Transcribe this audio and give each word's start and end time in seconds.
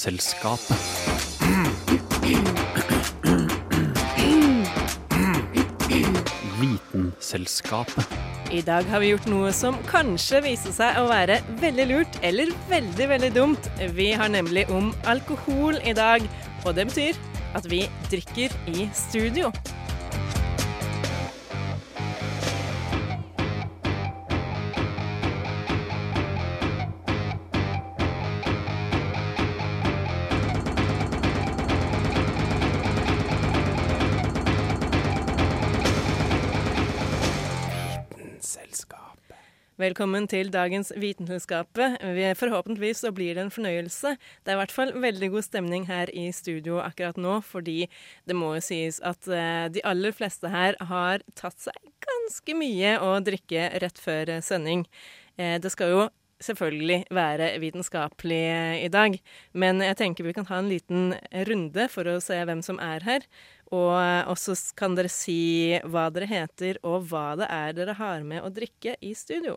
Vitenselskapet. 0.00 0.76
Vitenselskapet. 6.60 8.06
I 8.50 8.62
dag 8.64 8.82
har 8.88 9.02
vi 9.02 9.10
gjort 9.10 9.28
noe 9.28 9.50
som 9.52 9.76
kanskje 9.90 10.40
viser 10.46 10.72
seg 10.72 11.02
å 11.02 11.04
være 11.10 11.42
veldig 11.60 11.86
lurt 11.90 12.16
eller 12.24 12.48
veldig, 12.70 13.10
veldig 13.12 13.30
dumt. 13.36 13.68
Vi 13.92 14.08
har 14.16 14.32
nemlig 14.32 14.70
om 14.72 14.88
alkohol 15.04 15.76
i 15.84 15.92
dag, 15.92 16.24
og 16.64 16.80
det 16.80 16.88
betyr 16.88 17.20
at 17.52 17.68
vi 17.68 17.84
drikker 18.08 18.56
i 18.72 18.88
studio. 18.96 19.52
Velkommen 39.80 40.26
til 40.28 40.50
dagens 40.52 40.90
Vitenskapet. 41.00 41.94
Forhåpentligvis 42.36 42.98
så 43.00 43.14
blir 43.16 43.38
det 43.38 43.46
en 43.46 43.52
fornøyelse. 43.54 44.10
Det 44.44 44.52
er 44.52 44.58
i 44.58 44.60
hvert 44.60 44.74
fall 44.76 44.90
veldig 44.92 45.30
god 45.32 45.46
stemning 45.46 45.86
her 45.88 46.10
i 46.12 46.26
studio 46.36 46.82
akkurat 46.84 47.16
nå, 47.16 47.38
fordi 47.40 47.86
det 48.28 48.36
må 48.36 48.50
jo 48.58 48.64
sies 48.66 48.98
at 49.00 49.24
eh, 49.32 49.70
de 49.72 49.80
aller 49.88 50.12
fleste 50.12 50.50
her 50.52 50.76
har 50.90 51.24
tatt 51.38 51.56
seg 51.64 51.78
ganske 52.04 52.56
mye 52.58 52.98
å 53.00 53.14
drikke 53.24 53.70
rett 53.80 54.02
før 54.02 54.34
eh, 54.34 54.42
sending. 54.44 54.82
Eh, 55.40 55.56
det 55.64 55.72
skal 55.72 55.94
jo 55.94 56.04
selvfølgelig 56.44 57.06
være 57.16 57.48
vitenskapelig 57.64 58.42
i 58.84 58.92
dag, 58.92 59.16
men 59.56 59.80
jeg 59.86 59.96
tenker 60.02 60.28
vi 60.28 60.36
kan 60.36 60.48
ha 60.50 60.60
en 60.60 60.68
liten 60.68 61.14
runde 61.48 61.88
for 61.92 62.04
å 62.04 62.18
se 62.20 62.36
hvem 62.36 62.60
som 62.66 62.82
er 62.84 63.08
her. 63.08 63.26
Og 63.72 64.36
så 64.40 64.58
kan 64.76 64.96
dere 64.98 65.08
si 65.12 65.78
hva 65.88 66.08
dere 66.12 66.28
heter, 66.28 66.80
og 66.84 67.08
hva 67.12 67.26
det 67.40 67.48
er 67.48 67.76
dere 67.80 67.96
har 68.00 68.24
med 68.28 68.44
å 68.44 68.52
drikke 68.52 68.98
i 69.00 69.16
studio. 69.16 69.56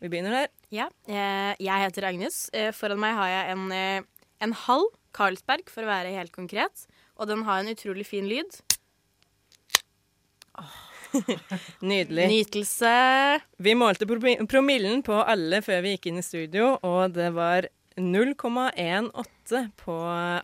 Vi 0.00 0.08
begynner 0.08 0.32
der. 0.32 0.48
Ja, 0.72 0.88
eh, 1.08 1.52
jeg 1.60 1.84
heter 1.84 2.08
Agnes. 2.08 2.48
Eh, 2.56 2.70
Foran 2.72 3.00
meg 3.02 3.16
har 3.18 3.28
jeg 3.28 3.52
en, 3.52 3.72
eh, 3.72 4.02
en 4.40 4.52
halv 4.66 4.88
Carlsberg, 5.12 5.68
for 5.68 5.84
å 5.84 5.90
være 5.90 6.14
helt 6.14 6.32
konkret. 6.32 6.86
Og 7.18 7.28
den 7.28 7.42
har 7.44 7.60
en 7.60 7.68
utrolig 7.68 8.06
fin 8.06 8.28
lyd. 8.28 8.60
Nydelig. 11.82 12.28
Nytelse. 12.30 12.94
Vi 13.58 13.74
målte 13.74 14.06
promillen 14.06 15.02
på 15.02 15.18
alle 15.20 15.60
før 15.66 15.82
vi 15.84 15.96
gikk 15.96 16.10
inn 16.10 16.22
i 16.22 16.24
studio, 16.24 16.78
og 16.86 17.12
det 17.16 17.32
var 17.34 17.68
0,18 18.00 19.70
på 19.76 19.96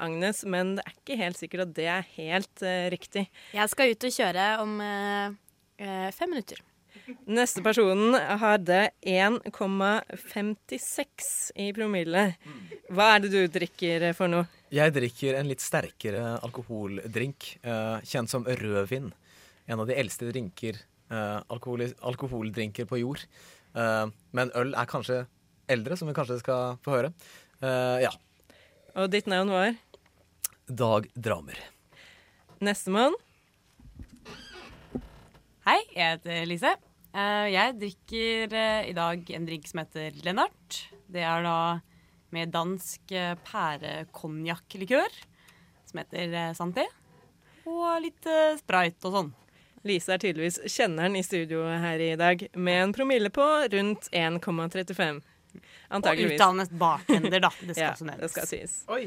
Agnes, 0.02 0.44
men 0.44 0.76
det 0.76 0.84
er 0.84 0.96
ikke 0.98 1.20
helt 1.22 1.40
sikkert 1.40 1.68
at 1.68 1.74
det 1.78 1.86
er 1.88 2.08
helt 2.16 2.64
uh, 2.66 2.88
riktig. 2.92 3.28
Jeg 3.54 3.72
skal 3.72 3.94
ut 3.94 4.08
og 4.08 4.16
kjøre 4.18 4.48
om 4.64 4.80
eh, 4.82 6.10
fem 6.16 6.34
minutter. 6.34 6.60
Neste 7.06 7.62
personen 7.62 8.16
hadde 8.40 8.88
1,56 9.06 11.52
i 11.62 11.68
promille. 11.74 12.34
Hva 12.90 13.14
er 13.14 13.20
det 13.22 13.30
du 13.30 13.46
drikker 13.54 14.14
for 14.18 14.26
noe? 14.32 14.46
Jeg 14.74 14.90
drikker 14.96 15.38
en 15.38 15.46
litt 15.46 15.62
sterkere 15.62 16.42
alkoholdrink, 16.42 17.58
eh, 17.62 18.00
kjent 18.02 18.26
som 18.30 18.44
rødvin. 18.44 19.12
En 19.70 19.80
av 19.80 19.86
de 19.86 19.94
eldste 19.94 20.26
drinker, 20.32 20.74
eh, 21.10 21.40
alkohol, 21.48 21.94
alkoholdrinker 22.02 22.84
på 22.90 22.98
jord. 22.98 23.20
Eh, 23.76 24.06
men 24.32 24.50
øl 24.56 24.74
er 24.74 24.86
kanskje 24.86 25.26
eldre, 25.68 25.96
som 25.96 26.08
vi 26.08 26.14
kanskje 26.14 26.38
skal 26.40 26.76
få 26.82 26.90
høre. 26.90 27.12
Eh, 27.62 28.00
ja. 28.02 28.10
Og 28.96 29.10
ditt 29.10 29.26
navn 29.26 29.50
var? 29.50 29.74
Dag 30.66 31.06
Dramer. 31.14 31.54
Nestemann? 32.60 33.14
Hei, 35.66 35.82
jeg 35.94 36.18
heter 36.18 36.46
Lise. 36.46 36.76
Eh, 37.16 37.46
Jeg 37.54 37.76
drikker 37.80 38.52
eh, 38.56 38.88
i 38.90 38.94
dag 38.96 39.30
en 39.36 39.46
drink 39.48 39.68
som 39.70 39.80
heter 39.82 40.16
Lennart. 40.26 40.82
Det 41.08 41.22
er 41.24 41.44
da 41.46 41.56
med 42.34 42.52
dansk 42.54 43.12
eh, 43.16 43.34
pærekonjakklikør, 43.46 45.16
som 45.88 46.02
heter 46.02 46.36
Santé. 46.58 46.84
Og 47.66 47.86
litt 48.04 48.28
sprite 48.60 49.08
og 49.08 49.14
sånn. 49.16 49.32
Lise 49.86 50.12
er 50.16 50.20
tydeligvis 50.22 50.60
kjenneren 50.70 51.14
i 51.18 51.22
studio 51.22 51.62
her 51.70 52.02
i 52.02 52.12
dag, 52.18 52.42
med 52.58 52.80
en 52.88 52.94
promille 52.94 53.30
på 53.34 53.44
rundt 53.72 54.08
1,35. 54.10 55.20
Og 55.56 55.98
Antageligvis. 55.98 56.36
utdannet 56.36 56.72
bartender, 56.78 57.40
da. 57.46 57.50
Det 57.62 57.74
skal 57.76 57.84
Ja, 57.86 57.92
også 57.94 58.08
nevnes. 58.08 58.22
det 58.26 58.30
skal 58.34 58.48
sies. 58.50 58.74
Oi. 58.92 59.04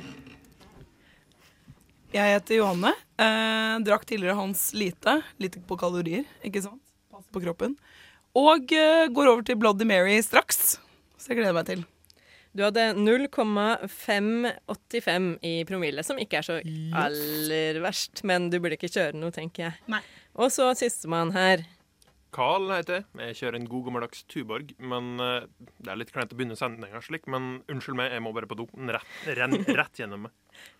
Jeg 2.15 2.33
heter 2.39 2.57
Johanne. 2.57 2.93
Eh, 3.21 3.75
drakk 3.85 4.07
tidligere 4.09 4.39
Hans 4.39 4.69
Lite. 4.73 5.19
Lite 5.37 5.61
på 5.69 5.77
kalorier, 5.77 6.23
ikke 6.47 6.63
sant? 6.65 6.81
På 7.33 7.41
kroppen. 7.43 7.71
Og 8.37 8.73
eh, 8.75 9.07
går 9.13 9.27
over 9.31 9.43
til 9.45 9.57
Bloody 9.59 9.85
Mary 9.89 10.17
straks. 10.25 10.59
Så 11.19 11.25
jeg 11.31 11.37
gleder 11.41 11.57
meg 11.57 11.67
til. 11.69 11.81
Du 12.57 12.61
hadde 12.65 12.83
0,585 12.97 15.27
i 15.45 15.53
promille, 15.69 16.01
som 16.05 16.17
ikke 16.21 16.37
er 16.39 16.45
så 16.47 16.55
aller 16.97 17.75
verst. 17.83 18.23
Men 18.25 18.39
du 18.49 18.55
burde 18.61 18.75
ikke 18.79 18.89
kjøre 18.89 19.17
noe, 19.17 19.31
tenker 19.35 19.61
jeg. 19.67 19.73
Nei. 19.91 20.01
Og 20.39 20.47
så 20.53 20.65
sistemann 20.77 21.31
her. 21.35 21.57
Carl 22.33 22.69
heter 22.69 22.99
jeg. 22.99 23.05
Jeg 23.23 23.37
kjører 23.39 23.55
en 23.57 23.69
god 23.69 23.85
gammeldags 23.87 24.23
Tuborg. 24.29 24.73
Men 24.77 25.19
eh, 25.23 25.47
Det 25.81 25.93
er 25.93 25.99
litt 26.01 26.13
kleint 26.13 26.33
å 26.33 26.37
begynne 26.37 26.57
sendinga 26.59 27.01
slik, 27.05 27.25
men 27.31 27.41
unnskyld 27.71 27.97
meg, 27.97 28.13
jeg 28.13 28.23
må 28.25 28.29
bare 28.35 28.49
på 28.49 28.59
do. 28.59 28.65
Den 28.75 28.91
Rett, 28.93 29.69
rett 29.81 30.01
gjennom 30.01 30.27
meg. 30.27 30.33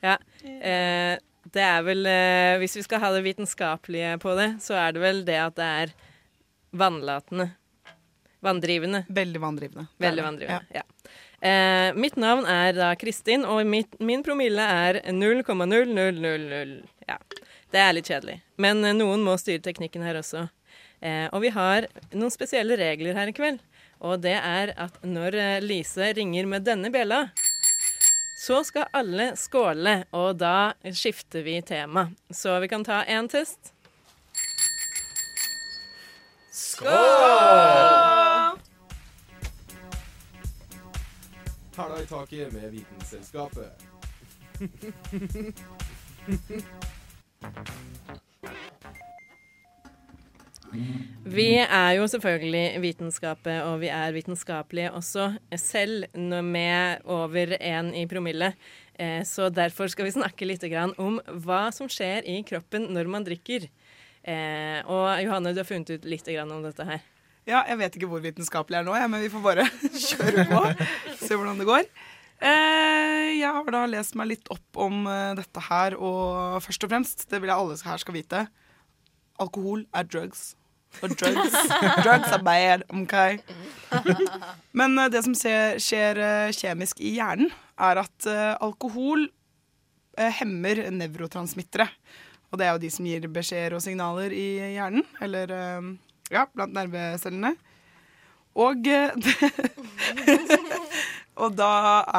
Ja. 0.05 0.16
Eh, 0.45 1.16
det 1.49 1.63
er 1.63 1.81
vel 1.87 2.01
eh, 2.09 2.57
Hvis 2.59 2.75
vi 2.75 2.81
skal 2.83 2.99
ha 3.03 3.09
det 3.16 3.23
vitenskapelige 3.25 4.17
på 4.21 4.29
det, 4.37 4.49
så 4.63 4.73
er 4.77 4.89
det 4.95 5.01
vel 5.03 5.19
det 5.27 5.39
at 5.41 5.55
det 5.57 5.69
er 5.83 5.89
vannlatende. 6.72 7.50
Vanndrivende. 8.40 9.03
Veldig 9.09 9.41
vanndrivende. 9.41 9.88
Veldig 9.97 10.24
vanndrivende. 10.24 10.66
Ja. 10.74 10.84
Eh, 11.41 11.94
mitt 11.96 12.16
navn 12.16 12.46
er 12.46 12.74
da 12.74 12.94
Kristin, 12.96 13.46
og 13.46 13.66
mitt, 13.68 14.00
min 14.00 14.24
promille 14.24 14.63
er 14.63 15.02
0,0000. 15.12 16.88
Ja. 17.08 17.18
Det 17.72 17.81
er 17.81 17.94
litt 17.94 18.08
kjedelig. 18.09 18.40
Men 18.58 18.84
eh, 18.85 18.96
noen 18.96 19.24
må 19.25 19.35
styre 19.40 19.62
teknikken 19.63 20.06
her 20.06 20.19
også. 20.19 20.47
Eh, 21.02 21.28
og 21.31 21.44
vi 21.44 21.52
har 21.56 21.88
noen 22.12 22.34
spesielle 22.34 22.79
regler 22.79 23.18
her 23.18 23.31
i 23.31 23.35
kveld. 23.35 23.62
Og 24.00 24.22
det 24.24 24.38
er 24.40 24.74
at 24.79 25.00
når 25.03 25.35
eh, 25.35 25.63
Lise 25.63 26.13
ringer 26.16 26.47
med 26.50 26.68
denne 26.68 26.91
bjella, 26.94 27.25
så 28.40 28.62
skal 28.63 28.88
alle 28.96 29.34
skåle, 29.38 30.06
og 30.16 30.40
da 30.40 30.72
skifter 30.96 31.44
vi 31.46 31.59
tema. 31.62 32.08
Så 32.31 32.56
vi 32.63 32.69
kan 32.72 32.85
ta 32.88 33.03
én 33.03 33.28
test. 33.29 33.74
Hæla 41.78 42.02
i 42.03 42.06
taket 42.06 42.53
med 42.53 42.70
Vitenselskapet. 42.72 43.72
Vi 51.25 51.47
er 51.64 51.92
jo 51.97 52.06
selvfølgelig 52.12 52.81
vitenskapet, 52.84 53.62
og 53.66 53.80
vi 53.81 53.88
er 53.90 54.12
vitenskapelige 54.14 54.91
også, 54.94 55.31
selv 55.56 56.06
når 56.14 56.41
med 56.46 57.06
over 57.06 57.56
én 57.58 57.94
i 57.96 58.06
promille. 58.06 58.53
Eh, 59.00 59.24
Så 59.24 59.50
derfor 59.50 59.88
skal 59.88 60.06
vi 60.06 60.12
snakke 60.12 60.46
litt 60.46 60.64
om 60.97 61.22
hva 61.26 61.72
som 61.72 61.88
skjer 61.88 62.28
i 62.28 62.44
kroppen 62.44 62.91
når 62.94 63.08
man 63.08 63.24
drikker. 63.24 63.70
Eh, 64.28 64.81
Og 64.85 65.06
Johanne, 65.24 65.53
du 65.56 65.62
har 65.62 65.68
funnet 65.69 65.90
ut 65.96 66.06
litt 66.09 66.28
om 66.44 66.63
dette 66.63 66.85
her. 66.85 67.02
Ja, 67.47 67.63
jeg 67.66 67.79
vet 67.79 67.96
ikke 67.97 68.09
hvor 68.11 68.22
vitenskapelig 68.22 68.78
jeg 68.78 68.84
er 68.84 68.88
nå, 68.90 68.96
men 69.09 69.22
vi 69.23 69.29
får 69.34 69.41
bare 69.41 69.64
kjøre 70.09 70.46
på. 70.52 70.64
Se 71.17 71.34
hvordan 71.35 71.58
det 71.61 71.66
går. 71.70 71.88
Eh, 72.40 73.40
jeg 73.40 73.49
har 73.52 73.72
da 73.73 73.82
lest 73.90 74.16
meg 74.16 74.29
litt 74.32 74.52
opp 74.53 74.78
om 74.79 75.02
eh, 75.09 75.34
dette 75.40 75.64
her, 75.66 75.96
og 75.97 76.59
først 76.64 76.85
og 76.85 76.91
fremst, 76.93 77.26
det 77.32 77.41
vil 77.41 77.49
jeg 77.52 77.58
alle 77.59 77.79
her 77.90 77.99
skal 78.03 78.16
vite, 78.16 78.43
alkohol 79.43 79.84
er 79.96 80.08
drugs. 80.08 80.53
Og 81.03 81.11
drugs, 81.20 81.58
drugs 82.05 82.32
are 82.34 82.41
bad, 82.43 82.85
OK? 82.96 83.16
Men 84.78 84.96
eh, 85.03 85.09
det 85.11 85.23
som 85.26 85.35
skjer, 85.35 86.22
eh, 86.22 86.53
kjemisk 86.55 87.02
i 87.03 87.16
hjernen, 87.17 87.52
er 87.79 88.02
at 88.02 88.26
alkohol 88.59 89.29
hemmer 90.20 90.82
nevrotransmittere. 90.91 91.85
Og 92.49 92.59
det 92.59 92.66
er 92.66 92.75
jo 92.75 92.81
de 92.81 92.91
som 92.93 93.07
gir 93.07 93.28
beskjeder 93.31 93.75
og 93.78 93.84
signaler 93.84 94.34
i 94.34 94.47
hjernen, 94.75 95.05
eller 95.22 95.51
eh, 95.53 95.90
ja, 96.34 96.46
blant 96.49 96.73
nervecellene. 96.73 97.53
Og, 98.59 98.87
eh, 98.90 99.13
og 101.43 101.53
da 101.55 101.73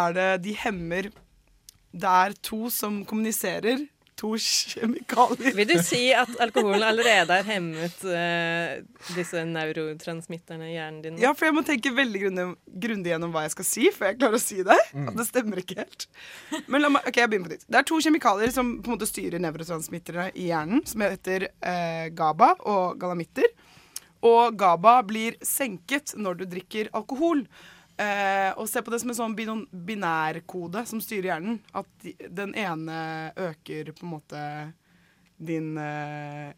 er 0.04 0.14
det 0.14 0.28
De 0.44 0.52
hemmer 0.56 1.08
Det 1.90 2.12
er 2.22 2.36
to 2.46 2.70
som 2.70 3.02
kommuniserer. 3.04 3.82
To 4.20 4.34
kjemikalier. 4.36 5.54
Vil 5.56 5.68
du 5.68 5.76
si 5.84 6.02
at 6.16 6.30
alkoholen 6.42 6.84
allerede 6.84 7.38
har 7.38 7.46
hemmet 7.48 8.02
uh, 8.04 8.80
disse 9.16 9.44
neurotransmitterne 9.48 10.68
i 10.68 10.74
hjernen 10.74 11.00
din? 11.04 11.20
Ja, 11.22 11.32
for 11.36 11.48
jeg 11.48 11.56
må 11.56 11.64
tenke 11.66 11.92
veldig 11.96 12.22
grundig, 12.26 13.14
gjennom 13.14 13.32
hva 13.34 13.46
jeg 13.46 13.54
skal 13.56 13.68
si, 13.70 13.88
før 13.94 14.10
jeg 14.10 14.20
klarer 14.20 14.38
å 14.38 14.42
si 14.42 14.60
det. 14.66 14.78
at 15.06 15.16
det 15.16 15.26
stemmer 15.28 15.62
ikke 15.62 15.80
helt. 15.80 16.06
Men 16.68 16.84
la 16.84 16.92
meg, 16.92 17.08
ok, 17.08 17.22
jeg 17.22 17.32
begynner 17.32 17.48
på 17.48 17.56
nytt. 17.56 17.66
Det 17.70 17.80
er 17.80 17.88
to 17.88 18.00
kjemikalier 18.04 18.54
som 18.54 18.76
på 18.80 18.92
en 18.92 18.98
måte 18.98 19.08
styrer 19.08 19.42
nevrotransmittere 19.42 20.30
i 20.34 20.50
hjernen, 20.50 20.84
som 20.88 21.06
heter 21.06 21.48
uh, 21.48 22.06
GABA 22.16 22.52
og 22.68 23.00
galamitter. 23.00 23.48
Og 24.26 24.56
GABA 24.60 24.98
blir 25.08 25.36
senket 25.46 26.12
når 26.20 26.42
du 26.42 26.48
drikker 26.56 26.92
alkohol. 26.96 27.46
Eh, 28.00 28.50
og 28.56 28.68
se 28.70 28.80
på 28.80 28.92
det 28.92 29.02
som 29.02 29.12
en 29.12 29.18
sånn 29.18 29.36
binærkode 29.36 30.86
som 30.88 31.02
styrer 31.04 31.34
hjernen. 31.34 31.60
At 31.76 32.08
den 32.32 32.54
ene 32.58 32.96
øker 33.36 33.92
på 33.96 34.06
en 34.06 34.14
måte 34.14 34.42
din 35.40 35.74
eh, 35.80 36.52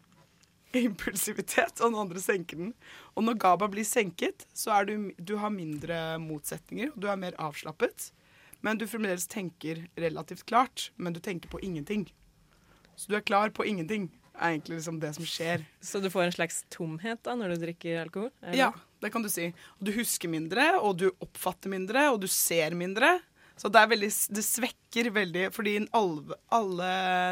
impulsivitet, 0.85 1.81
og 1.81 1.91
den 1.91 1.99
andre 2.05 2.23
senker 2.23 2.61
den. 2.61 2.73
Og 3.13 3.27
når 3.27 3.39
GABA 3.43 3.69
blir 3.75 3.87
senket, 3.87 4.47
så 4.55 4.77
er 4.77 4.89
du, 4.89 4.95
du 5.19 5.35
har 5.41 5.53
mindre 5.53 6.17
motsetninger, 6.23 6.93
og 6.93 7.03
du 7.03 7.09
er 7.11 7.19
mer 7.19 7.37
avslappet. 7.41 8.11
Men 8.63 8.79
du 8.79 8.87
fremdeles 8.87 9.27
tenker 9.27 9.83
relativt 9.99 10.45
klart, 10.47 10.91
men 10.95 11.15
du 11.15 11.19
tenker 11.19 11.51
på 11.51 11.59
ingenting. 11.59 12.07
Så 12.95 13.11
du 13.11 13.17
er 13.17 13.25
klar 13.25 13.51
på 13.51 13.65
ingenting, 13.67 14.07
er 14.33 14.55
egentlig 14.55 14.79
liksom 14.79 15.01
det 15.01 15.11
som 15.17 15.27
skjer. 15.27 15.65
Så 15.83 15.99
du 15.99 16.07
får 16.13 16.29
en 16.29 16.35
slags 16.37 16.63
tomhet 16.71 17.19
da 17.25 17.35
når 17.35 17.53
du 17.53 17.65
drikker 17.65 17.99
alkohol? 18.05 18.31
Eller? 18.41 18.59
Ja, 18.61 18.71
det? 19.03 19.11
kan 19.13 19.25
du 19.25 19.29
si. 19.31 19.49
Og 19.77 19.87
du 19.87 19.93
husker 19.97 20.31
mindre, 20.31 20.73
og 20.79 20.97
du 21.01 21.09
oppfatter 21.23 21.71
mindre, 21.73 22.09
og 22.13 22.21
du 22.23 22.29
ser 22.31 22.75
mindre. 22.77 23.17
Så 23.55 23.69
det, 23.69 23.83
er 23.83 23.91
veldig, 23.91 24.09
det 24.33 24.41
svekker 24.41 25.09
veldig 25.13 25.43
Fordi 25.53 25.75
alle, 25.93 26.37
alle 26.57 26.87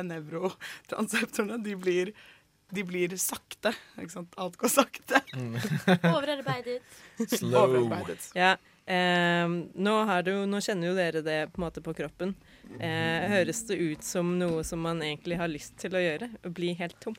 nevrotranseptorene, 0.06 1.58
de 1.66 1.74
blir, 1.80 2.12
de 2.70 2.84
blir 2.86 3.16
sakte. 3.20 3.74
Ikke 3.98 4.14
sant? 4.14 4.38
Alt 4.38 4.60
går 4.62 4.72
sakte. 4.72 5.24
Overarbeidet. 6.14 6.84
Slow. 7.26 7.64
Overarbeidet. 7.64 8.30
Ja. 8.38 8.54
Eh, 8.86 9.48
nå, 9.74 9.98
har 10.10 10.24
du, 10.28 10.34
nå 10.50 10.62
kjenner 10.64 10.92
jo 10.92 10.96
dere 10.98 11.22
det 11.26 11.40
på 11.54 11.62
en 11.62 11.66
måte 11.68 11.84
på 11.86 11.94
kroppen. 11.98 12.36
Eh, 12.80 13.30
høres 13.32 13.66
det 13.70 13.78
ut 13.82 14.06
som 14.06 14.34
noe 14.40 14.64
som 14.68 14.82
man 14.84 15.02
egentlig 15.06 15.38
har 15.42 15.52
lyst 15.52 15.78
til 15.82 15.96
å 15.96 16.02
gjøre? 16.02 16.32
Å 16.46 16.54
bli 16.54 16.74
helt 16.80 16.98
tom? 17.04 17.18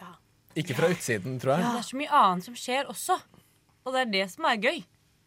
Ja. 0.00 0.14
Ikke 0.58 0.76
fra 0.78 0.90
utsiden, 0.92 1.38
tror 1.42 1.56
jeg. 1.56 1.66
Ja. 1.66 1.74
Det 1.76 1.84
er 1.84 1.88
så 1.92 2.00
mye 2.00 2.22
annet 2.22 2.48
som 2.48 2.58
skjer 2.58 2.90
også. 2.92 3.18
Og 3.88 3.96
det 3.96 4.04
er 4.06 4.12
det 4.18 4.26
som 4.34 4.44
er 4.50 4.60
gøy. 4.60 4.78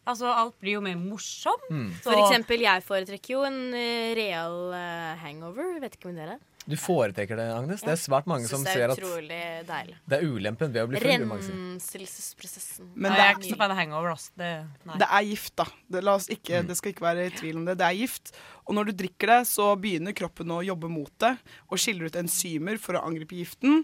Altså, 0.02 0.26
alt 0.34 0.56
blir 0.58 0.78
jo 0.78 0.80
mer 0.82 0.96
morsomt. 0.98 1.68
Så- 2.02 2.08
For 2.08 2.18
eksempel, 2.24 2.62
jeg 2.64 2.82
foretrekker 2.82 3.36
jo 3.36 3.42
en 3.46 3.60
eh, 3.74 4.14
real 4.18 4.56
uh, 4.74 5.12
hangover. 5.20 5.76
Vet 5.82 5.94
ikke 5.98 6.10
om 6.10 6.16
dere. 6.18 6.38
Du 6.66 6.76
foretrekker 6.78 7.34
det, 7.38 7.44
Agnes. 7.50 7.80
Det 7.82 7.90
er 7.90 7.98
svært 7.98 8.26
mange 8.30 8.46
som 8.46 8.62
ser 8.62 8.84
er 8.84 8.92
at 8.94 8.98
det 8.98 10.18
er 10.18 10.22
ulempen 10.26 10.70
ved 10.74 10.84
å 10.84 10.90
bli 10.90 11.00
full. 11.02 11.10
Renselsesprosessen. 11.10 12.90
Men 12.94 13.14
det 13.16 13.22
er 13.24 13.32
ikke 13.34 13.50
så 13.50 13.58
fan 13.58 13.74
av 13.74 13.78
hangover. 13.80 14.12
Altså. 14.14 14.30
Det. 14.38 14.50
Det 15.02 15.08
er 15.08 15.24
gift, 15.26 15.54
da. 15.58 15.66
Det, 15.90 16.02
la 16.06 16.14
oss 16.18 16.28
ikke, 16.32 16.62
det 16.68 16.76
skal 16.78 16.94
ikke 16.94 17.06
være 17.06 17.26
tvil 17.38 17.58
om 17.60 17.66
det. 17.66 17.76
Det 17.80 17.86
er 17.88 17.98
gift. 17.98 18.32
Og 18.66 18.76
når 18.78 18.90
du 18.90 18.92
drikker 19.02 19.32
det, 19.34 19.40
så 19.50 19.72
begynner 19.80 20.14
kroppen 20.18 20.54
å 20.54 20.60
jobbe 20.66 20.90
mot 20.90 21.10
det 21.22 21.34
og 21.68 21.78
skiller 21.82 22.10
ut 22.10 22.20
enzymer 22.22 22.78
for 22.82 22.98
å 22.98 23.04
angripe 23.08 23.38
giften. 23.38 23.82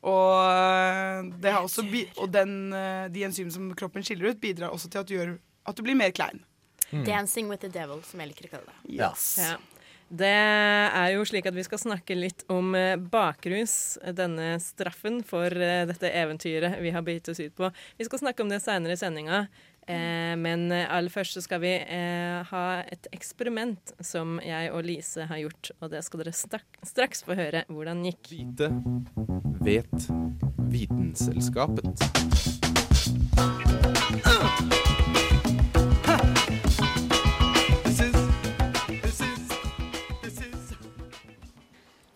Og, 0.00 1.32
det 1.42 1.52
har 1.52 1.64
også 1.64 1.84
bi 1.90 2.06
og 2.16 2.30
den, 2.32 2.72
øh, 2.72 3.08
de 3.12 3.24
enzymene 3.26 3.52
som 3.52 3.66
kroppen 3.76 4.06
skiller 4.06 4.32
ut, 4.32 4.40
bidrar 4.40 4.72
også 4.72 4.88
til 4.88 5.02
at 5.02 5.10
du, 5.10 5.16
gjør, 5.18 5.34
at 5.68 5.76
du 5.76 5.84
blir 5.84 5.98
mer 5.98 6.14
klein. 6.16 6.40
Dancing 6.90 7.50
with 7.50 7.60
the 7.60 7.70
devil, 7.70 8.00
som 8.02 8.22
jeg 8.22 8.32
liker 8.32 8.48
å 8.48 8.54
kalle 8.56 8.72
det. 8.72 8.96
Yes. 8.96 9.36
Ja. 9.38 9.58
Det 10.10 10.26
er 10.26 11.12
jo 11.14 11.22
slik 11.28 11.46
at 11.46 11.54
vi 11.54 11.62
skal 11.62 11.78
snakke 11.78 12.16
litt 12.18 12.42
om 12.50 12.72
eh, 12.74 12.96
bakrus, 12.98 13.94
denne 14.18 14.56
straffen 14.58 15.20
for 15.22 15.54
eh, 15.54 15.84
dette 15.86 16.10
eventyret 16.10 16.80
vi 16.82 16.90
har 16.90 17.04
begitt 17.06 17.30
oss 17.30 17.38
ut 17.38 17.54
på. 17.54 17.70
Vi 18.00 18.08
skal 18.08 18.24
snakke 18.24 18.42
om 18.42 18.50
det 18.50 18.58
seinere 18.64 18.96
i 18.96 18.98
sendinga, 18.98 19.44
eh, 19.90 20.34
men 20.38 20.70
eh, 20.74 20.86
aller 20.86 21.12
først 21.12 21.36
så 21.36 21.42
skal 21.44 21.62
vi 21.64 21.74
eh, 21.82 22.40
ha 22.50 22.64
et 22.86 23.10
eksperiment 23.14 23.94
som 24.00 24.38
jeg 24.44 24.72
og 24.74 24.86
Lise 24.86 25.26
har 25.30 25.42
gjort, 25.42 25.72
og 25.80 25.92
det 25.94 26.04
skal 26.06 26.24
dere 26.24 26.36
straks 26.36 27.24
få 27.26 27.38
høre 27.38 27.66
hvordan 27.68 28.04
gikk. 28.08 28.32
Vite 28.32 28.72
vet 29.60 30.10
Vitenselskapet. 30.70 32.69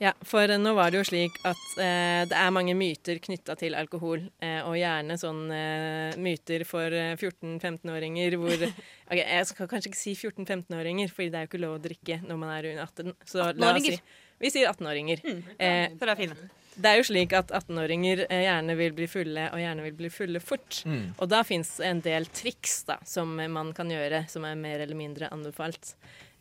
Ja, 0.05 0.11
for 0.27 0.51
nå 0.61 0.73
var 0.77 0.91
det 0.93 0.99
jo 1.01 1.05
slik 1.09 1.37
at 1.49 1.61
eh, 1.81 2.23
det 2.29 2.37
er 2.37 2.51
mange 2.53 2.75
myter 2.77 3.17
knytta 3.25 3.55
til 3.57 3.77
alkohol, 3.79 4.27
eh, 4.45 4.59
og 4.67 4.75
gjerne 4.77 5.15
sånn 5.21 5.47
eh, 5.55 6.17
myter 6.21 6.65
for 6.69 6.93
eh, 6.93 7.15
14-15-åringer 7.17 8.37
hvor 8.43 8.67
Ok, 9.11 9.17
jeg 9.21 9.47
skal 9.49 9.71
kanskje 9.71 9.93
ikke 9.93 10.01
si 10.03 10.13
14-15-åringer, 10.19 11.09
fordi 11.15 11.31
det 11.33 11.39
er 11.41 11.47
jo 11.47 11.51
ikke 11.53 11.63
lov 11.63 11.79
å 11.79 11.81
drikke 11.87 12.19
når 12.27 12.41
man 12.43 12.53
er 12.57 12.69
under 12.75 12.85
18. 12.85 13.15
Så 13.33 13.47
la 13.57 13.73
oss 13.73 13.87
si 13.87 13.95
18-åringer. 13.95 14.21
Vi 14.45 14.51
sier 14.53 14.69
18-åringer. 14.75 15.25
Eh, 15.63 15.97
For 15.97 16.05
det 16.11 16.13
er 16.17 16.21
fine. 16.21 16.49
det 16.75 16.91
er 16.91 16.99
jo 16.99 17.05
slik 17.09 17.33
at 17.39 17.53
18-åringer 17.55 18.25
eh, 18.27 18.45
gjerne 18.45 18.77
vil 18.81 18.97
bli 18.99 19.09
fulle, 19.09 19.47
og 19.55 19.63
gjerne 19.63 19.85
vil 19.87 19.97
bli 20.03 20.11
fulle 20.13 20.43
fort. 20.43 20.83
Og 21.17 21.31
da 21.33 21.41
fins 21.49 21.77
en 21.87 22.03
del 22.05 22.27
triks 22.35 22.81
da, 22.91 22.99
som 23.09 23.33
man 23.39 23.73
kan 23.77 23.93
gjøre, 23.95 24.25
som 24.29 24.45
er 24.49 24.59
mer 24.59 24.83
eller 24.85 24.99
mindre 24.99 25.31
anbefalt. 25.33 25.95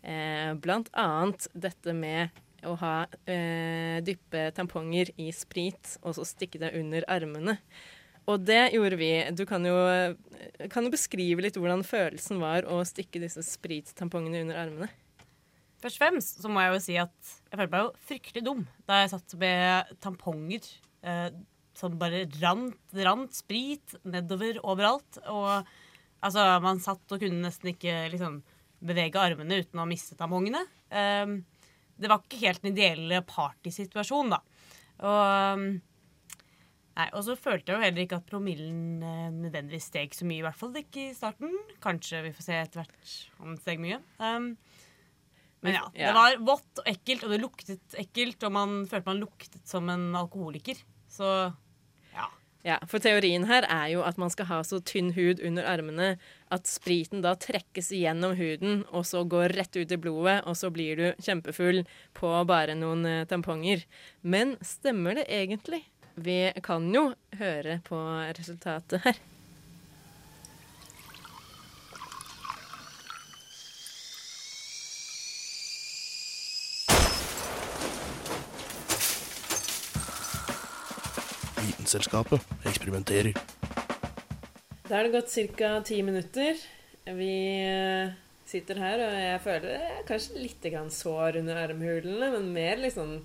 Eh, 0.03 0.51
blant 0.59 0.89
annet 0.99 1.47
dette 1.55 1.93
med 1.95 2.42
å 2.67 2.75
ha 2.81 2.95
eh, 3.29 3.99
dyppe 4.05 4.47
tamponger 4.57 5.11
i 5.21 5.29
sprit, 5.35 5.97
og 6.01 6.17
så 6.17 6.25
stikke 6.27 6.61
det 6.61 6.73
under 6.79 7.05
armene. 7.11 7.57
Og 8.29 8.43
det 8.47 8.71
gjorde 8.71 8.97
vi. 8.99 9.11
Du 9.35 9.43
kan 9.47 9.65
jo, 9.67 9.75
eh, 9.91 10.67
kan 10.71 10.85
jo 10.85 10.93
beskrive 10.93 11.43
litt 11.43 11.57
hvordan 11.59 11.83
følelsen 11.83 12.39
var 12.43 12.67
å 12.71 12.79
stikke 12.87 13.21
disse 13.23 13.43
sprittampongene 13.45 14.45
under 14.45 14.61
armene. 14.63 14.91
Først 15.83 15.99
og 15.99 16.05
fremst 16.05 16.39
så 16.39 16.51
må 16.51 16.63
jeg 16.63 16.71
jo 16.71 16.83
si 16.85 16.93
at 17.01 17.31
jeg 17.51 17.59
følte 17.59 17.73
meg 17.73 17.81
jo 17.83 18.03
fryktelig 18.07 18.43
dum 18.45 18.61
da 18.87 19.01
jeg 19.01 19.11
satt 19.11 19.33
med 19.41 19.89
tamponger 20.03 20.69
eh, 21.03 21.29
som 21.75 21.97
bare 21.99 22.23
rant, 22.39 22.77
rant 22.95 23.35
sprit 23.35 23.97
nedover 24.07 24.61
overalt. 24.63 25.19
Og 25.27 25.67
altså, 26.23 26.45
man 26.63 26.79
satt 26.83 27.11
og 27.11 27.19
kunne 27.19 27.43
nesten 27.43 27.73
ikke 27.73 28.05
liksom 28.13 28.39
bevege 28.83 29.19
armene 29.19 29.59
uten 29.63 29.81
å 29.83 29.87
miste 29.89 30.15
tampongene. 30.19 30.63
Eh, 30.87 31.41
det 32.03 32.11
var 32.11 32.21
ikke 32.23 32.41
helt 32.43 32.61
den 32.63 32.75
ideelle 32.75 33.23
partysituasjonen, 33.27 34.35
da. 34.37 34.43
Og 35.03 35.65
Nei, 36.93 37.07
Og 37.17 37.23
så 37.25 37.33
følte 37.33 37.71
jeg 37.71 37.79
jo 37.79 37.83
heller 37.87 38.03
ikke 38.03 38.17
at 38.19 38.27
promillen 38.29 39.01
eh, 39.01 39.29
nødvendigvis 39.33 39.87
steg 39.89 40.13
så 40.13 40.27
mye, 40.29 40.43
i 40.43 40.45
hvert 40.45 40.59
fall 40.59 40.75
ikke 40.77 41.07
i 41.07 41.15
starten. 41.17 41.49
Kanskje 41.81 42.19
vi 42.27 42.33
får 42.37 42.45
se 42.45 42.57
etter 42.59 42.83
hvert 42.83 43.13
om 43.41 43.47
den 43.49 43.57
steg 43.63 43.81
mye. 43.81 43.97
Um, 44.21 44.51
men 45.65 45.73
ja, 45.79 45.81
Ja. 45.97 46.11
det 46.11 46.13
var 46.19 46.37
vått 46.51 46.83
og 46.83 46.91
ekkelt, 46.91 47.25
og 47.25 47.33
det 47.33 47.41
luktet 47.41 47.97
ekkelt, 47.97 48.45
og 48.45 48.53
man 48.53 48.75
følte 48.91 49.09
man 49.09 49.23
luktet 49.23 49.65
som 49.65 49.89
en 49.89 50.11
alkoholiker. 50.19 50.77
Så 51.09 51.31
ja. 52.13 52.27
Ja, 52.63 52.77
for 52.85 53.01
teorien 53.01 53.47
her 53.49 53.65
er 53.65 53.87
jo 53.95 54.05
at 54.05 54.21
man 54.21 54.29
skal 54.29 54.51
ha 54.51 54.61
så 54.67 54.77
tynn 54.85 55.09
hud 55.17 55.41
under 55.41 55.65
armene 55.73 56.13
at 56.53 56.69
spriten 56.69 57.23
da 57.25 57.33
trekkes 57.39 57.89
gjennom 57.95 58.35
huden, 58.37 58.83
og 58.93 59.07
så 59.09 59.23
går 59.25 59.55
rett 59.57 59.75
ut 59.75 59.91
i 59.91 59.99
blodet, 59.99 60.41
og 60.45 60.57
så 60.59 60.69
blir 60.73 60.99
du 60.99 61.23
kjempefull 61.23 61.83
på 62.17 62.33
bare 62.49 62.77
noen 62.77 63.05
eh, 63.09 63.25
tamponger. 63.29 63.85
Men 64.21 64.57
stemmer 64.61 65.17
det 65.17 65.27
egentlig? 65.33 65.83
Vi 66.13 66.53
kan 66.61 66.85
jo 66.93 67.07
høre 67.39 67.79
på 67.87 67.99
resultatet 68.37 69.01
her. 69.07 69.21
Vitenselskapet 81.63 82.41
eksperimenterer. 82.69 83.62
Da 84.93 84.99
har 84.99 85.07
det 85.07 85.21
gått 85.21 85.57
ca. 85.57 85.81
ti 85.81 86.03
minutter. 86.03 86.57
Vi 87.03 87.35
eh, 87.65 88.11
sitter 88.45 88.77
her, 88.77 88.99
og 89.01 89.15
jeg 89.17 89.39
føler 89.41 89.71
jeg 89.71 89.87
er 89.89 90.03
kanskje 90.05 90.41
litt 90.43 90.67
grann 90.67 90.91
sår 90.93 91.39
under 91.39 91.57
armhulene, 91.63 92.27
men 92.35 92.51
mer 92.53 92.77
litt 92.77 92.93
sånn 92.93 93.15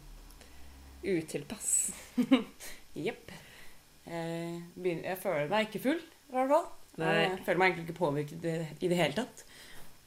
utilpass. 1.04 1.90
Jepp. 3.06 3.34
Jeg, 4.08 4.62
jeg 4.80 5.18
føler 5.20 5.52
meg 5.52 5.68
ikke 5.68 5.82
full, 5.90 6.00
i 6.00 6.38
hvert 6.38 6.54
fall. 6.54 6.64
Nei. 7.04 7.12
Jeg 7.26 7.36
føler 7.50 7.60
meg 7.60 7.68
egentlig 7.68 7.86
ikke 7.90 7.98
påvirket 7.98 8.48
i 8.48 8.90
det 8.94 9.02
hele 9.02 9.18
tatt. 9.20 9.44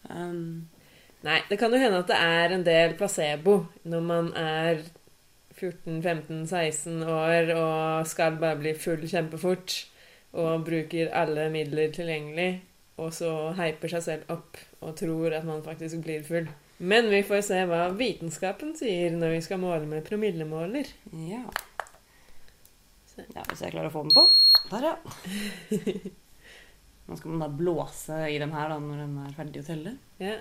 Um, 0.10 0.42
Nei, 1.22 1.38
det 1.46 1.62
kan 1.62 1.78
jo 1.78 1.84
hende 1.86 2.02
at 2.02 2.10
det 2.10 2.20
er 2.26 2.58
en 2.58 2.66
del 2.66 2.98
placebo 2.98 3.60
når 3.86 4.10
man 4.10 4.34
er 4.34 4.82
14-15-16 5.62 7.06
år 7.06 7.54
og 7.54 8.10
skal 8.10 8.42
bare 8.42 8.64
bli 8.66 8.74
full 8.74 9.06
kjempefort 9.06 9.84
og 10.32 10.66
bruker 10.68 11.12
alle 11.16 11.50
midler 11.52 11.92
tilgjengelig, 11.96 12.62
og 13.02 13.12
så 13.16 13.32
heiper 13.58 13.92
seg 13.92 14.06
selv 14.06 14.34
opp 14.34 14.60
og 14.82 14.96
tror 15.00 15.36
at 15.36 15.48
man 15.48 15.64
faktisk 15.66 16.04
blir 16.06 16.24
full. 16.26 16.48
Men 16.82 17.12
vi 17.12 17.22
får 17.26 17.44
se 17.46 17.60
hva 17.70 17.84
vitenskapen 17.94 18.74
sier 18.78 19.14
når 19.14 19.36
vi 19.36 19.44
skal 19.46 19.62
måle 19.62 19.86
med 19.90 20.06
promillemåler. 20.08 20.90
Ja. 21.28 21.44
ja. 23.36 23.44
Hvis 23.52 23.62
jeg 23.62 23.76
klarer 23.76 23.92
å 23.92 23.94
få 23.94 24.06
den 24.08 24.16
på. 24.18 24.26
Der, 24.72 24.88
ja. 24.90 24.96
Nå 27.06 27.20
skal 27.20 27.34
man 27.34 27.44
da 27.44 27.52
blåse 27.54 28.18
i 28.32 28.40
den 28.42 28.54
her 28.56 28.72
da, 28.72 28.80
når 28.82 29.04
den 29.04 29.16
er 29.22 29.38
ferdig 29.38 29.62
å 29.62 29.68
telle. 29.68 29.96
Ja. 30.22 30.40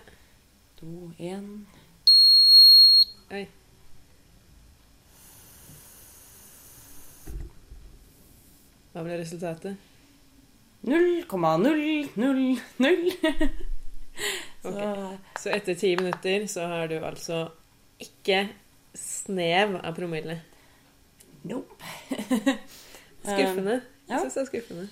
To, 0.80 1.10
én 1.18 1.52
Oi. 3.30 3.44
Hva 8.92 9.02
ble 9.06 9.18
resultatet? 9.20 9.76
0,000. 10.82 12.10
Så 14.62 14.70
Så 15.40 15.50
etter 15.54 15.74
ti 15.78 15.94
minutter 15.96 16.46
så 16.50 16.66
har 16.68 16.88
du 16.90 16.98
altså 16.98 17.46
ikke 18.00 18.48
snev 18.96 19.76
av 19.80 19.94
promille. 19.96 20.40
nope. 21.44 21.84
Skuffende. 23.24 23.80
Jeg 24.08 24.20
syns 24.24 24.34
det 24.34 24.42
er 24.42 24.48
skuffende. 24.48 24.86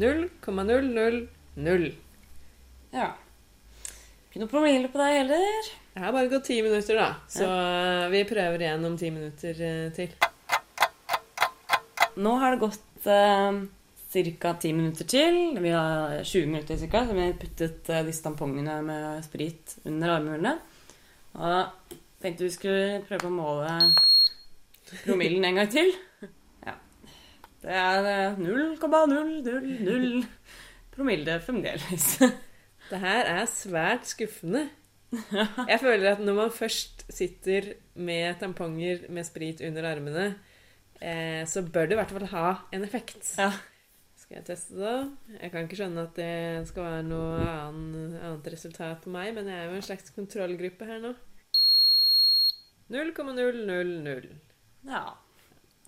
0,000. 0.00 1.96
Ja. 2.96 3.10
Ikke 4.26 4.40
noe 4.42 4.50
promille 4.50 4.88
på 4.92 5.00
deg 5.00 5.20
heller. 5.22 5.70
Det 5.94 6.02
har 6.04 6.12
bare 6.12 6.28
gått 6.32 6.44
ti 6.50 6.58
minutter, 6.64 6.98
da. 6.98 7.08
Så 7.32 7.46
vi 8.12 8.24
prøver 8.28 8.60
igjen 8.66 8.84
om 8.84 8.96
ti 9.00 9.08
minutter 9.12 9.54
eh, 9.64 9.86
til. 9.96 10.10
Nå 12.16 12.30
har 12.40 12.54
det 12.54 12.62
gått 12.62 13.06
eh, 13.06 13.58
ca. 14.40 14.54
10 14.54 14.72
minutter 14.72 15.04
til. 15.04 15.58
Vi 15.60 15.68
har 15.74 16.22
20 16.24 16.46
minutter 16.46 16.76
cirka, 16.80 17.04
så 17.06 17.12
vi 17.12 17.26
har 17.26 17.36
puttet 17.36 17.90
eh, 17.92 18.04
disse 18.06 18.24
tampongene 18.24 18.78
med 18.86 19.24
sprit 19.26 19.76
under 19.84 20.14
armhulene. 20.14 20.54
Og 21.36 21.92
tenkte 22.22 22.46
vi 22.46 22.54
skulle 22.54 23.02
prøve 23.04 23.28
å 23.28 23.34
måle 23.34 23.74
promillen 25.04 25.44
en 25.44 25.60
gang 25.60 25.70
til. 25.74 25.92
Ja. 26.64 26.74
Det 27.60 27.76
er 27.82 28.10
eh, 28.14 28.40
0,000 28.40 30.24
promille 30.96 31.36
fremdeles. 31.44 32.08
Det 32.86 32.98
her 33.02 33.28
er 33.28 33.44
svært 33.50 34.08
skuffende. 34.08 34.70
Jeg 35.68 35.80
føler 35.82 36.14
at 36.14 36.20
når 36.24 36.34
man 36.40 36.52
først 36.54 37.04
sitter 37.12 37.74
med 37.94 38.40
tamponger 38.40 39.04
med 39.12 39.28
sprit 39.28 39.60
under 39.68 39.92
armene, 39.92 40.30
eh, 41.00 41.42
så 41.48 41.62
bør 41.62 41.88
det 41.88 41.96
i 41.96 42.00
hvert 42.00 42.14
fall 42.16 42.28
ha 42.32 42.46
en 42.76 42.86
effekt. 42.86 43.34
Ja. 43.40 43.50
Skal 44.26 44.40
jeg 44.40 44.46
teste 44.48 44.74
det? 44.80 44.94
Jeg 45.38 45.52
kan 45.52 45.66
ikke 45.66 45.78
skjønne 45.78 46.06
at 46.08 46.16
det 46.18 46.66
skal 46.66 46.86
være 46.88 47.02
noe 47.06 47.44
annen, 47.46 48.16
annet 48.18 48.48
resultat 48.50 49.04
på 49.04 49.12
meg, 49.14 49.30
men 49.36 49.46
jeg 49.46 49.60
er 49.60 49.70
jo 49.70 49.76
en 49.78 49.86
slags 49.86 50.10
kontrollgruppe 50.16 50.88
her 50.88 51.04
nå. 51.04 51.12
0,000. 52.90 54.34
ja. 54.90 55.06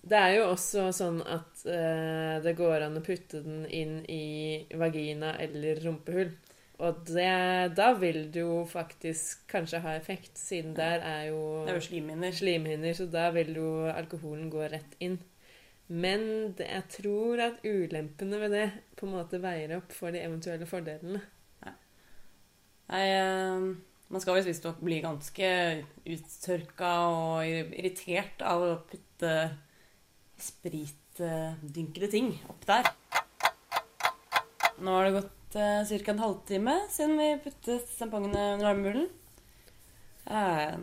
Det 0.09 0.17
er 0.17 0.37
jo 0.37 0.45
også 0.53 0.85
sånn 0.95 1.19
at 1.27 1.65
eh, 1.69 2.37
det 2.45 2.55
går 2.57 2.85
an 2.87 3.01
å 3.01 3.03
putte 3.05 3.41
den 3.43 3.65
inn 3.67 3.97
i 4.09 4.63
vagina 4.79 5.35
eller 5.43 5.83
rumpehull. 5.83 6.31
Og 6.79 7.01
det, 7.09 7.31
da 7.75 7.89
vil 7.99 8.29
det 8.31 8.45
jo 8.45 8.61
faktisk 8.71 9.49
kanskje 9.51 9.81
ha 9.83 9.97
effekt, 9.99 10.39
siden 10.39 10.77
der 10.77 11.03
er 11.03 11.25
jo 11.33 11.41
Det 11.67 11.73
er 11.73 11.81
jo 11.81 11.87
slimhinner. 11.89 12.31
slimhinner, 12.33 12.93
så 12.95 13.07
da 13.11 13.31
vil 13.35 13.51
jo 13.59 13.71
alkoholen 13.91 14.47
gå 14.51 14.63
rett 14.71 14.95
inn. 15.03 15.19
Men 15.89 16.53
det, 16.55 16.69
jeg 16.69 16.85
tror 17.01 17.43
at 17.43 17.65
ulempene 17.65 18.39
ved 18.41 18.55
det 18.55 18.69
på 18.97 19.09
en 19.09 19.17
måte 19.17 19.43
veier 19.43 19.75
opp 19.79 19.93
for 19.97 20.15
de 20.15 20.23
eventuelle 20.23 20.69
fordelene. 20.69 21.23
Nei, 22.89 23.05
eh, 23.05 23.65
man 24.09 24.23
skal 24.23 24.39
visst 24.39 24.49
visstnok 24.49 24.79
bli 24.81 25.01
ganske 25.05 25.49
uttørka 26.09 26.93
og 27.13 27.49
irritert 27.49 28.45
av 28.47 28.63
å 28.65 28.71
putte 28.89 29.33
spritdynkede 30.41 32.09
ting 32.15 32.31
opp 32.49 32.65
der. 32.71 32.89
Nå 34.79 34.95
har 34.95 35.09
det 35.09 35.17
gått 35.19 35.38
uh, 35.57 35.81
ca. 35.89 36.13
en 36.13 36.23
halvtime 36.25 36.77
siden 36.93 37.17
vi 37.21 37.31
puttet 37.47 37.89
Sampongene 37.97 38.55
under 38.59 38.73
armhulen. 38.75 39.09
Jeg 40.29 40.79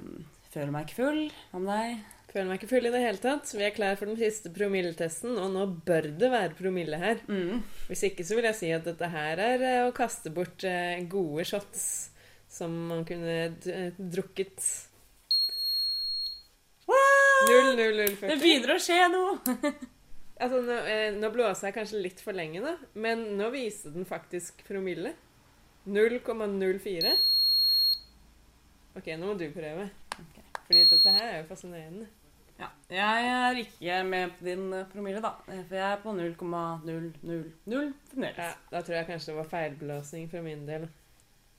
føler 0.54 0.74
meg 0.74 0.88
ikke 0.88 1.02
full. 1.04 1.24
Hva 1.52 1.62
med 1.62 1.74
deg? 1.76 2.04
Føler 2.36 2.50
meg 2.50 2.58
ikke 2.60 2.68
full 2.74 2.88
i 2.90 2.92
det 2.92 3.00
hele 3.00 3.22
tatt. 3.24 3.52
Vi 3.56 3.64
er 3.64 3.72
klar 3.72 3.96
for 3.96 4.12
den 4.12 4.18
siste 4.20 4.50
promilletesten, 4.52 5.38
og 5.40 5.54
nå 5.54 5.62
bør 5.88 6.10
det 6.20 6.32
være 6.34 6.58
promille 6.58 6.98
her. 7.00 7.22
Mm. 7.32 7.62
Hvis 7.88 8.04
ikke 8.10 8.26
så 8.28 8.36
vil 8.36 8.50
jeg 8.50 8.58
si 8.58 8.72
at 8.76 8.84
dette 8.90 9.08
her 9.14 9.40
er 9.40 9.64
eh, 9.64 9.84
å 9.88 9.94
kaste 9.96 10.34
bort 10.36 10.66
eh, 10.68 11.00
gode 11.08 11.46
shots 11.48 11.86
som 12.52 12.76
man 12.90 13.06
kunne 13.08 13.38
eh, 13.56 13.96
drukket. 13.96 14.68
Null, 17.46 17.72
null, 17.78 18.02
null, 18.02 18.16
Det 18.20 18.40
begynner 18.42 18.76
å 18.76 18.82
skje 18.84 19.04
noe! 19.16 19.76
Altså, 20.36 20.60
nå, 20.68 20.80
eh, 20.92 21.14
nå 21.16 21.30
blåser 21.32 21.70
jeg 21.70 21.78
kanskje 21.78 22.02
litt 22.04 22.20
for 22.24 22.36
lenge, 22.36 22.60
da, 22.64 22.76
men 23.00 23.24
nå 23.40 23.48
viste 23.54 23.94
den 23.96 24.08
faktisk 24.08 24.66
promille. 24.68 25.14
0,04. 25.86 27.16
OK, 28.98 29.08
nå 29.16 29.30
må 29.30 29.38
du 29.40 29.48
prøve. 29.54 29.90
Fordi 30.66 30.84
dette 30.90 31.14
her 31.14 31.28
er 31.30 31.42
jo 31.42 31.50
fascinerende. 31.50 32.08
Ja, 32.56 32.70
jeg 32.90 33.26
er 33.28 33.58
ikke 33.60 33.96
med 34.08 34.36
på 34.38 34.46
din 34.48 34.68
eh, 34.74 34.86
promille, 34.92 35.22
da. 35.24 35.34
For 35.46 35.76
jeg 35.76 35.86
er 35.92 36.04
på 36.04 36.14
0,000 36.16 37.94
fremdeles. 38.12 38.38
Ja, 38.40 38.52
da 38.72 38.82
tror 38.82 38.98
jeg 38.98 39.10
kanskje 39.10 39.32
det 39.34 39.40
var 39.42 39.50
feilblåsing 39.52 40.30
fra 40.32 40.44
min 40.46 40.64
del. 40.68 40.88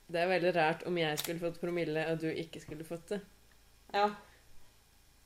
Det 0.07 0.21
er 0.21 0.29
veldig 0.31 0.53
rart 0.55 0.85
om 0.87 0.97
jeg 0.97 1.19
skulle 1.21 1.43
fått 1.43 1.61
promille, 1.61 2.05
og 2.11 2.21
du 2.21 2.29
ikke 2.31 2.61
skulle 2.63 2.87
fått 2.87 3.13
det. 3.13 3.21
Ja. 3.93 4.09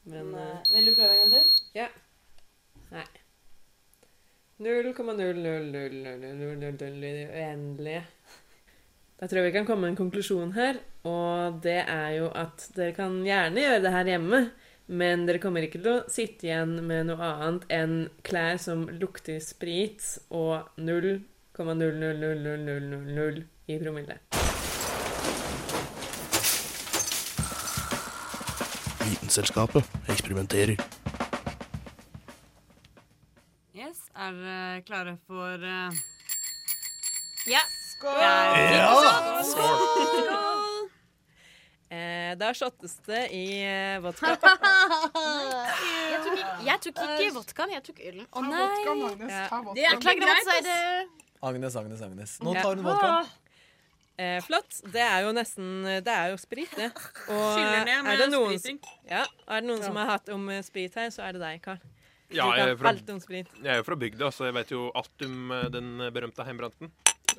Men 0.04 0.32
Men, 0.32 0.40
eh, 0.42 0.56
eh, 0.60 0.74
vil 0.76 0.86
du 0.92 0.96
prøve 0.96 1.14
en 1.14 1.20
gang 1.20 1.32
til? 1.32 1.68
Nei. 2.92 3.08
0,0000000 4.62 7.06
i 7.06 7.26
uendelige. 7.26 8.04
Da 9.18 9.28
tror 9.28 9.38
jeg 9.40 9.46
vi 9.52 9.58
kan 9.58 9.66
komme 9.66 9.82
med 9.86 9.92
en 9.92 10.00
konklusjon 10.00 10.52
her, 10.54 10.76
og 11.06 11.64
det 11.64 11.84
er 11.86 12.10
jo 12.18 12.28
at 12.34 12.72
dere 12.76 12.92
kan 12.98 13.26
gjerne 13.26 13.62
gjøre 13.62 13.84
det 13.84 13.92
her 13.94 14.06
hjemme, 14.14 14.50
men 14.92 15.28
dere 15.28 15.40
kommer 15.42 15.62
ikke 15.66 15.82
til 15.82 15.92
å 15.92 16.04
sitte 16.10 16.46
igjen 16.50 16.86
med 16.86 17.06
noe 17.10 17.22
annet 17.22 17.64
enn 17.74 18.10
klær 18.26 18.58
som 18.62 18.90
lukter 19.02 19.40
sprit 19.42 20.20
og 20.30 20.58
0,00000 20.78 23.44
i 23.70 23.80
promille. 23.82 24.16
Vitenselskapet 29.06 29.84
eksperimenterer. 30.10 31.01
Er 34.22 34.38
dere 34.38 34.82
klare 34.88 35.16
for 35.28 35.66
uh... 35.66 36.02
Ja. 37.50 37.62
Eh, 41.92 42.38
da 42.40 42.54
shottes 42.56 42.94
det 43.06 43.24
i 43.36 43.46
eh, 43.66 43.98
vodka. 44.04 44.36
Jeg 46.12 46.20
tok, 46.24 46.40
jeg 46.64 46.80
tok 46.86 46.98
ikke 47.02 47.34
vodkaen, 47.36 47.72
jeg 47.74 47.84
tok 47.84 48.00
ølen. 48.06 48.26
Å 48.30 48.42
nei. 48.46 48.60
vodka, 48.62 48.94
Magnus. 49.00 49.32
Ja. 49.32 49.44
Ta 49.50 49.60
vodka. 49.66 49.76
Det 49.76 49.86
er 49.88 49.98
ikke 49.98 50.14
greit. 50.22 51.22
Agnes, 51.50 51.76
Agnes, 51.82 52.04
Agnes. 52.06 52.34
Nå 52.46 52.54
tar 52.56 52.70
hun 52.76 52.84
vodkaen. 52.86 53.32
Eh, 54.22 54.38
flott. 54.46 54.82
Det 54.94 55.02
er 55.02 55.26
jo 55.26 55.32
nesten 55.34 55.88
Det 56.06 56.14
er 56.14 56.32
jo 56.32 56.38
sprit, 56.40 56.72
det. 56.78 56.92
Og 57.34 57.60
er 57.60 58.22
det 58.22 58.30
noen, 58.30 58.54
ja, 59.10 59.26
er 59.26 59.64
det 59.64 59.68
noen 59.68 59.82
som 59.82 59.98
har 59.98 60.14
hatt 60.14 60.30
om 60.36 60.46
eh, 60.54 60.62
sprit 60.66 60.96
her, 61.00 61.10
så 61.14 61.26
er 61.28 61.38
det 61.38 61.44
deg, 61.44 61.64
Karl. 61.66 61.82
Ja, 62.32 62.48
jeg 62.56 62.74
er 62.74 62.78
fra, 62.80 62.92
jeg 62.96 63.72
er 63.72 63.84
fra 63.84 63.98
bygda, 64.00 64.30
så 64.32 64.48
jeg 64.48 64.56
vet 64.56 64.72
jo 64.72 64.86
alt 64.96 65.26
om 65.26 65.52
eh, 65.56 65.68
den 65.74 66.04
berømte 66.16 66.46
heimbranten. 66.48 66.92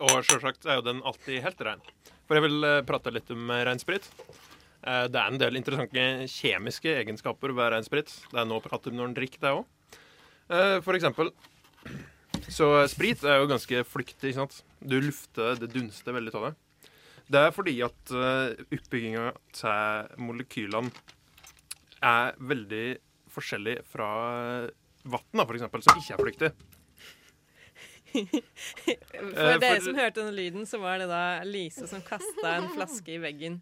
Og 0.03 0.19
selvsagt 0.27 0.67
er 0.69 0.81
jo 0.81 0.85
den 0.85 1.01
alltid 1.09 1.41
helt 1.45 1.63
rein. 1.65 1.85
For 2.29 2.37
jeg 2.37 2.45
vil 2.45 2.67
eh, 2.69 2.81
prate 2.89 3.13
litt 3.15 3.31
om 3.33 3.53
eh, 3.53 3.63
reinsprit. 3.69 4.09
Det 4.83 5.15
er 5.15 5.29
en 5.31 5.39
del 5.39 5.55
interessante 5.55 6.05
kjemiske 6.27 6.91
egenskaper 7.05 7.53
ved 7.55 7.69
reinsprit. 7.71 8.09
Det 8.33 8.41
er 8.41 8.49
noe 8.51 8.59
å 8.59 8.65
prate 8.65 8.91
om 8.91 8.97
når 8.99 9.13
en 9.13 9.15
drikker 9.15 9.39
det 9.45 9.53
òg. 9.55 9.93
For 10.83 10.99
eksempel 10.99 11.31
Så 12.51 12.67
sprit 12.91 13.23
er 13.23 13.39
jo 13.39 13.47
ganske 13.47 13.85
flyktig, 13.87 14.33
ikke 14.33 14.41
sant. 14.41 14.57
Du 14.83 14.97
lufter, 14.99 15.55
det 15.61 15.71
dunster 15.71 16.17
veldig 16.19 16.35
av 16.35 16.49
det. 16.49 16.53
Det 17.31 17.45
er 17.47 17.55
fordi 17.55 17.77
at 17.87 18.15
oppbygginga 18.75 19.29
til 19.55 20.19
molekylene 20.27 20.91
er 22.03 22.35
veldig 22.43 22.85
forskjellig 23.39 23.79
fra 23.95 24.11
vann, 25.03 25.43
eksempel, 25.57 25.83
som 25.85 25.99
ikke 26.01 26.15
er 26.17 26.23
flyktig. 26.27 26.53
For 28.13 29.53
Eh, 29.53 29.59
dere 29.63 29.81
som 29.81 29.97
hørte 29.97 30.21
den 30.21 30.35
lyden, 30.37 30.67
så 30.69 30.81
var 30.83 31.01
det 31.01 31.09
da 31.09 31.43
Lise 31.49 31.87
som 31.89 32.03
kasta 32.05 32.57
en 32.59 32.69
flaske 32.75 33.15
i 33.15 33.21
veggen. 33.23 33.61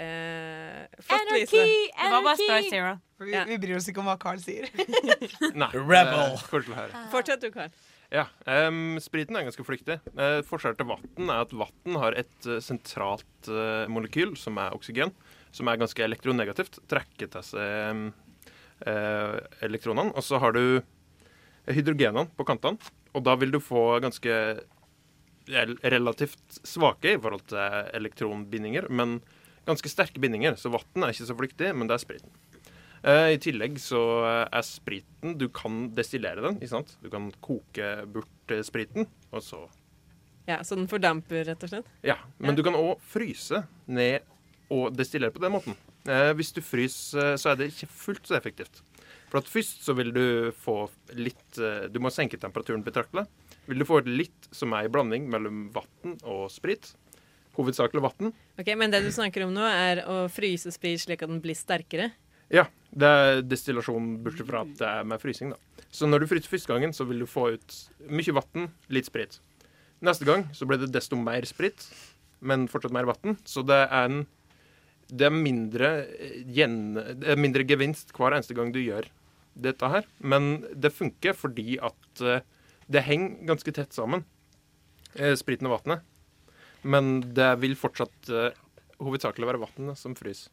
Eh, 0.00 0.86
flott, 1.02 1.32
Lise. 1.34 1.58
Anarchy! 1.58 1.90
Det 1.90 2.10
var 2.14 2.22
bare 2.24 2.36
Star! 2.40 2.68
Zero. 2.70 2.92
Vi, 3.20 3.32
Ja. 3.34 3.44
vi 3.44 3.58
bryr 3.58 3.76
oss 3.76 3.88
ikke 3.90 4.00
om 4.00 4.08
hva 4.08 4.16
Carl 4.20 4.38
sier. 4.40 4.70
Nei, 5.60 5.70
Rebel. 5.74 6.38
til 6.46 6.70
å 6.72 6.78
høre. 6.78 7.02
Fortsett 7.12 7.42
du, 7.42 7.50
Carl. 7.52 7.74
Ja, 8.10 8.24
um, 8.66 8.96
Spriten 8.98 9.36
er 9.38 9.44
ganske 9.46 9.62
flyktig. 9.66 10.00
Uh, 10.16 10.40
forskjellen 10.46 10.78
til 10.80 10.88
vann 10.88 11.28
er 11.30 11.44
at 11.44 11.52
vann 11.54 11.98
har 12.00 12.16
et 12.18 12.48
uh, 12.48 12.56
sentralt 12.64 13.50
uh, 13.50 13.84
molekyl, 13.92 14.32
som 14.40 14.58
er 14.58 14.74
oksygen, 14.74 15.12
som 15.54 15.68
er 15.70 15.78
ganske 15.78 16.02
elektronegativt. 16.02 16.80
Trekker 16.90 17.30
til 17.30 17.46
seg 17.46 17.60
eh, 17.60 18.02
elektronene. 18.86 20.14
Og 20.16 20.24
så 20.24 20.38
har 20.40 20.52
du 20.56 20.80
hydrogenene 21.70 22.28
på 22.36 22.46
kantene, 22.48 22.78
og 23.14 23.24
da 23.26 23.34
vil 23.36 23.52
du 23.52 23.60
få 23.62 24.00
ganske 24.02 24.34
relativt 25.50 26.60
svake 26.66 27.14
i 27.16 27.18
forhold 27.20 27.46
til 27.50 27.90
elektronbindinger, 27.96 28.86
men 28.90 29.18
ganske 29.66 29.90
sterke 29.90 30.20
bindinger. 30.22 30.56
Så 30.58 30.70
vann 30.72 31.04
er 31.04 31.12
ikke 31.14 31.28
så 31.28 31.36
flyktig, 31.38 31.72
men 31.76 31.90
det 31.90 31.96
er 31.96 32.04
spriten. 32.04 32.30
Eh, 33.02 33.32
I 33.34 33.38
tillegg 33.40 33.78
så 33.80 34.00
er 34.44 34.60
spriten 34.66 35.38
Du 35.40 35.46
kan 35.48 35.86
destillere 35.96 36.42
den. 36.44 36.58
ikke 36.60 36.68
sant? 36.74 36.96
Du 37.00 37.08
kan 37.08 37.30
koke 37.40 38.04
bort 38.12 38.52
eh, 38.52 38.60
spriten, 38.66 39.06
og 39.32 39.42
så 39.42 39.62
Ja, 40.46 40.62
Så 40.62 40.76
den 40.76 40.88
fordamper, 40.88 41.44
rett 41.46 41.62
og 41.64 41.70
slett? 41.70 41.86
Ja. 42.02 42.18
Men 42.38 42.56
du 42.56 42.62
kan 42.62 42.74
òg 42.74 43.00
fryse 43.00 43.62
ned 43.86 44.20
og 44.70 44.92
destillere 44.96 45.32
på 45.32 45.40
den 45.40 45.52
måten. 45.52 45.76
Eh, 46.08 46.30
hvis 46.38 46.54
du 46.56 46.62
fryser, 46.64 47.36
så 47.40 47.52
er 47.52 47.60
det 47.60 47.72
ikke 47.72 47.90
fullt 47.92 48.30
så 48.30 48.38
effektivt. 48.38 48.80
For 49.30 49.40
at 49.40 49.50
først 49.50 49.84
så 49.86 49.94
vil 49.98 50.10
du 50.14 50.24
få 50.58 50.88
litt 51.14 51.58
eh, 51.60 51.86
Du 51.92 52.00
må 52.02 52.10
senke 52.14 52.40
temperaturen 52.40 52.82
betraktelig. 52.86 53.26
Vil 53.70 53.82
du 53.82 53.86
få 53.86 54.00
litt 54.06 54.48
som 54.54 54.72
er 54.74 54.88
i 54.88 54.92
blanding 54.92 55.28
mellom 55.30 55.68
vann 55.74 56.16
og 56.24 56.48
sprit. 56.50 56.92
Hovedsakelig 57.58 58.02
vann. 58.02 58.32
Ok, 58.58 58.72
Men 58.78 58.90
det 58.90 59.02
du 59.04 59.10
snakker 59.14 59.44
om 59.46 59.54
nå, 59.54 59.62
er 59.66 60.02
å 60.08 60.24
fryse 60.32 60.72
sprit 60.74 61.02
slik 61.02 61.22
at 61.22 61.30
den 61.30 61.42
blir 61.44 61.58
sterkere? 61.58 62.10
Ja, 62.50 62.64
det 62.90 63.06
er 63.06 63.44
destillasjon 63.46 64.16
bortsett 64.24 64.48
fra 64.48 64.64
at 64.64 64.72
det 64.80 64.88
er 64.88 65.06
med 65.06 65.22
frysing, 65.22 65.52
da. 65.52 65.86
Så 65.94 66.08
når 66.08 66.24
du 66.24 66.30
fryser 66.30 66.50
første 66.50 66.70
gangen, 66.70 66.94
så 66.94 67.06
vil 67.06 67.22
du 67.22 67.28
få 67.30 67.52
ut 67.54 67.76
mye 68.10 68.34
vann, 68.34 68.70
litt 68.90 69.06
sprit. 69.10 69.38
Neste 70.02 70.26
gang 70.26 70.48
så 70.56 70.66
blir 70.66 70.80
det 70.80 70.90
desto 70.94 71.18
mer 71.18 71.46
sprit, 71.46 71.84
men 72.40 72.66
fortsatt 72.70 72.94
mer 72.94 73.06
vann. 73.10 73.36
Så 73.46 73.62
det 73.66 73.78
er 73.84 74.08
en 74.08 74.24
det 75.12 75.26
er, 75.28 75.34
mindre, 75.34 75.90
eh, 76.16 76.40
gjen, 76.54 76.94
det 76.94 77.32
er 77.32 77.40
mindre 77.40 77.66
gevinst 77.68 78.14
hver 78.16 78.36
eneste 78.36 78.56
gang 78.56 78.72
du 78.74 78.80
gjør 78.82 79.08
dette 79.54 79.90
her. 79.92 80.06
Men 80.18 80.64
det 80.74 80.94
funker 80.94 81.36
fordi 81.36 81.78
at 81.82 82.22
eh, 82.24 82.46
det 82.90 83.04
henger 83.06 83.44
ganske 83.50 83.74
tett 83.74 83.96
sammen, 83.96 84.24
eh, 85.14 85.36
spriten 85.38 85.68
og 85.70 85.78
vannet. 85.78 86.06
Men 86.82 87.20
det 87.36 87.52
vil 87.60 87.76
fortsatt 87.78 88.32
eh, 88.32 88.56
hovedsakelig 89.00 89.50
være 89.50 89.62
vannet 89.66 90.00
som 90.00 90.16
fryser. 90.18 90.52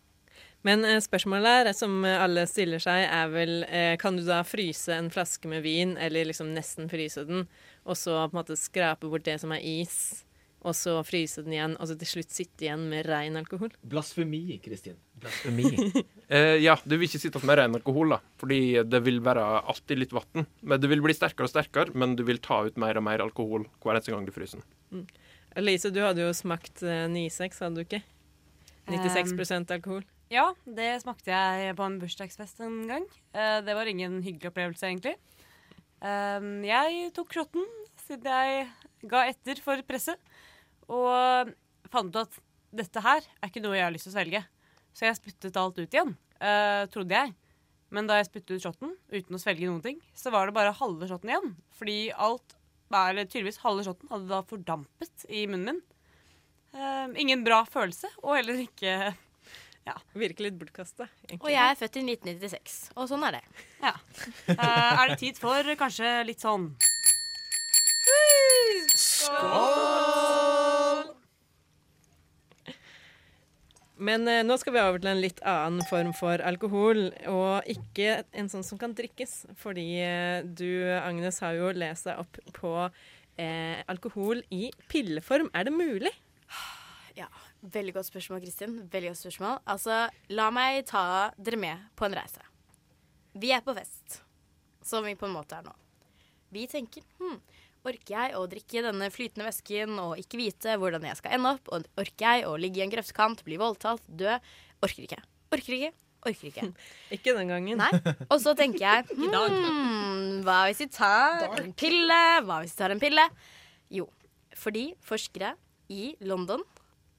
Men 0.65 0.83
eh, 0.85 0.99
spørsmålet 1.03 1.47
her, 1.47 1.71
som 1.77 2.03
eh, 2.05 2.19
alle 2.21 2.45
stiller 2.49 2.81
seg, 2.83 3.05
er 3.05 3.31
vel 3.31 3.53
eh, 3.65 3.93
Kan 4.01 4.17
du 4.17 4.25
da 4.27 4.41
fryse 4.47 4.93
en 4.93 5.11
flaske 5.13 5.49
med 5.49 5.63
vin, 5.65 5.95
eller 6.01 6.27
liksom 6.27 6.51
nesten 6.55 6.89
fryse 6.91 7.23
den, 7.27 7.45
og 7.85 7.97
så 7.99 8.19
på 8.25 8.35
en 8.35 8.41
måte 8.41 8.59
skrape 8.59 9.09
bort 9.09 9.25
det 9.27 9.37
som 9.41 9.53
er 9.55 9.63
is, 9.63 10.25
og 10.67 10.75
så 10.75 10.97
fryse 11.07 11.43
den 11.45 11.55
igjen, 11.55 11.75
og 11.79 11.89
så 11.89 11.95
til 11.99 12.09
slutt 12.09 12.33
sitte 12.33 12.65
igjen 12.65 12.83
med 12.91 13.07
ren 13.07 13.39
alkohol? 13.39 13.71
Blasfemi, 13.87 14.59
Kristin. 14.63 14.99
Blasfemi. 15.21 15.73
Eh, 16.27 16.57
ja, 16.59 16.73
du 16.83 16.97
vil 16.97 17.07
ikke 17.07 17.21
sitte 17.21 17.39
med 17.47 17.55
ren 17.55 17.75
alkohol, 17.77 18.09
da, 18.11 18.17
fordi 18.35 18.81
det 18.83 18.99
vil 19.05 19.21
være 19.23 19.45
alltid 19.71 20.01
litt 20.01 20.11
vann. 20.11 20.43
Men 20.59 20.81
det 20.83 20.89
vil 20.91 20.99
bli 20.99 21.13
sterkere 21.15 21.47
og 21.47 21.53
sterkere, 21.53 21.93
men 21.95 22.17
du 22.19 22.25
vil 22.27 22.41
ta 22.43 22.57
ut 22.65 22.75
mer 22.75 22.99
og 22.99 23.05
mer 23.07 23.23
alkohol 23.23 23.63
hver 23.79 23.93
eneste 23.93 24.11
gang 24.11 24.27
du 24.27 24.33
fryser 24.35 24.59
den. 24.59 25.05
Elise, 25.55 25.87
du 25.95 26.01
hadde 26.03 26.25
jo 26.25 26.33
smakt 26.35 26.83
uh, 26.83 27.07
9-6, 27.07 27.61
hadde 27.63 27.79
du 27.79 27.85
ikke? 27.85 28.01
96% 28.91 29.71
alkohol. 29.77 30.03
Ja, 30.27 30.49
det 30.67 30.89
smakte 31.05 31.31
jeg 31.31 31.79
på 31.79 31.87
en 31.87 31.95
bursdagsfest 32.03 32.59
en 32.67 32.81
gang. 32.91 33.07
Uh, 33.31 33.63
det 33.63 33.79
var 33.79 33.87
ingen 33.87 34.19
hyggelig 34.19 34.51
opplevelse, 34.51 34.91
egentlig. 34.91 35.15
Eh, 36.05 36.49
jeg 36.67 37.09
tok 37.15 37.33
shotten 37.33 37.63
siden 38.05 38.29
jeg 38.29 38.67
ga 39.09 39.23
etter 39.31 39.61
for 39.63 39.81
presset, 39.87 40.19
og 40.91 41.51
fant 41.91 42.13
ut 42.13 42.21
at 42.21 42.39
dette 42.77 43.03
her 43.03 43.23
er 43.23 43.49
ikke 43.49 43.63
noe 43.63 43.77
jeg 43.77 43.85
har 43.85 43.93
lyst 43.93 44.07
til 44.07 44.13
å 44.13 44.17
svelge. 44.17 44.43
Så 44.97 45.05
jeg 45.07 45.19
spyttet 45.19 45.59
alt 45.59 45.77
ut 45.77 45.93
igjen, 45.93 46.15
uh, 46.41 46.83
trodde 46.93 47.15
jeg. 47.15 47.33
Men 47.93 48.09
da 48.09 48.17
jeg 48.17 48.27
spyttet 48.27 48.57
ut 48.57 48.65
shotten 48.65 48.95
uten 49.13 49.37
å 49.37 49.41
svelge 49.41 49.67
noen 49.67 49.83
ting, 49.83 49.99
så 50.17 50.33
var 50.33 50.49
det 50.49 50.57
bare 50.57 50.75
halve 50.75 51.07
shotten 51.09 51.31
igjen. 51.31 51.53
Fordi 51.77 51.99
alt, 52.11 52.57
eller 52.91 53.27
tydeligvis 53.27 53.61
halve 53.63 53.85
shotten, 53.87 54.09
hadde 54.11 54.31
da 54.31 54.41
fordampet 54.47 55.27
i 55.29 55.45
munnen 55.47 55.77
min. 55.77 55.85
Uh, 56.75 57.07
ingen 57.19 57.45
bra 57.47 57.61
følelse, 57.69 58.09
og 58.23 58.35
heller 58.37 58.59
ikke 58.65 59.13
ja. 59.87 59.93
Virkelig 60.17 60.49
litt 60.49 60.59
bortkasta. 60.59 61.07
Og 61.37 61.47
jeg 61.47 61.63
er 61.63 61.77
født 61.79 62.01
i 62.01 62.03
1996, 62.03 62.73
og 62.97 63.07
sånn 63.07 63.23
er 63.29 63.37
det. 63.37 63.43
Ja. 63.79 63.93
Uh, 64.49 64.57
er 64.57 65.13
det 65.13 65.19
tid 65.21 65.39
for 65.39 65.71
kanskje 65.79 66.11
litt 66.27 66.43
sånn 66.43 66.73
Men 73.97 74.27
eh, 74.29 74.43
nå 74.45 74.55
skal 74.61 74.75
vi 74.75 74.81
over 74.81 75.01
til 75.01 75.09
en 75.11 75.21
litt 75.23 75.39
annen 75.47 75.83
form 75.89 76.13
for 76.15 76.41
alkohol, 76.45 77.09
og 77.31 77.67
ikke 77.71 78.21
en 78.37 78.49
sånn 78.51 78.65
som 78.65 78.79
kan 78.79 78.93
drikkes. 78.97 79.47
Fordi 79.59 79.87
eh, 80.03 80.45
du, 80.45 80.85
Agnes, 81.01 81.41
har 81.43 81.57
jo 81.57 81.73
lest 81.75 82.07
deg 82.07 82.21
opp 82.21 82.39
på 82.55 82.73
eh, 82.85 83.81
alkohol 83.89 84.43
i 84.53 84.69
pilleform. 84.91 85.49
Er 85.57 85.67
det 85.67 85.75
mulig? 85.75 86.13
Ja. 87.17 87.29
Veldig 87.61 87.95
godt 87.95 88.05
spørsmål, 88.05 88.41
Kristin. 88.43 88.75
Veldig 88.91 89.09
godt 89.09 89.19
spørsmål. 89.23 89.55
Altså, 89.73 90.03
la 90.29 90.47
meg 90.53 90.83
ta 90.87 91.33
dere 91.41 91.57
med 91.59 91.87
på 91.97 92.05
en 92.05 92.15
reise. 92.15 92.43
Vi 93.37 93.49
er 93.53 93.63
på 93.65 93.73
fest, 93.75 94.21
som 94.85 95.05
vi 95.05 95.17
på 95.17 95.25
en 95.27 95.33
måte 95.33 95.57
er 95.57 95.65
nå. 95.65 95.73
Vi 96.53 96.67
tenker 96.69 97.03
hm, 97.17 97.39
orker 97.87 98.13
jeg 98.13 98.35
å 98.37 98.43
drikke 98.49 98.83
denne 98.85 99.07
flytende 99.13 99.47
væsken 99.47 99.95
og 100.03 100.17
ikke 100.21 100.39
vite 100.39 100.75
hvordan 100.79 101.05
jeg 101.07 101.19
skal 101.19 101.37
ende 101.37 101.53
opp? 101.55 101.71
Og 101.71 101.87
orker 101.99 102.25
jeg 102.25 102.47
å 102.49 102.57
ligge 102.59 102.81
i 102.81 102.85
en 102.85 102.93
grøftkant, 102.93 103.43
bli 103.47 103.59
voldtatt, 103.61 104.03
dø? 104.07 104.35
Orker 104.85 105.07
ikke. 105.07 105.21
Orker 105.55 105.77
ikke. 105.77 105.93
Orker 106.27 106.49
ikke. 106.49 106.65
Ikke 107.15 107.35
den 107.37 107.51
gangen. 107.53 107.79
Nei. 107.79 108.15
Og 108.27 108.39
så 108.43 108.51
tenker 108.57 108.81
jeg 108.81 109.05
hmm, 109.21 110.41
Hva 110.43 110.63
hvis 110.67 110.81
vi 110.83 110.89
tar 110.91 111.45
en 111.61 111.71
pille? 111.77 112.17
Hva 112.43 112.59
hvis 112.63 112.73
vi 112.73 112.81
tar 112.81 112.95
en 112.95 113.01
pille? 113.01 113.27
Jo, 113.93 114.09
fordi 114.57 114.89
forskere 115.05 115.53
i 115.93 116.11
London 116.27 116.65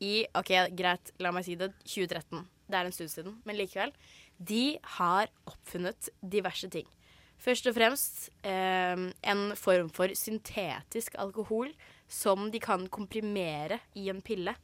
i 0.05 0.27
OK, 0.37 0.53
greit, 0.77 1.15
la 1.23 1.33
meg 1.35 1.47
si 1.47 1.57
det 1.59 1.71
2013. 1.87 2.45
Det 2.69 2.77
er 2.77 2.87
en 2.87 2.95
stund 2.95 3.11
siden, 3.11 3.39
men 3.49 3.57
likevel. 3.59 3.95
De 4.39 4.79
har 4.99 5.31
oppfunnet 5.49 6.11
diverse 6.21 6.69
ting. 6.71 6.87
Først 7.39 7.69
og 7.71 7.77
fremst 7.77 8.31
eh, 8.43 9.05
en 9.33 9.45
form 9.57 9.91
for 9.95 10.11
syntetisk 10.19 11.15
alkohol 11.23 11.71
som 12.11 12.49
de 12.51 12.61
kan 12.63 12.89
komprimere 12.91 13.79
i 13.95 14.09
en 14.11 14.23
pille. 14.25 14.57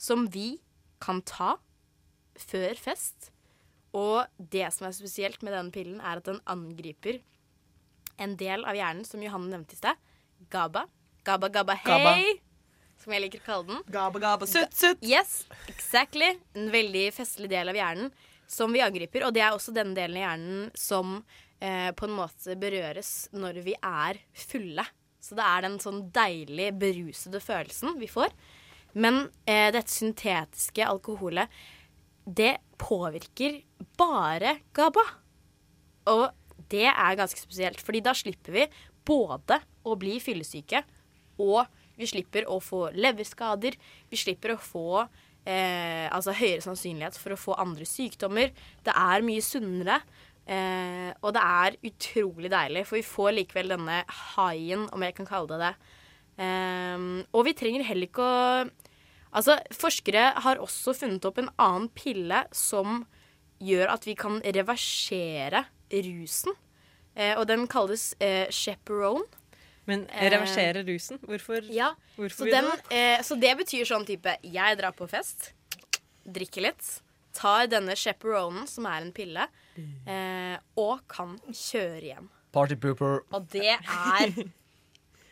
Som 0.00 0.28
vi 0.32 0.54
kan 1.02 1.20
ta 1.26 1.56
før 2.40 2.78
fest. 2.80 3.30
Og 3.96 4.24
det 4.38 4.68
som 4.72 4.86
er 4.86 4.94
spesielt 4.96 5.42
med 5.42 5.52
denne 5.56 5.74
pillen, 5.74 5.98
er 6.00 6.20
at 6.20 6.28
den 6.28 6.40
angriper 6.48 7.20
en 8.20 8.36
del 8.38 8.64
av 8.68 8.76
hjernen 8.76 9.04
som 9.08 9.22
Johanne 9.24 9.50
nevnte 9.50 9.76
i 9.76 9.80
sted. 9.80 9.98
GABA. 10.52 10.86
GABA, 11.26 11.50
GABA, 11.52 11.76
hei! 11.84 12.40
Som 13.00 13.14
jeg 13.16 13.24
liker 13.24 13.40
å 13.40 13.46
kalle 13.46 13.68
den. 13.70 13.84
Gaba, 13.92 14.20
gaba, 14.20 14.48
sutt, 14.48 14.74
sutt. 14.76 15.00
Yes, 15.04 15.46
exactly. 15.72 16.34
En 16.56 16.68
veldig 16.72 17.06
festlig 17.16 17.48
del 17.52 17.72
av 17.72 17.78
hjernen 17.78 18.10
som 18.50 18.72
vi 18.72 18.82
angriper. 18.84 19.24
Og 19.24 19.32
det 19.36 19.44
er 19.44 19.56
også 19.56 19.72
denne 19.72 19.96
delen 19.96 20.18
av 20.20 20.26
hjernen 20.26 20.66
som 20.76 21.22
eh, 21.60 21.90
på 21.96 22.08
en 22.08 22.16
måte 22.16 22.56
berøres 22.60 23.30
når 23.36 23.60
vi 23.66 23.76
er 23.76 24.20
fulle. 24.48 24.84
Så 25.20 25.36
det 25.36 25.46
er 25.46 25.66
den 25.66 25.78
sånn 25.82 26.06
deilig 26.14 26.70
berusede 26.80 27.42
følelsen 27.44 27.98
vi 28.00 28.08
får. 28.10 28.32
Men 28.98 29.26
eh, 29.44 29.68
dette 29.74 29.92
syntetiske 29.92 30.86
alkoholet, 30.86 31.50
det 32.24 32.56
påvirker 32.80 33.60
bare 34.00 34.58
GABA. 34.76 35.04
Og 36.10 36.26
det 36.70 36.86
er 36.88 37.18
ganske 37.18 37.40
spesielt, 37.40 37.80
fordi 37.82 38.02
da 38.04 38.14
slipper 38.16 38.56
vi 38.56 38.66
både 39.06 39.60
å 39.86 39.96
bli 39.98 40.18
fyllesyke 40.22 40.82
og 41.40 41.64
vi 42.00 42.08
slipper 42.08 42.46
å 42.48 42.58
få 42.64 42.88
leverskader. 42.96 43.76
Vi 44.10 44.18
slipper 44.18 44.54
å 44.54 44.60
få 44.60 45.02
eh, 45.44 46.06
altså 46.08 46.34
høyere 46.36 46.64
sannsynlighet 46.64 47.18
for 47.20 47.34
å 47.34 47.40
få 47.40 47.56
andre 47.60 47.88
sykdommer. 47.88 48.54
Det 48.86 48.94
er 48.94 49.26
mye 49.26 49.44
sunnere. 49.44 50.00
Eh, 50.46 51.10
og 51.22 51.34
det 51.36 51.42
er 51.44 51.76
utrolig 51.86 52.50
deilig, 52.50 52.84
for 52.88 52.98
vi 52.98 53.06
får 53.06 53.34
likevel 53.36 53.74
denne 53.76 54.00
haien, 54.34 54.88
om 54.94 55.02
jeg 55.04 55.14
kan 55.18 55.28
kalle 55.28 55.50
det 55.52 55.60
det. 55.62 55.74
Eh, 56.40 57.04
og 57.32 57.44
vi 57.46 57.56
trenger 57.58 57.86
heller 57.86 58.10
ikke 58.10 58.26
å 58.26 58.70
Altså, 59.30 59.54
forskere 59.70 60.32
har 60.42 60.58
også 60.58 60.90
funnet 60.98 61.22
opp 61.28 61.36
en 61.38 61.52
annen 61.62 61.84
pille 61.94 62.40
som 62.50 63.04
gjør 63.62 63.92
at 63.92 64.08
vi 64.08 64.16
kan 64.18 64.40
reversere 64.42 65.60
rusen. 65.92 66.56
Eh, 67.14 67.36
og 67.38 67.44
den 67.46 67.68
kalles 67.70 68.08
eh, 68.18 68.50
chaperone. 68.50 69.22
Men 69.86 70.08
Eh, 70.10 70.30
reversere 70.34 70.82
rusen? 70.86 71.18
Hvorfor, 71.22 71.62
Ja, 71.70 71.92
hvorfor 72.16 72.42
så, 72.42 72.44
vil 72.44 72.52
den, 72.54 72.72
eh, 72.90 73.22
så 73.22 73.38
det 73.38 73.56
betyr 73.58 73.86
sånn 73.86 74.06
type 74.06 74.36
Jeg 74.42 74.78
drar 74.78 74.92
på 74.92 75.08
fest, 75.08 75.52
drikker 76.26 76.66
litt, 76.66 76.90
tar 77.32 77.66
denne 77.70 77.94
chaperonen, 77.94 78.66
som 78.66 78.86
er 78.86 79.00
en 79.02 79.12
pille, 79.12 79.46
eh, 80.06 80.56
og 80.80 81.02
kan 81.10 81.36
kjøre 81.48 82.02
hjem. 82.10 82.30
Party 82.54 82.76
pooper. 82.82 83.20
Og 83.32 83.46
det 83.52 83.76
er 83.78 84.32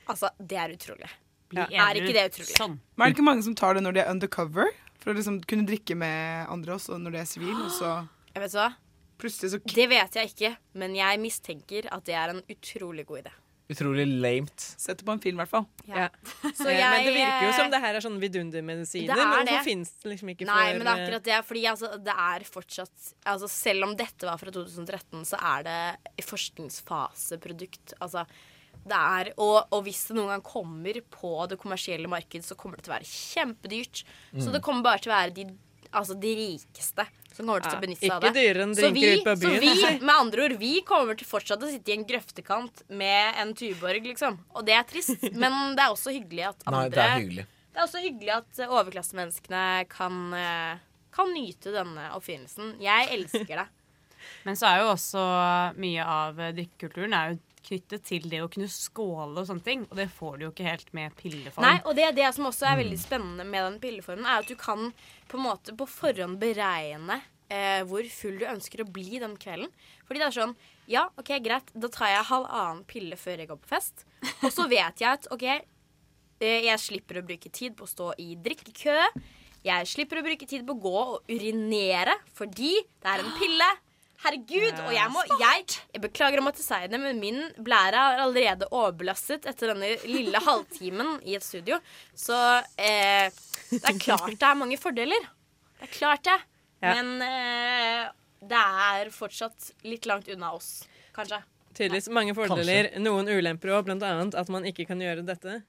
Altså, 0.08 0.30
det 0.40 0.56
er 0.56 0.72
utrolig. 0.72 1.08
Ja. 1.52 1.66
Er 1.88 1.98
ikke 2.00 2.14
det 2.16 2.26
utrolig? 2.30 2.54
Sånn. 2.56 2.76
Men 2.96 3.04
er 3.04 3.10
det 3.10 3.16
ikke 3.18 3.26
mange 3.28 3.44
som 3.44 3.56
tar 3.58 3.76
det 3.76 3.82
når 3.84 3.96
de 3.96 4.00
er 4.04 4.12
undercover? 4.12 4.70
For 4.98 5.12
å 5.12 5.16
liksom 5.16 5.38
kunne 5.48 5.66
drikke 5.68 5.94
med 5.96 6.48
andre 6.50 6.74
også 6.78 6.96
når 7.00 7.14
de 7.14 7.20
er 7.22 7.28
sivil, 7.28 7.54
og 7.54 7.70
så 7.76 7.90
Jeg 8.34 8.42
vet 8.44 8.56
hva? 8.58 8.68
plutselig 9.18 9.50
så 9.52 9.58
Det 9.74 9.86
vet 9.90 10.16
jeg 10.18 10.30
ikke, 10.32 10.50
men 10.78 10.94
jeg 10.94 11.20
mistenker 11.22 11.88
at 11.94 12.04
det 12.06 12.14
er 12.14 12.32
en 12.34 12.42
utrolig 12.50 13.04
god 13.06 13.24
idé. 13.24 13.32
Utrolig 13.68 14.06
lamet. 14.08 14.64
det 14.86 15.04
på 15.04 15.12
en 15.12 15.20
film, 15.20 15.36
i 15.36 15.42
hvert 15.42 15.50
fall. 15.50 15.66
Ja. 15.84 16.06
Så 16.56 16.70
Eh, 16.72 16.80
men 16.80 17.04
det 17.04 17.12
virker 17.12 17.42
jo 17.44 17.50
eh, 17.50 17.56
som 17.58 17.72
det 17.72 17.80
her 17.82 17.98
er 17.98 18.04
sånn 18.04 18.16
vidundermedisiner. 18.22 19.12
Det 19.12 19.24
er 19.24 19.28
Men 19.28 19.50
hvorfor 19.50 19.66
finnes 19.66 19.90
det 20.00 20.12
liksom 20.14 20.30
ikke 20.32 20.48
Nei, 20.48 20.62
for 20.70 20.78
men 20.78 20.86
det 20.86 20.92
er 20.92 21.02
akkurat 21.02 21.26
det. 21.28 21.40
Fordi 21.50 21.64
altså, 21.72 21.90
det 22.08 22.14
er 22.24 22.46
fortsatt 22.48 23.10
altså, 23.32 23.50
Selv 23.52 23.88
om 23.88 23.96
dette 23.98 24.28
var 24.28 24.40
fra 24.40 24.54
2013, 24.54 25.26
så 25.28 25.40
er 25.52 25.66
det 25.68 25.80
i 26.16 26.24
forskningsfaseprodukt. 26.24 27.98
Altså, 28.00 28.24
det 28.88 28.98
er, 29.20 29.32
og, 29.36 29.58
og 29.74 29.84
hvis 29.84 30.06
det 30.08 30.16
noen 30.16 30.32
gang 30.32 30.44
kommer 30.46 31.00
på 31.12 31.32
det 31.50 31.58
kommersielle 31.60 32.08
markedet, 32.08 32.46
så 32.48 32.56
kommer 32.56 32.78
det 32.78 32.86
til 32.86 32.94
å 32.94 32.96
være 32.96 33.10
kjempedyrt. 33.12 34.04
Så 34.38 34.54
det 34.54 34.62
kommer 34.64 34.86
bare 34.86 35.02
til 35.04 35.12
å 35.12 35.16
være 35.16 35.34
de, 35.36 35.48
altså, 35.92 36.14
de 36.20 36.32
rikeste 36.38 37.06
som 37.38 37.46
kommer 37.46 37.62
til 37.62 37.76
å 37.76 37.80
benytte 37.82 38.02
seg 38.02 38.10
av 38.16 38.24
Ikke 38.24 38.32
det. 38.34 38.42
dyrere 38.42 38.64
enn 38.66 38.72
Så 38.74 38.80
drinker 38.88 39.12
vi, 39.12 39.20
på 39.22 39.34
byen. 39.38 39.52
så 39.54 39.60
vi, 39.62 39.68
altså. 39.70 40.06
med 40.08 40.14
andre 40.14 40.44
ord, 40.48 40.54
vi 40.58 40.72
kommer 40.88 41.18
til 41.20 41.28
fortsatt 41.30 41.62
å 41.62 41.70
sitte 41.70 41.92
i 41.92 41.94
en 41.94 42.06
grøftekant 42.08 42.82
med 42.90 43.38
en 43.44 43.54
Tuborg, 43.54 44.02
liksom. 44.10 44.38
Og 44.58 44.66
det 44.66 44.74
er 44.74 44.82
trist, 44.90 45.22
men 45.42 45.76
det 45.78 45.84
er 45.86 45.94
også 45.94 46.14
hyggelig 46.16 46.48
at 46.50 46.66
andre 46.66 46.80
Nei, 46.80 46.88
det 46.96 47.04
er 47.04 47.14
hyggelig. 47.20 47.46
det 47.72 47.78
er 47.80 47.86
også 47.86 48.02
hyggelig 48.02 48.34
at 48.40 48.58
eh, 48.64 48.74
overklassemenneskene 48.80 49.64
kan, 49.92 50.18
eh, 50.34 50.78
kan 51.14 51.30
nyte 51.34 51.72
denne 51.76 52.08
oppfinnelsen. 52.18 52.74
Jeg 52.82 53.08
elsker 53.14 53.62
det. 53.62 53.68
Men 54.44 54.56
så 54.58 54.66
er 54.66 54.80
jo 54.82 54.88
også 54.96 55.22
mye 55.78 56.04
av 56.04 56.40
drikkekulturen 56.56 57.14
er 57.14 57.30
jo 57.30 57.38
knyttet 57.68 58.04
til 58.08 58.28
det 58.32 58.42
å 58.44 58.50
kunne 58.52 58.68
skåle 58.72 59.42
og 59.42 59.48
sånne 59.48 59.64
ting. 59.64 59.86
Og 59.88 59.96
det 60.00 60.08
får 60.16 60.36
du 60.38 60.46
jo 60.46 60.52
ikke 60.52 60.68
helt 60.68 60.92
med 60.96 61.16
pilleform. 61.18 61.64
Nei, 61.64 61.78
og 61.84 61.96
det, 61.98 62.10
det 62.18 62.28
som 62.36 62.48
også 62.50 62.70
er 62.70 62.80
veldig 62.82 63.00
spennende 63.00 63.46
med 63.48 63.66
den 63.66 63.80
pilleformen, 63.82 64.26
er 64.26 64.42
at 64.42 64.50
du 64.50 64.56
kan 64.58 64.90
på 65.28 65.38
en 65.38 65.44
måte 65.44 65.74
på 65.76 65.88
forhånd 65.90 66.40
beregne 66.40 67.20
eh, 67.52 67.80
hvor 67.88 68.06
full 68.12 68.38
du 68.40 68.46
ønsker 68.48 68.84
å 68.84 68.90
bli 68.92 69.20
den 69.22 69.36
kvelden. 69.40 69.72
Fordi 70.08 70.22
det 70.22 70.28
er 70.30 70.36
sånn 70.40 70.58
Ja, 70.88 71.08
OK, 71.20 71.34
greit, 71.44 71.72
da 71.76 71.90
tar 71.92 72.14
jeg 72.14 72.28
halvannen 72.30 72.84
pille 72.88 73.18
før 73.20 73.42
jeg 73.42 73.50
går 73.50 73.58
på 73.60 73.72
fest. 73.74 74.06
Og 74.40 74.48
så 74.54 74.68
vet 74.70 75.02
jeg 75.02 75.10
at 75.10 75.28
OK, 75.34 75.44
eh, 75.48 76.62
jeg 76.68 76.84
slipper 76.84 77.20
å 77.20 77.26
bruke 77.28 77.52
tid 77.52 77.76
på 77.76 77.84
å 77.84 77.90
stå 77.90 78.14
i 78.24 78.32
drikkekø. 78.40 78.96
Jeg 79.66 79.90
slipper 79.90 80.20
å 80.20 80.24
bruke 80.24 80.46
tid 80.48 80.64
på 80.64 80.76
å 80.76 80.80
gå 80.80 80.96
og 81.02 81.28
urinere 81.28 82.14
fordi 82.38 82.72
det 82.80 83.12
er 83.12 83.24
en 83.24 83.36
pille. 83.40 83.68
Herregud! 84.24 84.80
Og 84.82 84.92
jeg 84.96 85.10
må 85.14 85.22
jeg, 85.38 85.64
jeg 85.94 86.02
beklager 86.02 86.40
å 86.40 86.44
måtte 86.46 86.62
si 86.64 86.78
det, 86.90 86.98
men 86.98 87.20
min 87.22 87.38
blære 87.62 88.00
er 88.14 88.22
allerede 88.24 88.66
overbelastet 88.74 89.46
etter 89.46 89.72
denne 89.72 89.92
lille 90.10 90.40
halvtimen 90.42 91.20
i 91.22 91.36
et 91.38 91.46
studio. 91.46 91.78
Så 92.18 92.36
eh, 92.82 93.30
det 93.70 93.84
er 93.84 94.00
klart 94.02 94.34
det 94.34 94.48
er 94.48 94.58
mange 94.58 94.80
fordeler. 94.80 95.28
Det 95.78 95.86
er 95.86 95.94
klart 95.94 96.26
det. 96.26 96.38
Ja. 96.82 96.96
Men 96.98 97.22
eh, 97.22 98.10
det 98.50 98.64
er 98.90 99.14
fortsatt 99.14 99.72
litt 99.86 100.06
langt 100.10 100.30
unna 100.34 100.50
oss, 100.58 100.82
kanskje. 101.14 101.40
Tydeligvis 101.78 102.10
mange 102.10 102.34
fordeler, 102.34 102.90
noen 102.98 103.30
ulemper 103.30 103.76
òg, 103.76 103.86
blant 103.86 104.02
annet 104.02 104.34
at 104.38 104.50
man 104.50 104.66
ikke 104.66 104.88
kan 104.88 105.02
gjøre 105.02 105.22
dette. 105.26 105.60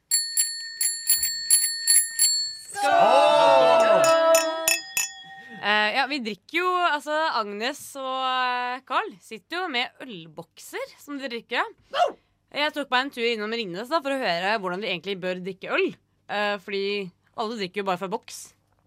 Eh, 5.59 5.89
ja, 5.97 6.05
vi 6.07 6.21
drikker 6.23 6.61
jo 6.61 6.67
Altså, 6.87 7.15
Agnes 7.35 7.81
og 7.99 8.19
eh, 8.23 8.81
Carl 8.87 9.11
sitter 9.19 9.59
jo 9.59 9.65
med 9.71 10.03
ølbokser 10.05 10.93
som 11.01 11.19
de 11.19 11.27
drikker 11.31 11.59
av. 11.59 12.13
Jeg 12.55 12.73
tok 12.73 12.89
meg 12.89 13.03
en 13.03 13.11
tur 13.13 13.27
innom 13.27 13.53
Ringnes 13.53 13.91
da, 13.91 13.99
for 14.01 14.15
å 14.15 14.21
høre 14.21 14.55
hvordan 14.57 14.81
de 14.81 14.89
egentlig 14.89 15.19
bør 15.21 15.41
drikke 15.45 15.69
øl. 15.75 15.91
Uh, 16.29 16.55
fordi 16.63 16.85
alle 17.37 17.57
drikker 17.59 17.83
jo 17.83 17.85
bare 17.85 18.01
fra 18.01 18.09
boks. 18.09 18.39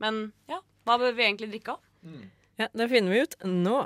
Men 0.02 0.24
ja, 0.50 0.58
hva 0.87 0.96
bør 0.98 1.14
vi 1.14 1.28
egentlig 1.28 1.52
drikke 1.52 1.76
av? 1.76 1.85
Ja, 2.58 2.66
Det 2.74 2.88
finner 2.90 3.14
vi 3.14 3.22
ut 3.22 3.37
nå. 3.46 3.76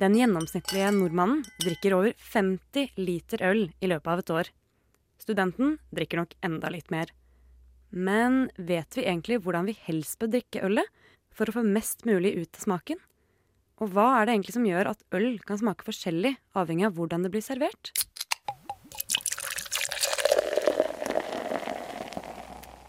Den 0.00 0.16
gjennomsnittlige 0.16 0.88
nordmannen 0.96 1.44
drikker 1.60 1.98
over 1.98 2.16
50 2.32 2.96
liter 2.96 3.44
øl 3.44 3.66
i 3.84 3.90
løpet 3.90 4.14
av 4.14 4.22
et 4.22 4.32
år. 4.32 4.50
Studenten 5.20 5.76
drikker 5.94 6.22
nok 6.22 6.32
enda 6.44 6.72
litt 6.72 6.88
mer. 6.94 7.12
Men 7.92 8.48
vet 8.56 8.96
vi 8.96 9.04
egentlig 9.04 9.42
hvordan 9.44 9.68
vi 9.68 9.76
helst 9.84 10.18
bør 10.18 10.32
drikke 10.38 10.64
ølet 10.66 11.04
for 11.34 11.50
å 11.50 11.58
få 11.58 11.64
mest 11.66 12.06
mulig 12.08 12.34
ut 12.38 12.54
av 12.54 12.64
smaken? 12.64 13.00
Og 13.82 13.90
hva 13.90 14.06
er 14.20 14.26
det 14.26 14.36
egentlig 14.36 14.54
som 14.54 14.66
gjør 14.68 14.92
at 14.92 15.02
øl 15.18 15.30
kan 15.42 15.58
smake 15.58 15.86
forskjellig 15.86 16.36
avhengig 16.54 16.86
av 16.88 16.94
hvordan 16.98 17.26
det 17.26 17.32
blir 17.34 17.44
servert? 17.44 17.90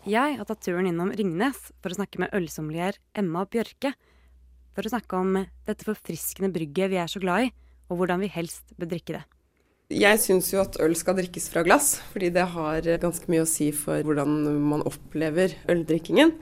Jeg 0.06 0.38
har 0.38 0.46
tatt 0.46 0.62
turen 0.62 0.86
innom 0.86 1.10
Ringnes 1.18 1.72
for 1.82 1.90
å 1.90 1.98
snakke 1.98 2.22
med 2.22 2.34
ølsommelier 2.38 3.00
Emma 3.18 3.42
Bjørke 3.50 3.96
for 4.76 4.86
å 4.86 4.92
snakke 4.92 5.18
om 5.18 5.40
dette 5.66 5.88
forfriskende 5.88 6.52
brygget 6.54 6.92
vi 6.92 7.00
er 7.02 7.10
så 7.10 7.22
glad 7.24 7.48
i, 7.48 7.54
og 7.90 7.98
hvordan 7.98 8.22
vi 8.22 8.30
helst 8.30 8.76
bør 8.78 8.92
drikke 8.92 9.18
det. 9.18 9.24
Jeg 9.94 10.18
syns 10.18 10.48
jo 10.50 10.64
at 10.64 10.80
øl 10.82 10.96
skal 10.98 11.14
drikkes 11.20 11.46
fra 11.54 11.62
glass, 11.66 12.00
fordi 12.10 12.32
det 12.34 12.48
har 12.56 12.88
ganske 13.04 13.30
mye 13.30 13.44
å 13.44 13.50
si 13.50 13.68
for 13.70 14.02
hvordan 14.02 14.32
man 14.66 14.82
opplever 14.90 15.54
øldrikkingen. 15.70 16.34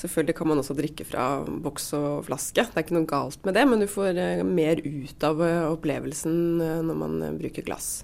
Selvfølgelig 0.00 0.34
kan 0.40 0.50
man 0.50 0.58
også 0.58 0.74
drikke 0.74 1.06
fra 1.06 1.28
boks 1.46 1.92
og 1.94 2.26
flaske, 2.26 2.64
det 2.66 2.74
er 2.74 2.86
ikke 2.86 2.96
noe 2.98 3.06
galt 3.06 3.46
med 3.46 3.54
det, 3.54 3.64
men 3.70 3.84
du 3.84 3.86
får 3.90 4.18
eh, 4.18 4.42
mer 4.42 4.82
ut 4.82 5.26
av 5.28 5.42
eh, 5.46 5.70
opplevelsen 5.70 6.36
eh, 6.64 6.80
når 6.88 6.98
man 7.04 7.16
bruker 7.38 7.66
glass. 7.70 8.02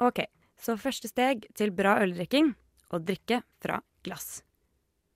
Ok, 0.00 0.24
så 0.56 0.78
første 0.80 1.12
steg 1.12 1.44
til 1.52 1.76
bra 1.76 1.98
øldrikking 2.00 2.54
å 2.96 3.04
drikke 3.04 3.42
fra 3.60 3.82
glass. 4.06 4.40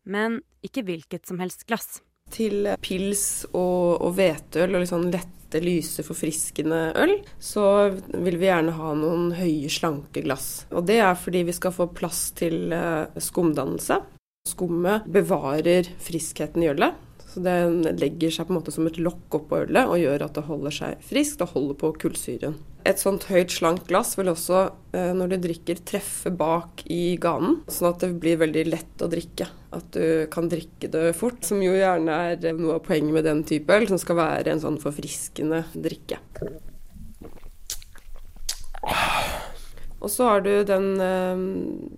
Men 0.04 0.42
ikke 0.60 0.84
hvilket 0.84 1.24
som 1.24 1.40
helst 1.40 1.64
glass. 1.64 2.02
Til 2.34 2.68
pils 2.84 3.46
og, 3.54 4.04
og 4.04 4.18
hveteøl 4.18 4.76
og 4.76 4.84
litt 4.84 4.92
sånn 4.92 5.08
lette, 5.54 5.64
lyse, 5.64 6.02
forfriskende 6.02 6.92
øl, 6.96 7.22
så 7.38 7.90
vil 8.12 8.38
vi 8.38 8.48
gjerne 8.48 8.74
ha 8.74 8.94
noen 8.94 9.32
høye, 9.34 9.68
slanke 9.68 10.22
glass. 10.24 10.66
Og 10.72 10.86
det 10.86 11.00
er 11.00 11.14
fordi 11.14 11.44
vi 11.44 11.52
skal 11.52 11.72
få 11.72 11.88
plass 11.94 12.32
til 12.34 12.72
eh, 12.72 13.06
skumdannelse. 13.16 14.00
Skummet 14.48 15.06
bevarer 15.06 15.88
friskheten 15.98 16.62
i 16.62 16.68
ølet. 16.68 16.94
Så 17.34 17.42
det 17.42 17.98
legger 17.98 18.30
seg 18.30 18.46
på 18.46 18.54
en 18.54 18.60
måte 18.60 18.70
som 18.70 18.86
et 18.86 19.00
lokk 19.02 19.40
oppå 19.40 19.64
ølet 19.64 19.90
og 19.90 19.98
gjør 19.98 20.22
at 20.28 20.36
det 20.36 20.46
holder 20.46 20.74
seg 20.76 21.00
friskt 21.02 21.42
og 21.42 21.50
holder 21.56 21.78
på 21.80 21.90
kullsyren. 22.04 22.54
Et 22.86 23.00
sånt 23.00 23.24
høyt, 23.26 23.50
slankt 23.50 23.88
glass 23.88 24.12
vil 24.18 24.28
også, 24.30 24.60
eh, 24.94 25.10
når 25.16 25.32
du 25.32 25.36
drikker, 25.48 25.80
treffe 25.88 26.30
bak 26.30 26.84
i 26.92 27.16
ganen, 27.18 27.62
sånn 27.66 27.88
at 27.90 28.04
det 28.04 28.12
blir 28.22 28.38
veldig 28.42 28.64
lett 28.68 29.02
å 29.02 29.08
drikke. 29.10 29.48
At 29.74 29.88
du 29.96 30.28
kan 30.30 30.50
drikke 30.52 30.92
det 30.92 31.14
fort, 31.18 31.40
som 31.48 31.64
jo 31.64 31.72
gjerne 31.74 32.20
er 32.36 32.60
noe 32.60 32.76
av 32.76 32.84
poenget 32.86 33.16
med 33.16 33.26
den 33.26 33.42
type 33.48 33.72
øl, 33.72 33.88
som 33.88 33.98
skal 33.98 34.20
være 34.20 34.52
en 34.52 34.62
sånn 34.62 34.78
forfriskende 34.82 35.64
drikke. 35.74 36.20
Og 40.04 40.10
så 40.10 40.26
har 40.28 40.42
du 40.44 40.50
den 40.68 41.00
eh, 41.00 41.44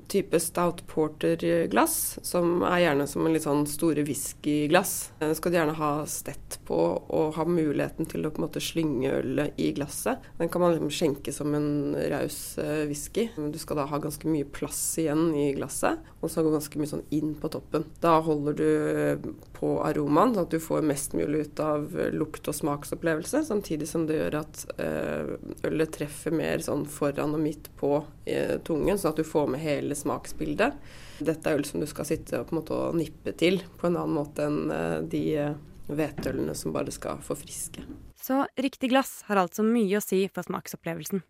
type 0.06 0.38
stout 0.40 0.84
porter-glass, 0.86 2.18
som 2.22 2.62
er 2.62 2.84
gjerne 2.84 3.06
som 3.10 3.26
en 3.26 3.34
litt 3.34 3.46
sånn 3.46 3.64
store 3.66 4.04
whiskyglass. 4.06 4.92
Den 5.18 5.34
skal 5.34 5.50
du 5.50 5.58
gjerne 5.58 5.74
ha 5.74 5.90
stett 6.06 6.60
på 6.68 6.78
og 7.02 7.34
ha 7.34 7.46
muligheten 7.48 8.06
til 8.06 8.22
å 8.22 8.30
på 8.30 8.38
en 8.38 8.46
måte 8.46 8.62
slynge 8.62 9.10
ølet 9.18 9.58
i 9.58 9.72
glasset. 9.74 10.22
Den 10.38 10.52
kan 10.52 10.62
man 10.62 10.76
liksom 10.76 10.92
skjenke 10.94 11.34
som 11.34 11.50
en 11.58 11.96
raus 12.12 12.38
eh, 12.62 12.84
whisky. 12.86 13.26
Du 13.34 13.58
skal 13.58 13.82
da 13.82 13.88
ha 13.90 14.00
ganske 14.02 14.30
mye 14.30 14.46
plass 14.46 14.80
igjen 15.02 15.32
i 15.34 15.48
glasset, 15.58 16.06
og 16.22 16.30
så 16.30 16.46
gå 16.46 16.54
ganske 16.54 16.78
mye 16.78 16.92
sånn 16.92 17.04
inn 17.16 17.34
på 17.42 17.50
toppen. 17.56 17.88
Da 18.04 18.20
holder 18.22 18.60
du 18.60 19.34
på 19.56 19.72
aromaen, 19.82 20.36
sånn 20.36 20.46
at 20.46 20.54
du 20.54 20.62
får 20.62 20.86
mest 20.86 21.18
mulig 21.18 21.48
ut 21.48 21.64
av 21.64 21.90
lukt- 22.14 22.46
og 22.46 22.54
smaksopplevelse, 22.54 23.42
samtidig 23.50 23.90
som 23.90 24.06
det 24.06 24.20
gjør 24.20 24.40
at 24.44 24.64
eh, 24.78 25.34
ølet 25.66 25.94
treffer 25.98 26.34
mer 26.38 26.62
sånn 26.62 26.86
foran 26.86 27.34
og 27.34 27.42
midt 27.42 27.72
på 27.80 27.95
eh, 28.24 28.56
tungen, 28.66 28.98
sånn 28.98 29.14
at 29.14 29.20
du 29.20 29.26
får 29.26 29.48
med 29.52 29.62
hele 29.62 29.96
smaksbildet. 29.98 30.76
Dette 31.18 31.50
er 31.50 31.58
øl 31.58 31.64
som 31.68 31.82
du 31.82 31.86
skal 31.90 32.08
sitte 32.08 32.40
og, 32.40 32.50
på 32.50 32.58
måte, 32.58 32.80
nippe 32.96 33.32
til 33.38 33.62
på 33.80 33.88
en 33.88 33.98
annen 34.00 34.16
måte 34.18 34.46
enn 34.48 34.72
eh, 34.74 34.98
de 35.12 35.22
eh, 35.40 35.56
hvetølene 35.86 36.54
som 36.58 36.74
bare 36.74 36.94
skal 36.94 37.22
forfriske. 37.24 37.84
Så 38.18 38.42
riktig 38.58 38.90
glass 38.90 39.20
har 39.28 39.40
altså 39.40 39.64
mye 39.66 40.00
å 40.00 40.04
si 40.04 40.24
for 40.32 40.46
smaksopplevelsen. 40.46 41.22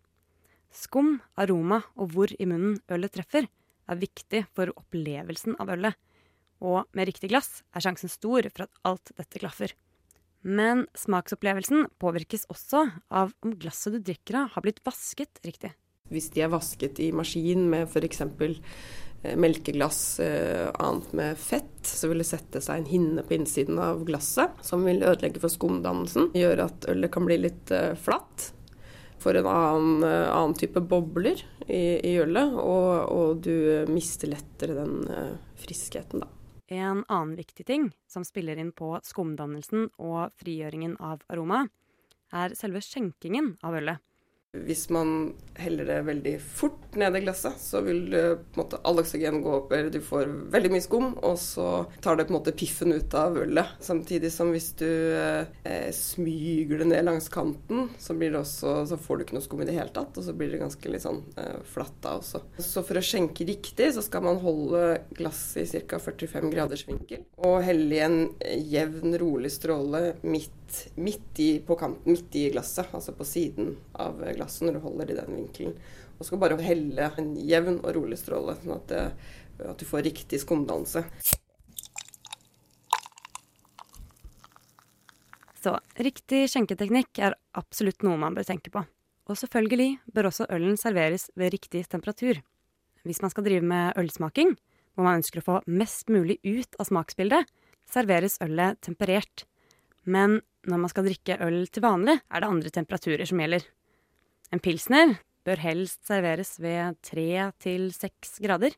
Skum, 0.73 1.17
aroma 1.39 1.81
og 1.95 2.13
hvor 2.13 2.33
i 2.33 2.47
munnen 2.49 2.79
ølet 2.91 3.13
treffer, 3.15 3.47
er 3.87 4.01
viktig 4.01 4.43
for 4.55 4.73
opplevelsen 4.75 5.55
av 5.61 5.71
ølet. 5.77 5.95
Og 6.63 6.87
med 6.97 7.07
riktig 7.07 7.29
glass 7.31 7.61
er 7.75 7.85
sjansen 7.85 8.11
stor 8.11 8.49
for 8.49 8.65
at 8.65 8.81
alt 8.89 9.13
dette 9.15 9.39
klaffer. 9.39 9.73
Men 10.47 10.85
smaksopplevelsen 10.97 11.87
påvirkes 12.01 12.45
også 12.51 12.85
av 13.09 13.33
om 13.45 13.55
glasset 13.59 13.97
du 13.97 13.99
drikker 13.99 14.41
av, 14.41 14.51
har 14.55 14.65
blitt 14.65 14.83
vasket 14.85 15.41
riktig. 15.45 15.73
Hvis 16.13 16.29
de 16.35 16.43
er 16.45 16.51
vasket 16.51 16.99
i 17.03 17.11
maskin 17.15 17.67
med 17.71 17.87
f.eks. 17.87 18.21
melkeglass 19.37 20.19
eh, 20.23 20.67
annet 20.79 21.13
med 21.17 21.39
fett, 21.41 21.81
så 21.83 22.07
vil 22.11 22.23
det 22.23 22.29
sette 22.29 22.61
seg 22.63 22.81
en 22.81 22.91
hinne 22.91 23.25
på 23.27 23.35
innsiden 23.37 23.79
av 23.81 24.05
glasset 24.07 24.61
som 24.65 24.85
vil 24.87 25.03
ødelegge 25.03 25.41
for 25.43 25.51
skumdannelsen. 25.51 26.31
Gjøre 26.37 26.69
at 26.69 26.87
ølet 26.91 27.11
kan 27.13 27.27
bli 27.27 27.39
litt 27.41 27.73
eh, 27.75 27.93
flatt. 27.99 28.53
får 29.19 29.41
en 29.41 29.51
annen, 29.51 30.03
eh, 30.03 30.29
annen 30.31 30.55
type 30.55 30.79
bobler 30.79 31.43
i, 31.67 31.99
i 32.07 32.15
ølet, 32.21 32.53
og, 32.53 33.11
og, 33.11 33.43
du 33.43 33.85
mister 33.91 34.31
lettere 34.31 34.77
den 34.77 35.01
friskheten, 35.59 36.23
da. 36.23 36.31
En 36.67 37.05
annen 37.07 37.35
viktig 37.39 37.63
ting 37.65 37.91
som 38.11 38.25
spiller 38.27 38.59
inn 38.59 38.73
på 38.75 38.97
skumdannelsen 39.03 39.87
og 40.03 40.33
frigjøringen 40.35 40.97
av 40.99 41.21
aroma, 41.31 41.65
er 42.35 42.55
selve 42.59 42.81
skjenkingen 42.83 43.53
av 43.63 43.77
ølet. 43.79 44.03
Hvis 44.55 44.87
man 44.89 45.33
heller 45.57 45.85
det 45.85 46.01
veldig 46.07 46.33
fort 46.39 46.95
ned 46.95 47.15
i 47.17 47.21
glasset, 47.25 47.57
så 47.59 47.81
vil 47.83 48.13
måte, 48.55 48.79
all 48.87 49.01
oksygen 49.01 49.41
gå 49.43 49.53
opp, 49.57 49.73
eller 49.75 49.89
du 49.91 49.99
får 50.03 50.29
veldig 50.53 50.71
mye 50.71 50.85
skum, 50.85 51.09
og 51.25 51.35
så 51.41 51.67
tar 52.03 52.15
det 52.15 52.27
på 52.27 52.31
en 52.31 52.37
måte 52.37 52.53
piffen 52.55 52.93
ut 52.95 53.17
av 53.17 53.35
ølet. 53.41 53.73
Samtidig 53.83 54.31
som 54.33 54.53
hvis 54.53 54.69
du 54.79 54.87
eh, 54.87 55.89
smyger 55.93 56.79
det 56.79 56.89
ned 56.93 57.07
langs 57.09 57.27
kanten, 57.33 57.89
så, 57.99 58.15
også, 58.15 58.73
så, 58.87 58.99
får 59.01 59.17
du 59.17 59.25
ikke 59.25 59.37
noe 59.37 59.47
skum 59.47 59.63
i 59.65 59.67
det 59.67 59.75
hele 59.75 59.93
tatt, 59.93 60.15
og 60.15 60.27
så 60.27 60.35
blir 60.37 60.53
det 60.53 60.61
ganske 60.63 60.93
litt 60.93 61.03
sånn 61.03 61.23
eh, 61.41 61.59
flatt 61.67 61.99
da 62.05 62.15
også. 62.21 62.43
Så 62.61 62.85
for 62.87 62.99
å 63.01 63.03
skjenke 63.03 63.47
riktig, 63.49 63.91
så 63.97 64.05
skal 64.05 64.25
man 64.29 64.39
holde 64.43 65.01
glasset 65.17 65.75
i 65.75 65.83
ca. 65.89 65.99
45 65.99 66.53
graders 66.53 66.85
vinkel, 66.87 67.25
og 67.43 67.59
helle 67.67 67.99
i 67.99 68.03
en 68.05 68.21
jevn, 68.71 69.17
rolig 69.19 69.51
stråle 69.53 70.13
midt 70.23 70.55
midt, 70.95 71.39
i, 71.39 71.49
kanten, 71.67 72.03
midt 72.07 72.35
i 72.35 72.47
glasset, 72.53 72.89
altså 72.95 73.13
på 73.15 73.25
siden 73.27 73.75
av 73.93 74.19
glasset 74.35 74.67
når 74.67 74.77
du 74.77 74.83
holder 74.85 75.11
i 75.11 75.17
den 75.19 75.35
vinkelen. 75.39 75.75
Og 76.17 76.27
skal 76.27 76.41
bare 76.41 76.57
helle 76.65 77.11
en 77.21 77.33
jevn 77.37 77.81
og 77.83 77.91
rolig 77.97 78.17
stråle, 78.19 78.57
sånn 78.61 78.77
at, 78.77 78.87
det, 78.91 79.03
at 79.69 79.77
du 79.77 79.85
får 79.87 80.05
riktig 80.07 80.41
skumdannelse. 80.41 81.03
Så 85.57 85.73
riktig 85.99 86.45
skjenketeknikk 86.51 87.19
er 87.27 87.35
absolutt 87.57 88.05
noe 88.05 88.19
man 88.21 88.37
bør 88.37 88.47
tenke 88.47 88.71
på. 88.73 88.83
Og 89.27 89.35
selvfølgelig 89.35 89.97
bør 90.15 90.29
også 90.29 90.47
ølen 90.53 90.77
serveres 90.79 91.27
ved 91.35 91.51
riktig 91.55 91.83
temperatur. 91.91 92.39
Hvis 93.03 93.21
man 93.23 93.33
skal 93.33 93.45
drive 93.47 93.65
med 93.65 93.97
ølsmaking, 93.99 94.55
hvor 94.95 95.05
man 95.05 95.19
ønsker 95.19 95.41
å 95.41 95.45
få 95.45 95.57
mest 95.69 96.09
mulig 96.09 96.39
ut 96.45 96.77
av 96.79 96.87
smaksbildet, 96.89 97.49
serveres 97.87 98.39
ølet 98.43 98.79
temperert. 98.83 99.45
Men 100.07 100.41
når 100.67 100.83
man 100.83 100.91
skal 100.91 101.07
drikke 101.07 101.39
øl 101.43 101.63
til 101.71 101.85
vanlig, 101.85 102.19
er 102.27 102.43
det 102.43 102.51
andre 102.51 102.73
temperaturer 102.73 103.27
som 103.29 103.41
gjelder. 103.41 103.65
En 104.53 104.63
pilsner 104.63 105.17
bør 105.47 105.63
helst 105.63 106.03
serveres 106.07 106.57
ved 106.59 106.99
tre 107.05 107.49
til 107.63 107.89
seks 107.95 108.37
grader, 108.43 108.75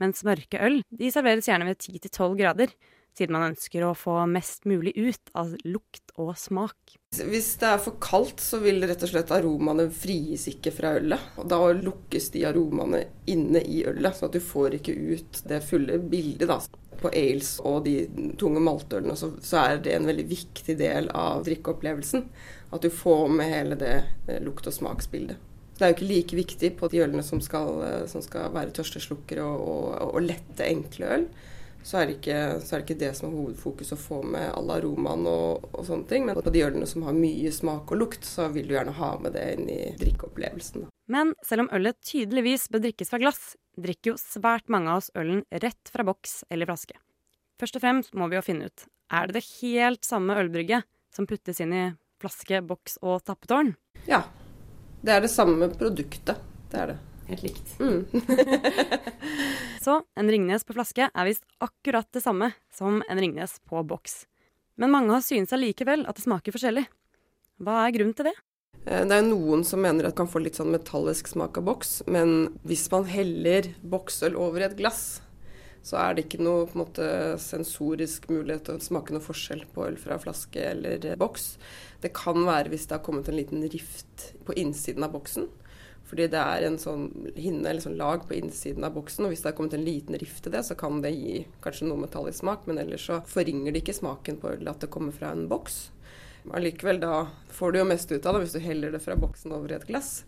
mens 0.00 0.24
mørke 0.24 0.60
øl 0.60 0.80
de 0.88 1.12
serveres 1.12 1.48
gjerne 1.48 1.68
ved 1.68 1.80
ti 1.80 1.98
til 1.98 2.12
tolv 2.12 2.38
grader, 2.40 2.72
siden 3.16 3.34
man 3.34 3.50
ønsker 3.50 3.84
å 3.84 3.94
få 3.98 4.14
mest 4.30 4.66
mulig 4.70 4.92
ut 4.96 5.32
av 5.36 5.52
lukt 5.66 6.12
og 6.20 6.36
smak. 6.38 6.94
Hvis 7.16 7.50
det 7.60 7.72
er 7.72 7.80
for 7.82 7.98
kaldt, 8.02 8.42
så 8.42 8.60
vil 8.62 8.84
rett 8.86 9.02
og 9.02 9.10
slett 9.10 9.32
aromaene 9.34 9.88
frigis 9.92 10.46
ikke 10.52 10.72
fra 10.76 10.94
ølet. 11.00 11.32
Og 11.42 11.48
da 11.50 11.58
lukkes 11.74 12.30
de 12.36 12.44
aromaene 12.48 13.02
inne 13.30 13.64
i 13.66 13.82
ølet, 13.90 14.14
så 14.14 14.28
at 14.28 14.36
du 14.36 14.44
får 14.44 14.78
ikke 14.78 14.94
ut 14.94 15.42
det 15.50 15.58
fulle 15.66 15.98
bildet. 15.98 16.46
da 16.48 16.60
på 17.00 17.10
ales 17.16 17.56
og 17.66 17.84
de 17.86 18.04
tunge 18.40 18.62
maltølene, 18.64 19.16
så, 19.18 19.32
så, 19.42 19.62
er 19.64 19.84
det 19.84 19.94
en 19.96 20.08
veldig 20.08 20.26
viktig 20.30 20.76
del 20.80 21.10
av 21.16 21.44
drikkeopplevelsen. 21.48 22.26
At 22.70 22.84
du 22.84 22.90
får 22.94 23.30
med 23.34 23.50
hele 23.50 23.78
det 23.78 23.94
eh, 24.28 24.40
lukt- 24.44 24.68
og 24.70 24.76
smaksbildet. 24.76 25.40
Det 25.78 25.86
er 25.86 25.92
jo 25.92 25.96
ikke 25.96 26.10
like 26.10 26.36
viktig 26.36 26.70
på 26.76 26.90
de 26.92 27.00
ølene 27.00 27.24
som 27.24 27.40
skal, 27.42 27.80
eh, 27.86 28.02
som 28.10 28.22
skal 28.24 28.52
være 28.54 28.74
tørsteslukkere 28.76 29.46
og, 29.46 29.62
og, 29.64 30.10
og, 30.10 30.20
lette, 30.28 30.66
enkle 30.66 31.14
øl. 31.16 31.26
Så 31.82 31.96
er, 32.02 32.12
ikke, 32.12 32.36
så 32.60 32.76
er, 32.76 32.82
det 32.82 32.84
ikke, 32.84 32.98
det 33.00 33.10
som 33.16 33.30
er 33.30 33.36
hovedfokus 33.38 33.94
å 33.94 33.98
få 33.98 34.20
med 34.34 34.50
alle 34.52 34.76
aromaene 34.82 35.32
og, 35.32 35.64
og, 35.72 35.80
sånne 35.88 36.06
ting. 36.10 36.28
Men 36.28 36.36
på 36.36 36.52
de 36.52 36.62
ølene 36.66 36.88
som 36.88 37.06
har 37.08 37.16
mye 37.16 37.52
smak 37.56 37.90
og 37.90 38.02
lukt, 38.02 38.26
så 38.28 38.50
vil 38.52 38.68
du 38.68 38.76
gjerne 38.76 38.94
ha 38.98 39.10
med 39.22 39.34
det 39.38 39.46
inn 39.56 39.72
i 39.72 39.80
drikkeopplevelsen. 40.00 40.86
Men 41.10 41.34
selv 41.46 41.64
om 41.64 41.72
ølet 41.74 41.98
tydeligvis 42.06 42.68
bør 42.70 42.84
drikkes 42.84 43.10
fra 43.10 43.22
glass, 43.22 43.42
drikker 43.80 44.12
jo 44.12 44.20
svært 44.20 44.68
mange 44.70 44.92
av 44.92 45.00
oss 45.00 45.10
ølen 45.18 45.42
rett 45.64 45.92
fra 45.92 46.06
boks 46.06 46.42
eller 46.52 46.68
flaske. 46.68 47.00
Først 47.60 47.76
og 47.80 47.84
fremst 47.84 48.16
må 48.16 48.28
vi 48.30 48.38
jo 48.38 48.44
finne 48.44 48.70
ut 48.70 48.88
er 49.10 49.26
det 49.26 49.40
det 49.40 49.48
helt 49.60 50.06
samme 50.06 50.36
ølbrygget 50.38 50.86
som 51.14 51.26
puttes 51.26 51.60
inn 51.60 51.74
i 51.74 51.84
flaske, 52.22 52.62
boks 52.62 53.00
og 53.02 53.24
tappetårn. 53.26 53.74
Ja. 54.06 54.22
Det 55.00 55.14
er 55.16 55.22
det 55.24 55.32
samme 55.32 55.70
produktet. 55.72 56.36
Det 56.70 56.78
er 56.78 56.92
det. 56.92 56.98
Helt 57.30 57.42
likt. 57.46 57.74
Mm. 57.78 58.04
Så 59.84 60.02
en 60.18 60.30
Ringnes 60.30 60.64
på 60.66 60.74
flaske 60.74 61.06
er 61.06 61.28
visst 61.28 61.46
akkurat 61.62 62.08
det 62.12 62.24
samme 62.24 62.50
som 62.74 63.04
en 63.06 63.20
Ringnes 63.22 63.60
på 63.70 63.82
boks. 63.86 64.24
Men 64.80 64.90
mange 64.90 65.14
har 65.14 65.22
synes 65.22 65.54
allikevel 65.54 66.06
at 66.10 66.18
det 66.18 66.24
smaker 66.26 66.56
forskjellig. 66.56 66.86
Hva 67.62 67.84
er 67.84 67.94
grunnen 67.94 68.16
til 68.18 68.30
det? 68.30 68.34
Eh, 68.86 69.04
det 69.06 69.14
er 69.16 69.26
noen 69.26 69.62
som 69.68 69.82
mener 69.84 70.08
at 70.08 70.14
det 70.14 70.20
kan 70.22 70.30
få 70.30 70.42
litt 70.42 70.58
sånn 70.58 70.72
metallisk 70.74 71.30
smak 71.30 71.60
av 71.60 71.68
boks, 71.68 72.00
men 72.10 72.54
hvis 72.66 72.88
man 72.92 73.06
heller 73.06 73.70
boksøl 73.84 74.38
over 74.40 74.64
i 74.64 74.68
et 74.70 74.78
glass, 74.80 75.20
så 75.86 75.96
er 76.00 76.16
det 76.16 76.26
ikke 76.26 76.42
noe 76.44 76.66
måte, 76.76 77.06
sensorisk 77.40 78.26
mulighet 78.32 78.66
til 78.66 78.76
å 78.76 78.84
smake 78.84 79.14
noe 79.14 79.24
forskjell 79.24 79.64
på 79.72 79.86
øl 79.86 79.96
fra 80.00 80.18
flaske 80.20 80.64
eller 80.74 81.06
boks. 81.20 81.54
Det 82.02 82.12
kan 82.16 82.42
være 82.44 82.72
hvis 82.72 82.88
det 82.88 82.98
har 82.98 83.04
kommet 83.06 83.30
en 83.30 83.38
liten 83.38 83.64
rift 83.72 84.32
på 84.44 84.56
innsiden 84.60 85.06
av 85.06 85.14
boksen. 85.14 85.48
Fordi 86.10 86.26
det 86.32 86.40
er 86.42 86.64
en 86.66 86.78
sånn 86.82 87.04
hinne 87.36 87.68
eller 87.70 87.82
sånn 87.84 87.98
lag 88.00 88.24
på 88.26 88.34
innsiden 88.34 88.82
av 88.82 88.96
boksen, 88.96 89.26
og 89.26 89.30
hvis 89.30 89.44
det 89.44 89.52
har 89.52 89.56
kommet 89.60 89.76
en 89.78 89.86
liten 89.86 90.18
rift 90.18 90.42
til 90.42 90.54
det, 90.56 90.64
så 90.66 90.74
kan 90.78 90.98
det 91.04 91.12
gi 91.14 91.44
kanskje 91.62 91.86
noe 91.86 92.02
metallisk 92.02 92.40
smak, 92.42 92.64
men 92.66 92.80
ellers 92.82 93.04
så 93.06 93.20
forringer 93.30 93.70
det 93.70 93.84
ikke 93.84 93.94
smaken 94.00 94.40
på 94.42 94.50
øl 94.56 94.70
at 94.72 94.82
det 94.82 94.90
kommer 94.90 95.14
fra 95.14 95.30
en 95.30 95.46
boks. 95.50 95.84
Allikevel, 96.50 96.98
da 96.98 97.28
får 97.54 97.72
du 97.72 97.78
jo 97.78 97.86
mest 97.92 98.10
ut 98.10 98.26
av 98.26 98.34
det 98.34 98.42
hvis 98.42 98.56
du 98.56 98.64
heller 98.64 98.90
det 98.90 99.02
fra 99.04 99.14
boksen 99.20 99.54
over 99.54 99.70
i 99.70 99.76
et 99.78 99.86
glass. 99.86 100.24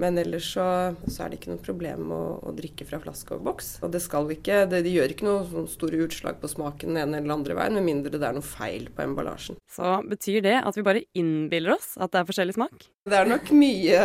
Men 0.00 0.18
ellers 0.18 0.48
så, 0.56 0.66
så 1.06 1.24
er 1.24 1.30
det 1.30 1.38
ikke 1.38 1.52
noe 1.52 1.62
problem 1.62 2.12
å, 2.14 2.22
å, 2.42 2.54
drikke 2.56 2.86
fra 2.88 3.00
flaske 3.02 3.36
og 3.36 3.44
boks. 3.46 3.70
Og 3.84 3.92
det 3.94 4.02
skal 4.04 4.30
ikke, 4.34 4.64
det, 4.70 4.82
de 4.86 4.94
gjør 4.96 5.14
ikke 5.14 5.28
noe 5.28 5.44
sånn 5.50 5.68
store 5.70 6.00
utslag 6.06 6.40
på 6.42 6.50
smaken 6.50 6.94
den 6.94 7.02
ene 7.04 7.20
eller 7.20 7.36
andre 7.36 7.58
veien, 7.58 7.78
med 7.78 7.86
mindre 7.86 8.18
det 8.18 8.28
er 8.28 8.36
noe 8.36 8.46
feil 8.46 8.88
på 8.94 9.04
emballasjen. 9.04 9.58
Så 9.70 9.96
betyr 10.10 10.42
det 10.44 10.56
at 10.62 10.78
vi 10.78 10.86
bare 10.86 11.04
innbiller 11.18 11.76
oss 11.76 11.94
at 11.98 12.14
det 12.14 12.22
er 12.22 12.30
forskjellig 12.30 12.56
smak? 12.58 12.88
Det 13.04 13.18
er 13.18 13.28
nok 13.28 13.50
mye, 13.54 14.00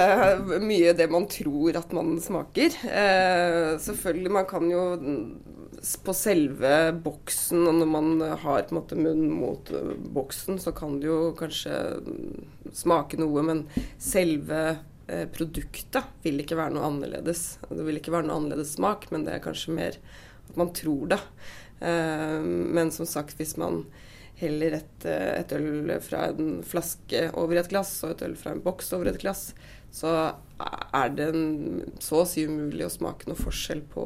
mye 0.59 0.95
det 0.97 1.07
man 1.11 1.29
tror 1.31 1.77
at 1.79 1.93
man 1.95 2.17
smaker. 2.21 2.75
Eh, 2.89 3.77
selvfølgelig, 3.81 4.33
man 4.35 4.49
kan 4.49 4.67
jo 4.69 4.83
på 5.79 6.13
selve 6.17 6.91
boksen, 7.03 7.63
og 7.69 7.79
når 7.79 7.89
man 7.89 8.09
har 8.43 8.65
på 8.67 8.73
en 8.73 8.79
måte 8.81 8.97
munn 8.99 9.29
mot 9.31 9.71
boksen, 10.13 10.59
så 10.59 10.73
kan 10.75 10.99
det 10.99 11.07
jo 11.07 11.19
kanskje 11.39 11.75
smake 12.75 13.19
noe, 13.21 13.43
men 13.45 13.63
selve 14.01 14.63
produktet 15.35 16.11
vil 16.25 16.43
ikke 16.43 16.57
være 16.59 16.75
noe 16.75 16.89
annerledes. 16.89 17.57
Det 17.69 17.85
vil 17.87 17.99
ikke 18.01 18.13
være 18.13 18.27
noe 18.29 18.41
annerledes 18.41 18.75
smak, 18.77 19.07
men 19.13 19.25
det 19.25 19.35
er 19.35 19.43
kanskje 19.43 19.75
mer 19.77 19.97
at 20.49 20.59
man 20.59 20.71
tror 20.75 21.09
det. 21.15 21.19
Eh, 21.81 22.39
men 22.43 22.93
som 22.95 23.09
sagt, 23.09 23.37
hvis 23.39 23.55
man 23.61 23.83
heller 24.39 24.77
et, 24.77 25.05
et 25.09 25.51
øl 25.57 25.89
fra 26.03 26.29
en 26.31 26.61
flaske 26.63 27.25
over 27.35 27.59
et 27.59 27.71
glass 27.71 27.97
og 28.07 28.13
et 28.13 28.21
øl 28.29 28.37
fra 28.39 28.53
en 28.55 28.61
boks 28.63 28.93
over 28.95 29.11
et 29.11 29.19
glass, 29.19 29.49
så 29.91 30.13
er 30.95 31.11
det 31.17 31.31
en, 31.33 31.81
så 31.99 32.21
å 32.21 32.29
si 32.29 32.45
umulig 32.47 32.85
å 32.85 32.93
smake 32.93 33.27
noe 33.27 33.39
forskjell 33.39 33.81
på 33.91 34.05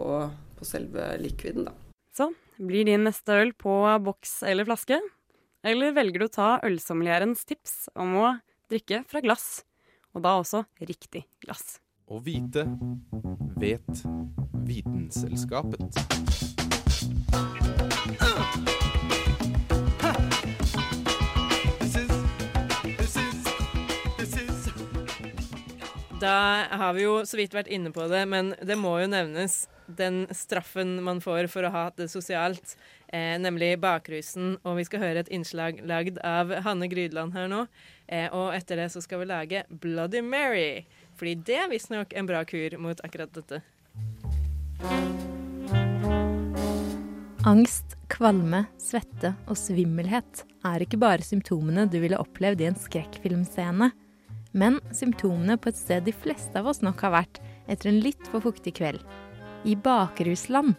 på 0.63 0.69
selve 0.71 1.11
likviden, 1.19 1.67
da. 1.67 1.75
Så 2.15 2.31
blir 2.61 2.87
din 2.87 3.03
neste 3.07 3.35
øl 3.43 3.51
på 3.57 3.73
boks 4.05 4.41
eller 4.47 4.67
flaske? 4.69 4.99
Eller 5.63 5.95
velger 5.95 6.23
du 6.23 6.27
å 6.27 6.33
ta 6.33 6.49
ølsommelierens 6.63 7.43
tips 7.47 7.89
om 7.99 8.15
å 8.19 8.27
drikke 8.71 9.03
fra 9.09 9.21
glass, 9.23 9.63
og 10.13 10.21
da 10.21 10.36
også 10.39 10.63
riktig 10.82 11.26
glass? 11.43 11.80
Å 12.08 12.19
vite 12.21 12.65
vet 13.58 14.04
Vitenselskapet. 14.63 15.99
Da 26.23 26.36
har 26.71 26.93
vi 26.95 27.04
jo 27.04 27.17
så 27.28 27.36
vidt 27.36 27.56
vært 27.56 27.67
inne 27.67 27.91
på 27.91 28.06
det, 28.08 28.21
men 28.32 28.54
det 28.63 28.78
må 28.80 28.95
jo 29.02 29.10
nevnes 29.12 29.65
den 29.88 30.28
straffen 30.32 30.95
man 31.04 31.19
får 31.21 31.49
for 31.52 31.67
å 31.67 31.71
ha 31.73 31.84
det 31.97 32.08
sosialt, 32.12 32.78
eh, 33.12 33.36
nemlig 33.41 33.76
bakrusen. 33.84 34.58
Og 34.63 34.78
vi 34.80 34.86
skal 34.88 35.04
høre 35.04 35.23
et 35.23 35.32
innslag 35.34 35.82
lagd 35.84 36.21
av 36.23 36.54
Hanne 36.63 36.88
Grydland 36.88 37.36
her 37.36 37.49
nå. 37.52 37.65
Eh, 38.07 38.27
og 38.31 38.53
etter 38.55 38.81
det 38.81 38.89
så 38.93 39.01
skal 39.03 39.23
vi 39.23 39.29
lage 39.29 39.63
Bloody 39.69 40.21
Mary, 40.25 40.83
fordi 41.15 41.35
det 41.47 41.59
er 41.63 41.71
visstnok 41.71 42.13
en 42.17 42.29
bra 42.29 42.43
kur 42.47 42.77
mot 42.81 42.99
akkurat 43.05 43.31
dette. 43.35 43.63
Angst, 47.43 47.97
kvalme, 48.07 48.63
svette 48.79 49.33
og 49.51 49.57
svimmelhet 49.59 50.45
er 50.63 50.83
ikke 50.83 50.99
bare 51.01 51.25
symptomene 51.25 51.83
du 51.91 51.97
ville 51.99 52.19
opplevd 52.19 52.63
i 52.63 52.69
en 52.69 52.79
skrekkfilmscene, 52.79 53.89
men 54.53 54.79
symptomene 54.95 55.57
på 55.59 55.71
et 55.71 55.79
sted 55.79 56.05
de 56.07 56.13
fleste 56.15 56.55
av 56.55 56.69
oss 56.71 56.79
nok 56.85 57.03
har 57.03 57.17
vært 57.17 57.41
etter 57.67 57.89
en 57.89 57.99
litt 58.03 58.31
for 58.31 58.43
fuktig 58.45 58.77
kveld 58.79 59.03
i 59.67 59.75
bakrusland. 59.75 60.75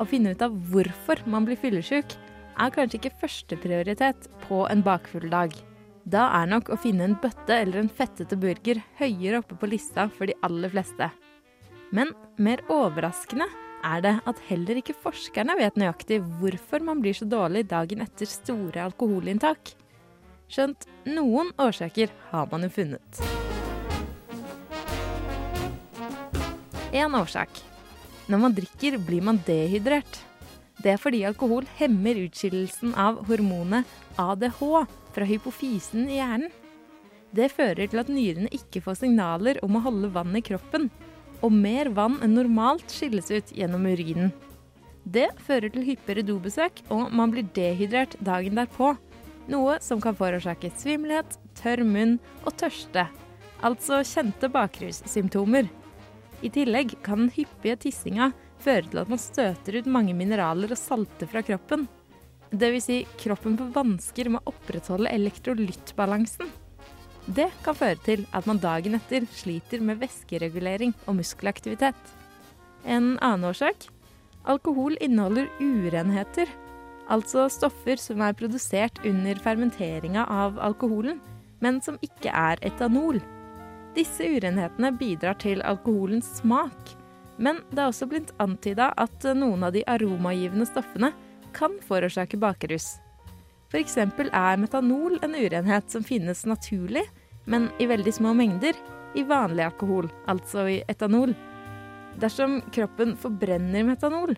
Å 0.00 0.06
finne 0.08 0.34
ut 0.34 0.42
av 0.42 0.54
hvorfor 0.72 1.22
man 1.30 1.46
blir 1.46 1.58
fyllesyk, 1.60 2.16
er 2.60 2.74
kanskje 2.74 2.98
ikke 2.98 3.16
førsteprioritet 3.22 4.26
på 4.48 4.64
en 4.68 4.82
bakfull 4.84 5.28
dag. 5.32 5.54
Da 6.08 6.28
er 6.40 6.48
nok 6.48 6.70
å 6.72 6.78
finne 6.80 7.04
en 7.04 7.16
bøtte 7.20 7.56
eller 7.60 7.82
en 7.82 7.90
fettete 7.92 8.38
burger 8.40 8.80
høyere 9.00 9.42
oppe 9.42 9.58
på 9.60 9.68
lista 9.68 10.08
for 10.14 10.30
de 10.30 10.36
aller 10.46 10.72
fleste. 10.72 11.10
Men 11.92 12.14
mer 12.40 12.62
overraskende 12.70 13.48
er 13.84 14.02
det 14.04 14.14
at 14.28 14.40
heller 14.48 14.80
ikke 14.80 14.96
forskerne 15.02 15.56
vet 15.58 15.76
nøyaktig 15.80 16.20
hvorfor 16.40 16.84
man 16.84 17.02
blir 17.02 17.16
så 17.16 17.28
dårlig 17.28 17.66
dagen 17.70 18.04
etter 18.04 18.28
store 18.28 18.84
alkoholinntak. 18.88 19.74
Skjønt 20.50 20.88
noen 21.06 21.52
årsaker 21.60 22.10
har 22.30 22.48
man 22.50 22.66
jo 22.66 22.72
funnet. 22.74 23.20
En 26.90 27.14
årsak. 27.14 27.60
Når 28.30 28.42
man 28.42 28.54
drikker, 28.54 28.96
blir 28.98 29.22
man 29.22 29.38
dehydrert. 29.46 30.18
Det 30.80 30.94
er 30.94 31.00
fordi 31.00 31.24
alkohol 31.28 31.66
hemmer 31.76 32.16
utskillelsen 32.22 32.94
av 32.96 33.20
hormonet 33.28 33.88
ADH 34.20 34.60
fra 35.12 35.26
hypofysen 35.28 36.08
i 36.08 36.16
hjernen. 36.16 36.48
Det 37.36 37.50
fører 37.52 37.86
til 37.86 38.00
at 38.00 38.08
nyrene 38.10 38.48
ikke 38.54 38.80
får 38.82 39.02
signaler 39.02 39.60
om 39.62 39.76
å 39.76 39.82
holde 39.84 40.10
vann 40.14 40.34
i 40.34 40.42
kroppen, 40.42 40.88
og 41.44 41.52
mer 41.54 41.92
vann 41.94 42.16
enn 42.24 42.34
normalt 42.34 42.90
skilles 42.90 43.28
ut 43.30 43.52
gjennom 43.54 43.86
urinen. 43.86 44.32
Det 45.04 45.28
fører 45.46 45.70
til 45.72 45.86
hyppigere 45.86 46.24
dobesøk, 46.26 46.82
og 46.90 47.12
man 47.16 47.30
blir 47.32 47.46
dehydrert 47.56 48.16
dagen 48.24 48.58
derpå. 48.58 48.94
Noe 49.50 49.78
som 49.84 50.02
kan 50.02 50.16
forårsake 50.16 50.72
svimmelhet, 50.80 51.38
tørr 51.60 51.84
munn 51.86 52.18
og 52.44 52.56
tørste. 52.60 53.06
Altså 53.64 54.00
kjente 54.06 54.50
bakrussymptomer. 54.52 55.68
I 56.40 56.50
tillegg 56.52 56.96
kan 57.04 57.26
den 57.26 57.34
hyppige 57.36 57.78
tissinga 57.86 58.30
føre 58.62 58.86
til 58.86 59.00
at 59.02 59.10
man 59.10 59.20
støter 59.20 59.80
ut 59.80 59.88
mange 59.90 60.14
mineraler 60.16 60.72
og 60.74 60.78
salter 60.78 61.28
fra 61.30 61.42
kroppen. 61.46 61.86
Dvs. 62.50 62.86
Si, 62.86 62.98
kroppen 63.20 63.56
får 63.58 63.70
vansker 63.76 64.30
med 64.32 64.42
å 64.42 64.52
opprettholde 64.54 65.12
elektrolyttbalansen. 65.14 66.50
Det 67.30 67.46
kan 67.62 67.76
føre 67.78 68.00
til 68.02 68.24
at 68.34 68.46
man 68.48 68.58
dagen 68.62 68.96
etter 68.98 69.26
sliter 69.36 69.82
med 69.84 70.00
væskeregulering 70.00 70.94
og 71.06 71.20
muskelaktivitet. 71.20 71.98
En 72.84 73.14
annen 73.20 73.50
årsak? 73.50 73.86
Alkohol 74.48 74.96
inneholder 75.04 75.50
urenheter. 75.60 76.48
Altså 77.10 77.48
stoffer 77.52 78.00
som 78.00 78.22
er 78.24 78.36
produsert 78.38 78.98
under 79.06 79.38
fermenteringa 79.42 80.24
av 80.30 80.58
alkoholen, 80.62 81.20
men 81.60 81.80
som 81.84 81.98
ikke 82.02 82.32
er 82.32 82.62
etanol. 82.66 83.20
Disse 83.96 84.24
urenhetene 84.24 84.92
bidrar 84.96 85.36
til 85.42 85.62
alkoholens 85.66 86.38
smak. 86.38 86.94
Men 87.40 87.62
det 87.72 87.80
er 87.80 87.88
også 87.88 88.08
blitt 88.10 88.34
antyda 88.42 88.90
at 89.00 89.24
noen 89.36 89.64
av 89.64 89.72
de 89.72 89.84
aromagivende 89.88 90.66
stoffene 90.68 91.14
kan 91.56 91.78
forårsake 91.86 92.38
bakrus. 92.40 92.98
F.eks. 93.70 93.96
er 93.96 94.60
metanol 94.60 95.16
en 95.22 95.36
urenhet 95.38 95.90
som 95.92 96.04
finnes 96.04 96.44
naturlig, 96.46 97.04
men 97.46 97.68
i 97.80 97.86
veldig 97.88 98.12
små 98.12 98.34
mengder, 98.36 98.76
i 99.16 99.24
vanlig 99.26 99.64
alkohol, 99.64 100.10
altså 100.30 100.66
i 100.68 100.80
etanol. 100.90 101.32
Dersom 102.20 102.58
kroppen 102.74 103.16
forbrenner 103.18 103.86
metanol, 103.86 104.34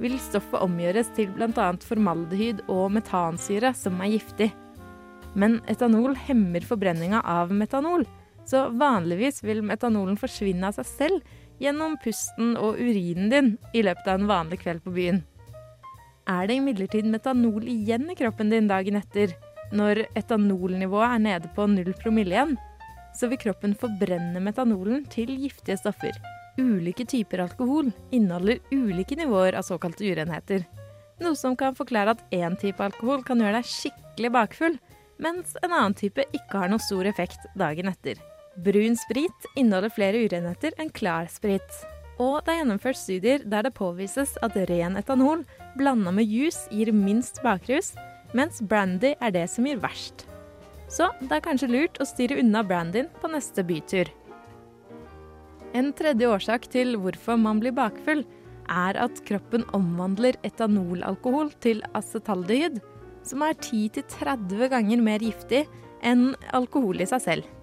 vil 0.00 0.18
stoffet 0.20 0.62
omgjøres 0.64 1.10
til 1.16 1.30
bl.a. 1.34 1.70
formaldehyd 1.86 2.64
og 2.72 2.90
metansyre, 2.94 3.72
som 3.78 4.00
er 4.02 4.14
giftig. 4.16 4.50
Men 5.34 5.58
etanol 5.70 6.14
hemmer 6.26 6.66
forbrenninga 6.66 7.22
av 7.26 7.52
metanol, 7.54 8.06
så 8.46 8.66
vanligvis 8.76 9.40
vil 9.44 9.62
metanolen 9.64 10.18
forsvinne 10.20 10.68
av 10.68 10.76
seg 10.76 10.90
selv 10.90 11.34
gjennom 11.62 11.96
pusten 12.02 12.54
og 12.60 12.80
urinen 12.80 13.30
din 13.32 13.54
i 13.72 13.84
løpet 13.86 14.10
av 14.10 14.20
en 14.20 14.30
vanlig 14.30 14.60
kveld 14.64 14.84
på 14.84 14.94
byen. 14.94 15.22
Er 16.28 16.46
det 16.48 16.56
imidlertid 16.58 17.08
metanol 17.10 17.66
igjen 17.68 18.08
i 18.10 18.16
kroppen 18.16 18.52
din 18.52 18.68
dagen 18.70 18.96
etter, 18.96 19.34
når 19.74 20.04
etanolnivået 20.16 21.16
er 21.16 21.24
nede 21.24 21.50
på 21.56 21.66
null 21.68 21.92
promille 22.00 22.36
igjen, 22.36 22.54
så 23.14 23.28
vil 23.30 23.40
kroppen 23.40 23.74
forbrenne 23.78 24.40
metanolen 24.42 25.04
til 25.12 25.34
giftige 25.38 25.78
stoffer. 25.78 26.16
Ulike 26.58 27.06
typer 27.10 27.42
alkohol 27.44 27.90
inneholder 28.14 28.60
ulike 28.72 29.18
nivåer 29.18 29.58
av 29.58 29.66
såkalte 29.66 30.06
urenheter. 30.06 30.64
Noe 31.22 31.38
som 31.38 31.56
kan 31.58 31.76
forklare 31.78 32.14
at 32.14 32.22
én 32.34 32.56
type 32.58 32.82
alkohol 32.82 33.22
kan 33.26 33.42
gjøre 33.42 33.60
deg 33.60 33.70
skikkelig 33.70 34.30
bakfull, 34.34 34.78
mens 35.22 35.54
en 35.62 35.72
annen 35.72 35.94
type 35.98 36.24
ikke 36.34 36.62
har 36.62 36.70
noe 36.70 36.82
stor 36.82 37.06
effekt 37.10 37.46
dagen 37.58 37.90
etter. 37.90 38.18
Brun 38.62 38.94
sprit 38.96 39.48
inneholder 39.58 39.90
flere 39.90 40.20
urenheter 40.26 40.74
enn 40.78 40.92
klar 40.94 41.26
sprit. 41.30 41.66
Og 42.22 42.44
det 42.46 42.52
er 42.52 42.60
gjennomført 42.60 42.98
studier 43.00 43.46
der 43.50 43.66
det 43.66 43.74
påvises 43.74 44.36
at 44.46 44.54
ren 44.70 44.98
etanol 45.00 45.42
blanda 45.74 46.12
med 46.14 46.30
juice 46.30 46.68
gir 46.70 46.92
minst 46.94 47.42
bakrus, 47.42 47.92
mens 48.34 48.62
brandy 48.62 49.16
er 49.18 49.34
det 49.34 49.48
som 49.50 49.66
gir 49.66 49.82
verst. 49.82 50.28
Så 50.86 51.08
det 51.24 51.32
er 51.34 51.42
kanskje 51.42 51.72
lurt 51.72 51.98
å 51.98 52.06
styre 52.06 52.38
unna 52.38 52.62
brandyen 52.62 53.10
på 53.18 53.30
neste 53.32 53.64
bytur. 53.66 54.10
En 55.74 55.90
tredje 55.96 56.28
årsak 56.30 56.68
til 56.70 56.94
hvorfor 57.02 57.40
man 57.40 57.58
blir 57.62 57.74
bakfull, 57.74 58.22
er 58.70 58.96
at 58.96 59.18
kroppen 59.26 59.66
omvandler 59.76 60.38
etanolalkohol 60.46 61.50
til 61.60 61.82
acetaldehyd, 61.98 62.78
som 63.26 63.42
er 63.42 63.58
10-30 63.58 64.70
ganger 64.70 65.02
mer 65.02 65.24
giftig 65.24 65.64
enn 66.04 66.30
alkohol 66.54 67.02
i 67.02 67.08
seg 67.10 67.26
selv. 67.26 67.53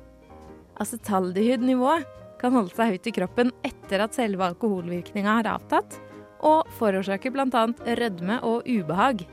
Acetaldehydnivået 0.80 2.08
kan 2.42 2.56
holde 2.56 2.74
seg 2.74 2.96
høyt 2.96 3.10
i 3.10 3.14
kroppen 3.16 3.52
etter 3.68 4.06
at 4.06 4.16
selve 4.18 4.48
alkoholvirkninga 4.48 5.38
har 5.42 5.50
avtatt, 5.58 6.00
og 6.42 6.70
forårsaker 6.80 7.34
bl.a. 7.34 7.68
rødme 8.00 8.40
og 8.48 8.66
ubehag. 8.66 9.28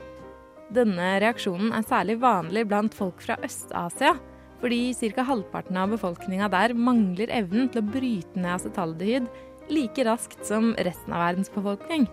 Denne 0.69 1.15
reaksjonen 1.23 1.71
er 1.73 1.87
særlig 1.89 2.19
vanlig 2.21 2.67
blant 2.69 2.93
folk 2.93 3.23
fra 3.25 3.39
Øst-Asia, 3.45 4.13
fordi 4.61 4.93
ca. 4.93 5.23
halvparten 5.25 5.77
av 5.79 5.95
befolkninga 5.95 6.49
der 6.53 6.75
mangler 6.77 7.31
evnen 7.33 7.71
til 7.71 7.81
å 7.81 7.89
bryte 7.95 8.37
ned 8.37 8.51
acetaldehyd 8.57 9.29
like 9.73 10.05
raskt 10.05 10.43
som 10.45 10.73
resten 10.77 11.13
av 11.13 11.23
verdens 11.23 11.51
befolkning. 11.53 12.05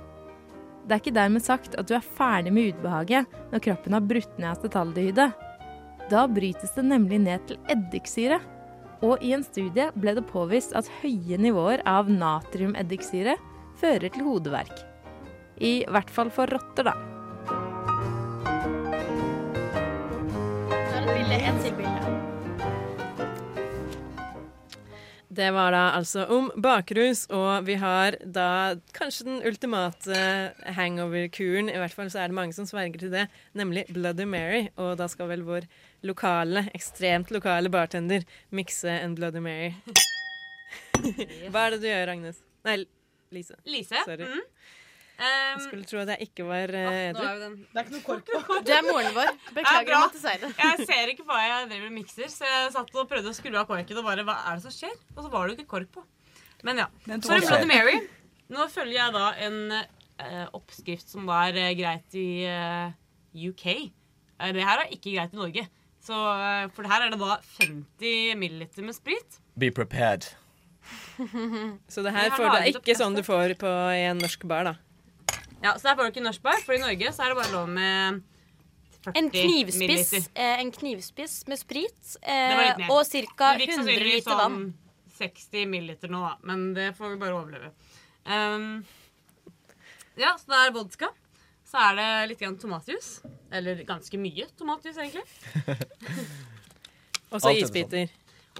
Det 0.86 0.94
er 0.94 1.02
ikke 1.02 1.16
dermed 1.16 1.42
sagt 1.42 1.74
at 1.74 1.88
du 1.88 1.96
er 1.96 2.04
ferdig 2.16 2.52
med 2.54 2.76
ubehaget 2.76 3.26
når 3.50 3.64
kroppen 3.64 3.96
har 3.96 4.04
brutt 4.06 4.36
ned 4.38 4.52
acetaldehydet. 4.52 5.32
Da 6.12 6.26
brytes 6.30 6.76
det 6.76 6.84
nemlig 6.86 7.18
ned 7.24 7.48
til 7.48 7.58
eddiksyre. 7.72 8.38
Og 9.04 9.20
i 9.24 9.34
en 9.36 9.44
studie 9.44 9.90
ble 9.96 10.14
det 10.16 10.24
påvist 10.30 10.72
at 10.78 10.88
høye 11.02 11.36
nivåer 11.40 11.84
av 11.88 12.08
natriumeddiksyre 12.12 13.36
fører 13.80 14.08
til 14.12 14.24
hodeverk. 14.24 14.80
I 15.60 15.84
hvert 15.88 16.12
fall 16.12 16.32
for 16.32 16.48
rotter, 16.52 16.88
da. 16.90 16.96
Det 25.36 25.50
var 25.52 25.74
da 25.74 25.82
altså 25.98 26.22
om 26.32 26.46
bakrus, 26.56 27.26
og 27.28 27.66
vi 27.66 27.74
har 27.76 28.16
da 28.24 28.76
kanskje 28.96 29.26
den 29.26 29.42
ultimate 29.44 30.20
hangover-kuren. 30.78 31.68
I 31.68 31.76
hvert 31.82 31.92
fall 31.92 32.08
så 32.12 32.22
er 32.22 32.32
det 32.32 32.38
mange 32.38 32.56
som 32.56 32.68
sverger 32.68 33.02
til 33.02 33.12
det, 33.12 33.26
nemlig 33.52 33.84
Bloody 33.92 34.24
Mary. 34.24 34.70
Og 34.80 34.94
da 34.96 35.10
skal 35.12 35.28
vel 35.34 35.44
vår 35.44 35.68
lokale, 36.08 36.66
ekstremt 36.76 37.30
lokale 37.34 37.70
bartender 37.72 38.24
mikse 38.54 38.90
en 39.02 39.14
Bloody 39.18 39.42
Mary. 39.44 39.72
Hva 41.52 41.66
er 41.66 41.76
det 41.76 41.80
du 41.82 41.88
gjør, 41.90 42.12
Agnes? 42.16 42.42
Nei, 42.66 42.80
Lise. 43.34 43.58
Lise? 43.68 44.02
Sorry. 44.06 44.26
Mm. 44.26 44.44
Jeg 45.16 45.54
Um, 45.56 45.60
skulle 45.64 45.86
tro 45.88 46.00
at 46.02 46.10
jeg 46.12 46.26
ikke 46.26 46.44
var 46.44 46.68
uh, 46.76 46.86
edru. 47.08 47.22
Det 47.72 47.80
er 47.80 47.86
ikke 47.86 47.92
noe 47.94 48.04
kork 48.04 48.26
på. 48.28 48.40
Du 48.66 48.72
er 48.74 48.82
moren 48.84 49.14
vår. 49.16 49.30
Beklager 49.56 49.88
bra. 49.88 50.00
å 50.02 50.08
måtte 50.10 50.20
si 50.20 50.34
det. 50.42 50.50
Jeg 50.60 50.88
ser 50.90 51.12
ikke 51.14 51.24
hva 51.30 51.38
jeg 51.40 51.70
driver 51.70 51.86
og 51.88 51.94
mikser, 51.96 52.28
så 52.34 52.50
jeg 52.50 52.74
satt 52.74 52.92
og 52.92 53.08
prøvde 53.08 53.32
å 53.32 53.36
skru 53.38 53.48
av 53.56 53.64
korken 53.70 54.02
og 54.02 54.04
bare 54.10 54.26
Hva 54.28 54.34
er 54.50 54.58
det 54.58 54.66
som 54.66 54.74
skjer? 54.76 54.92
Og 55.14 55.22
så 55.24 55.30
var 55.32 55.46
det 55.46 55.54
jo 55.54 55.58
ikke 55.62 55.72
kork 55.72 55.88
på. 55.96 56.04
Men 56.68 56.82
ja. 56.82 56.90
Er 57.08 57.16
det 57.16 57.40
Bloody 57.46 57.70
Mary. 57.70 57.96
Nå 58.52 58.68
følger 58.74 58.98
jeg 58.98 59.16
da 59.16 59.24
en 59.46 59.58
uh, 59.72 60.44
oppskrift 60.60 61.08
som 61.16 61.24
var 61.32 61.56
uh, 61.56 61.70
greit 61.80 62.20
i 62.20 62.28
uh, 62.52 62.92
UK. 63.32 63.66
Det 64.52 64.68
her 64.68 64.84
er 64.84 64.92
ikke 64.92 65.16
greit 65.16 65.32
i 65.32 65.40
Norge. 65.40 65.64
Så, 66.06 66.14
eh, 66.14 66.68
for 66.76 66.86
her 66.86 67.06
er 67.06 67.10
det 67.14 67.18
da 67.18 67.36
50 67.58 68.36
milliliter 68.38 68.86
med 68.86 68.94
sprit. 68.94 69.40
Be 69.58 69.72
prepared. 69.74 70.28
Så 71.92 72.04
det 72.06 72.12
her 72.14 72.30
får 72.36 72.52
du 72.52 72.70
ikke 72.70 72.94
sånn 72.98 73.16
du 73.18 73.24
får 73.26 73.56
på 73.58 73.70
en 73.96 74.22
norsk 74.22 74.46
bar, 74.46 74.68
da. 74.70 74.74
Ja, 75.64 75.74
Så 75.74 75.90
her 75.90 75.98
får 75.98 76.06
du 76.06 76.14
ikke 76.14 76.26
norsk 76.28 76.44
bar, 76.44 76.62
for 76.62 76.76
i 76.76 76.82
Norge 76.82 77.10
så 77.16 77.26
er 77.26 77.32
det 77.32 77.40
bare 77.40 77.54
lov 77.54 77.70
med 77.74 78.22
40 79.06 79.18
En 79.18 79.30
knivspiss, 79.34 80.28
eh, 80.34 80.60
en 80.60 80.70
knivspiss 80.74 81.36
med 81.50 81.58
sprit 81.58 82.16
eh, 82.22 82.86
og 82.90 83.02
ca. 83.06 83.52
Du 83.56 83.64
fikk 83.64 83.74
100 83.78 84.04
liter 84.04 84.30
sånn 84.30 84.40
vann. 84.42 84.58
sånn 84.60 84.74
60 85.16 85.68
milliliter 85.72 86.12
nå, 86.12 86.22
da. 86.22 86.34
Men 86.46 86.68
det 86.76 86.90
får 86.98 87.14
vi 87.14 87.20
bare 87.20 87.38
overleve. 87.38 87.70
Um, 88.26 88.84
ja, 90.18 90.34
så 90.38 90.50
det 90.52 90.58
er 90.60 90.74
vodka. 90.74 91.08
Så 91.66 91.80
er 91.82 91.96
det 91.98 92.08
litt 92.30 92.40
grann 92.44 92.58
tomatjus. 92.62 93.08
Eller 93.52 93.80
ganske 93.88 94.18
mye 94.22 94.46
tomatjus, 94.58 94.96
egentlig. 95.02 95.24
Og 97.32 97.40
så 97.42 97.50
isbiter. 97.58 98.12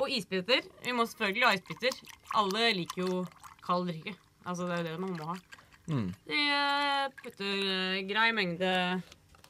Og 0.02 0.10
isbiter. 0.12 0.64
Vi 0.84 0.92
må 0.92 1.06
selvfølgelig 1.08 1.46
ha 1.46 1.52
isbiter. 1.56 2.00
Alle 2.36 2.70
liker 2.76 3.04
jo 3.04 3.20
kald 3.64 3.86
drikke. 3.90 4.16
Altså, 4.46 4.66
det 4.68 4.74
er 4.76 4.82
jo 4.82 4.88
det 4.90 4.98
man 5.04 5.14
må 5.16 5.28
ha. 5.30 5.36
Mm. 5.86 6.08
De 6.26 6.40
eh, 6.50 7.04
putter 7.22 7.62
eh, 7.70 8.00
grei 8.08 8.26
mengde 8.34 8.70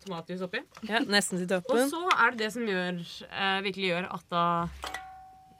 tomatjus 0.05 0.45
oppi. 0.45 0.61
Ja, 0.87 1.01
nesten 1.09 1.41
til 1.41 1.57
Og 1.65 1.81
så 1.91 2.03
er 2.13 2.35
det 2.37 2.45
det 2.45 2.51
som 2.55 2.69
gjør, 2.69 3.01
eh, 3.31 3.59
virkelig 3.65 3.89
gjør 3.95 4.09
at 4.19 4.27
da 4.33 4.45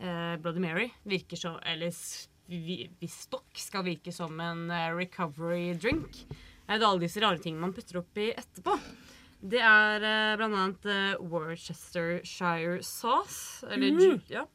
eh, 0.05 0.35
Bloody 0.45 0.61
Mary 0.63 0.91
virker 1.09 1.41
så 1.41 1.55
Eller 1.65 1.89
s- 1.97 2.29
vi- 2.47 2.91
hvis 3.01 3.17
stokk 3.27 3.57
skal 3.59 3.83
virke 3.89 4.13
som 4.15 4.37
en 4.41 4.67
eh, 4.71 4.93
recovery 4.95 5.73
drink, 5.81 6.21
er 6.69 6.79
det 6.79 6.87
alle 6.89 7.01
disse 7.01 7.21
rare 7.23 7.39
tingene 7.39 7.61
man 7.61 7.73
putter 7.77 7.99
oppi 8.01 8.31
etterpå. 8.35 8.79
Det 9.47 9.61
er 9.61 10.03
eh, 10.03 10.37
blant 10.41 10.57
annet 10.57 10.87
eh, 10.91 11.17
Worcestershire 11.21 12.83
sauce, 12.83 13.63
eller 13.71 13.93
Mm. 13.93 14.01
ju- 14.01 14.21
ja, 14.29 14.47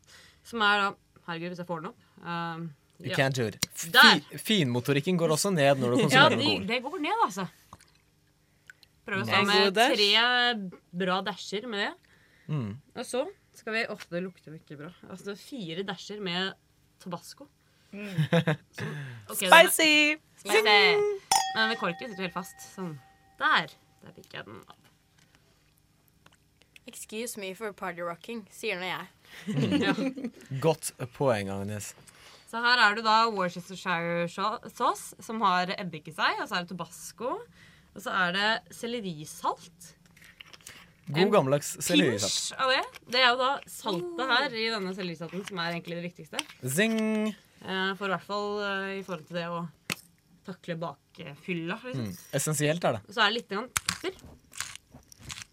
som 0.44 0.62
er 0.62 0.78
da 0.82 0.96
Herregud, 1.28 1.50
hvis 1.54 1.60
jeg 1.62 1.68
får 1.68 1.82
den 1.82 1.92
opp. 1.92 2.00
Um, 2.26 2.74
You 3.02 3.10
ja. 3.10 3.16
can't 3.18 3.34
do 3.34 3.46
it. 3.48 3.58
Der. 3.92 4.20
Fi, 4.20 4.38
finmotorikken 4.38 5.18
går 5.18 5.30
også 5.34 5.50
ned 5.54 5.78
når 5.80 5.90
du 5.96 5.98
Ja, 5.98 6.04
konsumerer 6.04 6.30
de, 6.30 6.36
alkohol. 6.46 6.68
det 6.68 6.84
går 6.84 7.00
ned, 7.02 7.24
altså. 7.26 7.48
Prøv 9.08 9.22
å 9.24 9.26
ta 9.26 9.42
med 9.44 9.64
god 9.64 9.74
dash. 9.74 9.96
tre 9.96 10.70
bra 11.06 11.22
dasher 11.26 11.66
med 11.68 11.80
det. 11.80 11.94
Mm. 12.54 12.76
Og 12.96 13.06
så 13.06 13.24
skal 13.58 13.74
vi 13.74 13.86
Åh, 13.90 14.04
det 14.12 14.22
lukter 14.24 14.52
jo 14.52 14.60
ikke 14.60 14.78
bra. 14.78 14.92
Altså 15.10 15.34
fire 15.38 15.84
dasher 15.84 16.20
med 16.22 16.54
tabasco. 17.00 17.48
Som- 17.92 18.96
ok, 19.30 19.40
den 19.40 19.54
er- 19.54 19.70
Spicy! 19.70 20.18
Spicy! 20.38 21.31
Men 21.56 21.72
med 21.72 21.80
korken 21.82 22.08
sitter 22.10 22.24
jo 22.24 22.28
helt 22.30 22.38
fast. 22.38 22.62
Sånn. 22.76 22.94
Der. 23.42 23.74
Der 24.06 24.16
fikk 24.16 24.34
jeg 24.38 24.48
den 24.48 24.62
opp. 24.68 24.78
Excuse 26.90 27.38
me 27.40 27.52
for 27.56 27.72
party 27.78 28.02
rocking, 28.04 28.42
sier 28.52 28.80
nå 28.82 28.88
jeg. 28.90 29.10
Ja. 29.86 29.94
Godt 30.64 30.92
poeng, 31.16 31.52
Agnes. 31.54 31.94
Så 32.52 32.60
her 32.60 32.82
er 32.84 32.98
det 32.98 33.04
da 33.06 33.30
Worcestershire 33.32 34.26
sauce, 34.28 35.16
som 35.24 35.40
har 35.46 35.72
eddik 35.78 36.10
i 36.12 36.16
seg. 36.16 36.42
Og 36.44 36.50
så 36.50 36.58
er 36.58 36.66
det 36.66 36.72
tobasco. 36.74 37.38
Og 37.96 38.04
så 38.04 38.12
er 38.26 38.34
det 38.36 38.50
sellerisalt. 38.76 39.92
God 41.12 41.32
gammeldags 41.34 41.74
sellerisalt. 41.84 42.58
Av 42.60 42.72
det. 42.74 42.82
Det 43.14 43.22
er 43.22 43.30
jo 43.34 43.40
da 43.40 43.52
saltet 43.72 44.30
her 44.34 44.54
i 44.56 44.66
denne 44.72 44.92
sellerisalten 44.96 45.46
som 45.48 45.60
er 45.64 45.74
egentlig 45.78 45.98
det 46.00 46.06
viktigste. 46.10 46.44
Zing! 46.76 46.98
Eh, 47.32 47.90
For 48.00 48.08
i 48.08 48.14
hvert 48.16 48.28
fall 48.28 48.52
eh, 48.68 48.92
i 49.00 49.02
forhold 49.08 49.26
til 49.30 49.40
det 49.40 49.48
å 49.52 49.64
takle 50.48 50.78
bakfylla. 51.18 51.80
Liksom. 51.84 52.06
Mm. 52.06 52.16
Essensielt 52.40 52.84
er 52.84 52.98
det. 52.98 53.02
Og 53.08 53.14
så 53.16 53.22
er 53.26 53.32
det 53.32 53.36
litt 53.40 53.50
grann 53.50 53.68
pepper. 53.76 54.12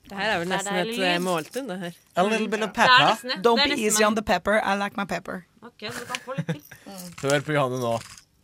Det 0.09 0.17
her 0.17 0.31
er 0.33 0.39
vel 0.41 0.49
nesten 0.49 0.73
er 0.73 0.87
et 0.89 1.01
eh, 1.05 1.19
måltid, 1.21 1.67
det 1.69 1.75
her. 1.83 1.97
A 2.17 2.23
little 2.25 2.49
bit 2.49 2.63
of 2.65 2.71
Det 2.73 2.81
er 2.81 2.89
pepper. 2.89 3.05
nesten. 3.11 3.31
Don't 3.45 3.61
Det 3.61 3.65
er 3.67 3.75
be 3.77 3.83
easy 3.83 4.01
man... 4.03 4.07
on 4.09 4.15
the 4.17 4.23
pepper. 4.23 4.61
I 4.65 4.75
like 4.81 4.97
my 4.97 5.05
pepper. 5.05 5.43
Ok, 5.63 5.85
så 5.93 5.99
du 6.01 6.07
kan 6.09 6.23
få 6.25 6.37
litt 6.39 6.47
til. 6.49 6.63
Hør 7.29 7.45
på 7.45 7.53
Johanne 7.53 7.81
nå. 7.83 7.93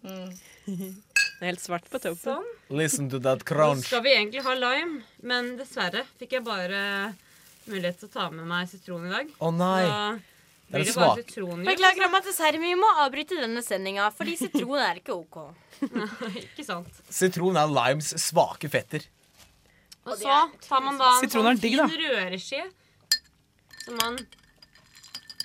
Det 0.05 1.41
er 1.41 1.49
helt 1.49 1.63
svart 1.65 1.89
på 1.89 1.99
toppen. 2.03 2.21
Sånn. 2.21 2.51
Listen 2.77 3.09
to 3.13 3.21
that 3.25 3.45
crunch. 3.49 3.87
Nå 3.87 3.89
skal 3.89 4.05
vi 4.05 4.13
egentlig 4.13 4.45
ha 4.45 4.55
lime, 4.59 5.01
men 5.25 5.55
dessverre 5.57 6.05
fikk 6.21 6.37
jeg 6.39 6.45
bare 6.45 7.15
mulighet 7.71 7.99
til 8.03 8.11
å 8.11 8.13
ta 8.13 8.29
med 8.35 8.45
meg 8.49 8.69
sitron 8.69 9.09
i 9.09 9.13
dag. 9.15 9.33
Å 9.41 9.51
nei. 9.57 9.81
Så 9.89 9.97
Det 10.71 10.81
er 10.81 11.25
det. 11.25 11.67
Beklager 11.67 12.07
om 12.07 12.15
at 12.19 12.25
dessverre 12.27 12.59
vi 12.59 12.73
må 12.79 12.89
avbryte 13.05 13.37
denne 13.39 13.63
sendinga, 13.63 14.09
fordi 14.17 14.37
sitron 14.41 14.79
er 14.81 15.01
ikke 15.03 15.15
OK. 15.15 15.37
Ikke 16.41 16.65
sant. 16.67 17.03
Sitron 17.13 17.59
er 17.61 17.69
limes 17.71 18.15
svake 18.23 18.71
fetter. 18.73 19.05
Og 20.05 20.17
så 20.21 20.39
tar 20.65 20.83
man 20.85 20.99
da 21.01 21.15
en 21.21 21.31
sånn 21.33 21.61
digg, 21.61 21.77
da. 21.81 21.87
fin 21.89 22.03
røreskje 22.05 22.65
som 23.85 23.97
man 24.01 24.19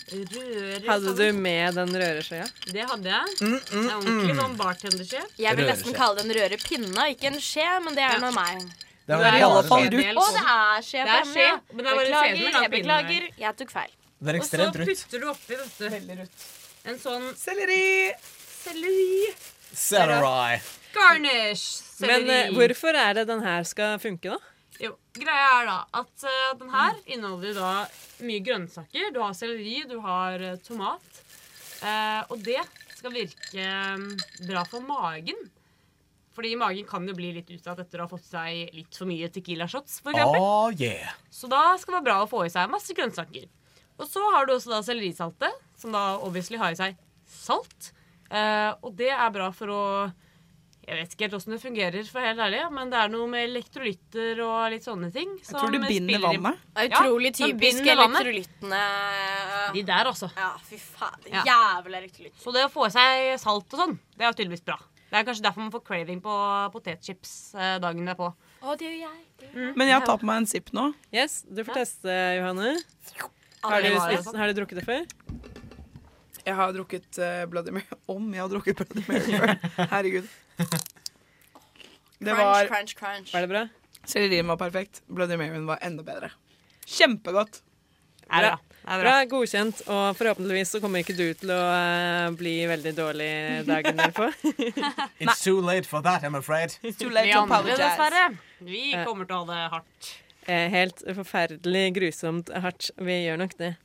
rører 0.10 0.88
Hadde 0.88 1.14
du 1.16 1.26
med 1.38 1.78
den 1.78 1.94
røreskjea? 2.02 2.48
Det 2.74 2.86
hadde 2.90 3.12
jeg. 3.14 3.36
Mm, 3.44 3.56
Det 3.60 3.80
er 3.80 3.96
ordentlig 3.96 4.36
sånn 4.42 4.58
bartenderskje. 4.60 5.24
Jeg 5.40 5.60
vil 5.60 5.70
nesten 5.70 5.96
kalle 5.96 6.18
det 6.18 6.26
en 6.26 6.36
rørepinne, 6.40 7.08
ikke 7.14 7.30
en 7.32 7.40
skje, 7.44 7.68
men 7.86 7.96
det 7.96 8.04
er 8.08 8.18
Ja. 8.18 8.24
nå 8.26 8.32
meg. 8.36 8.66
Det 9.10 9.18
Det 9.18 9.26
er 9.26 9.38
i 9.40 9.46
alle 9.46 9.64
fall 9.66 9.86
rutt. 9.90 10.18
Å, 10.22 10.26
det 10.34 10.44
er 10.56 10.82
skje 10.86 11.06
på 11.06 11.40
ja. 11.40 11.56
men 11.74 11.86
det 11.86 11.92
er 11.92 11.96
bare 11.96 12.10
Beklager, 12.10 12.62
jeg 12.62 12.72
beklager. 12.76 13.30
Jeg 13.38 13.56
tok 13.58 13.72
feil. 13.72 13.94
Det 14.20 14.34
er 14.34 14.40
Og 14.40 14.46
så 14.46 14.68
putter 14.74 15.22
du 15.22 15.30
oppi 15.32 15.56
vet 15.56 15.78
du, 15.80 15.86
Veldig 15.90 16.18
rutt. 16.20 16.46
en 16.92 17.00
sånn 17.00 17.30
Selleri! 17.40 18.12
selleri 18.60 19.30
Celery. 19.72 20.60
garnish. 20.94 21.84
Men 22.02 22.26
Selleri. 22.26 22.40
eh, 22.50 22.54
hvorfor 22.58 22.98
er 23.00 23.14
det 23.20 23.28
den 23.30 23.44
her 23.46 23.64
skal 23.64 24.00
funke, 24.00 24.34
da? 24.36 24.40
Jo, 24.80 24.94
greia 25.14 25.48
er 25.60 25.66
da 25.68 25.78
at 26.02 26.24
uh, 26.24 26.58
den 26.60 26.70
her 26.72 27.00
inneholder 27.06 27.54
da 27.58 27.72
mye 28.24 28.40
grønnsaker. 28.44 29.12
Du 29.14 29.20
har 29.22 29.34
selleri, 29.36 29.84
du 29.88 30.00
har 30.04 30.40
uh, 30.40 30.56
tomat. 30.64 31.24
Eh, 31.84 32.22
og 32.32 32.42
det 32.44 32.60
skal 32.98 33.14
virke 33.16 33.66
um, 33.96 34.10
bra 34.48 34.64
for 34.68 34.84
magen. 34.84 35.38
Fordi 36.36 36.54
magen 36.60 36.88
kan 36.88 37.08
jo 37.08 37.16
bli 37.16 37.34
litt 37.36 37.52
utsatt 37.52 37.80
etter 37.84 38.00
å 38.00 38.08
ha 38.08 38.12
fått 38.12 38.28
seg 38.28 38.72
litt 38.76 38.96
for 38.96 39.08
mye 39.10 39.28
Tequila-shots. 39.32 40.00
For 40.04 40.16
eksempel. 40.16 40.40
Oh 40.44 40.72
yeah. 40.80 41.12
Så 41.32 41.48
da 41.52 41.76
skal 41.80 41.94
det 41.94 41.98
være 42.00 42.08
bra 42.08 42.18
å 42.24 42.30
få 42.32 42.46
i 42.48 42.52
seg 42.54 42.72
masse 42.72 42.96
grønnsaker. 42.96 43.48
Og 44.00 44.08
så 44.08 44.24
har 44.34 44.48
du 44.48 44.54
også 44.56 44.72
da 44.72 44.80
sellerisaltet, 44.86 45.62
som 45.80 45.92
da 45.96 46.04
obviously 46.24 46.60
har 46.62 46.72
i 46.76 46.80
seg 46.80 46.98
salt. 47.30 47.92
Eh, 48.32 48.72
og 48.86 48.94
det 48.98 49.10
er 49.12 49.30
bra 49.34 49.50
for 49.56 49.72
å 49.74 49.84
Jeg 50.90 50.98
vet 50.98 51.12
ikke 51.14 51.26
helt 51.28 51.36
åssen 51.38 51.54
det 51.54 51.60
fungerer, 51.62 52.06
for 52.10 52.26
helt 52.26 52.40
ærlig, 52.42 52.64
men 52.74 52.90
det 52.90 52.98
er 52.98 53.12
noe 53.14 53.28
med 53.30 53.44
elektrolytter 53.46 54.40
og 54.42 54.72
litt 54.74 54.88
sånne 54.88 55.12
ting. 55.14 55.36
Jeg 55.38 55.52
tror 55.54 55.70
du 55.76 55.78
binder 55.84 56.24
vannet. 56.24 56.64
Utrolig 56.88 57.30
Ja, 57.30 57.36
typisk 57.46 57.86
elektrolyttene. 57.94 58.80
De 59.76 59.84
der, 59.86 60.10
altså. 60.10 60.32
Ja, 60.34 60.50
fy 60.66 60.80
faen. 60.82 61.28
Ja. 61.30 61.44
Jævla 61.46 62.02
elektrolytt. 62.02 62.40
Så 62.42 62.56
det 62.56 62.66
å 62.66 62.74
få 62.74 62.88
i 62.90 62.94
seg 62.96 63.36
salt 63.44 63.78
og 63.78 63.84
sånn, 63.84 63.98
det 64.18 64.26
er 64.26 64.32
jo 64.32 64.40
tydeligvis 64.42 64.66
bra. 64.66 64.80
Det 65.10 65.18
er 65.20 65.26
kanskje 65.30 65.46
derfor 65.46 65.66
man 65.68 65.74
får 65.74 65.86
craving 65.86 66.20
på 66.26 66.34
potetchips 66.74 67.36
eh, 67.54 67.78
dagen 67.82 68.10
derpå. 68.10 68.30
Å, 68.62 68.76
det 68.78 68.90
gjør 68.90 69.00
jeg. 69.06 69.20
Det 69.42 69.52
gjør 69.54 69.68
jeg. 69.68 69.76
Men 69.78 69.94
jeg 69.94 70.06
tar 70.10 70.22
på 70.22 70.30
meg 70.30 70.42
en 70.42 70.50
sipp 70.58 70.74
nå. 70.74 70.90
Yes, 71.14 71.44
du 71.50 71.62
får 71.66 71.84
teste, 71.84 72.18
Johanne. 72.40 72.80
Har 73.64 73.82
du, 73.84 73.90
spist, 74.00 74.36
har 74.36 74.48
du 74.48 74.54
drukket 74.62 74.80
det 74.82 74.86
før? 74.88 75.06
Jeg 76.46 76.56
har 76.56 76.72
drukket 76.74 77.20
uh, 77.20 77.44
Bloody 77.52 77.74
Mary. 77.76 77.86
Om 78.14 78.30
jeg 78.34 78.42
har 78.44 78.52
drukket 78.54 78.80
Bloody 78.80 79.04
Mary 79.10 79.40
før. 79.40 79.56
Herregud. 79.96 80.30
Det 82.20 82.34
Crunch, 82.36 82.40
var 82.44 82.68
crunch, 82.68 82.96
crunch. 83.00 83.34
Var 83.34 83.46
det 83.46 83.52
bra? 83.52 83.66
Sellerien 84.10 84.48
var 84.50 84.58
perfekt. 84.60 85.02
Bloody 85.08 85.38
Maryen 85.40 85.68
var 85.70 85.80
enda 85.86 86.04
bedre. 86.04 86.32
Kjempegodt. 86.90 87.62
Er 88.30 88.44
det 88.46 88.50
bra? 88.52 88.58
Er 88.90 88.98
det 88.98 89.04
Bra, 89.06 89.12
bra? 89.12 89.26
godkjent. 89.32 89.82
Og 89.92 90.16
forhåpentligvis 90.18 90.72
så 90.76 90.80
kommer 90.84 91.04
ikke 91.04 91.14
du 91.18 91.26
til 91.38 91.52
å 91.54 91.60
uh, 91.60 92.30
bli 92.40 92.56
veldig 92.70 92.94
dårlig 92.98 93.30
dagen 93.68 94.00
derpå. 94.00 94.30
It's 95.20 95.44
too 95.44 95.60
late 95.62 95.86
for 95.90 96.02
that, 96.06 96.24
I'm 96.26 96.38
afraid. 96.40 96.76
Too 96.98 97.10
late 97.12 97.28
Vi 97.30 97.36
to 97.36 97.44
andre, 97.44 97.60
apologize. 97.60 97.84
dessverre. 97.84 98.26
Vi 98.66 98.84
kommer 99.06 99.30
til 99.30 99.38
å 99.38 99.44
ha 99.44 99.50
det 99.52 99.62
hardt. 99.76 100.12
Eh, 100.50 100.66
helt 100.74 101.04
forferdelig 101.14 101.94
grusomt 101.94 102.50
hardt. 102.50 102.90
Vi 102.98 103.20
gjør 103.28 103.38
nok 103.44 103.54
det. 103.60 103.76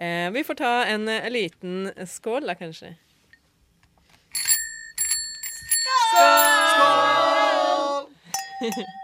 Eh, 0.00 0.30
vi 0.34 0.42
får 0.44 0.56
ta 0.58 0.72
en 0.90 1.08
eh, 1.08 1.28
liten 1.30 1.92
skål, 2.08 2.48
da, 2.50 2.56
kanskje. 2.58 2.96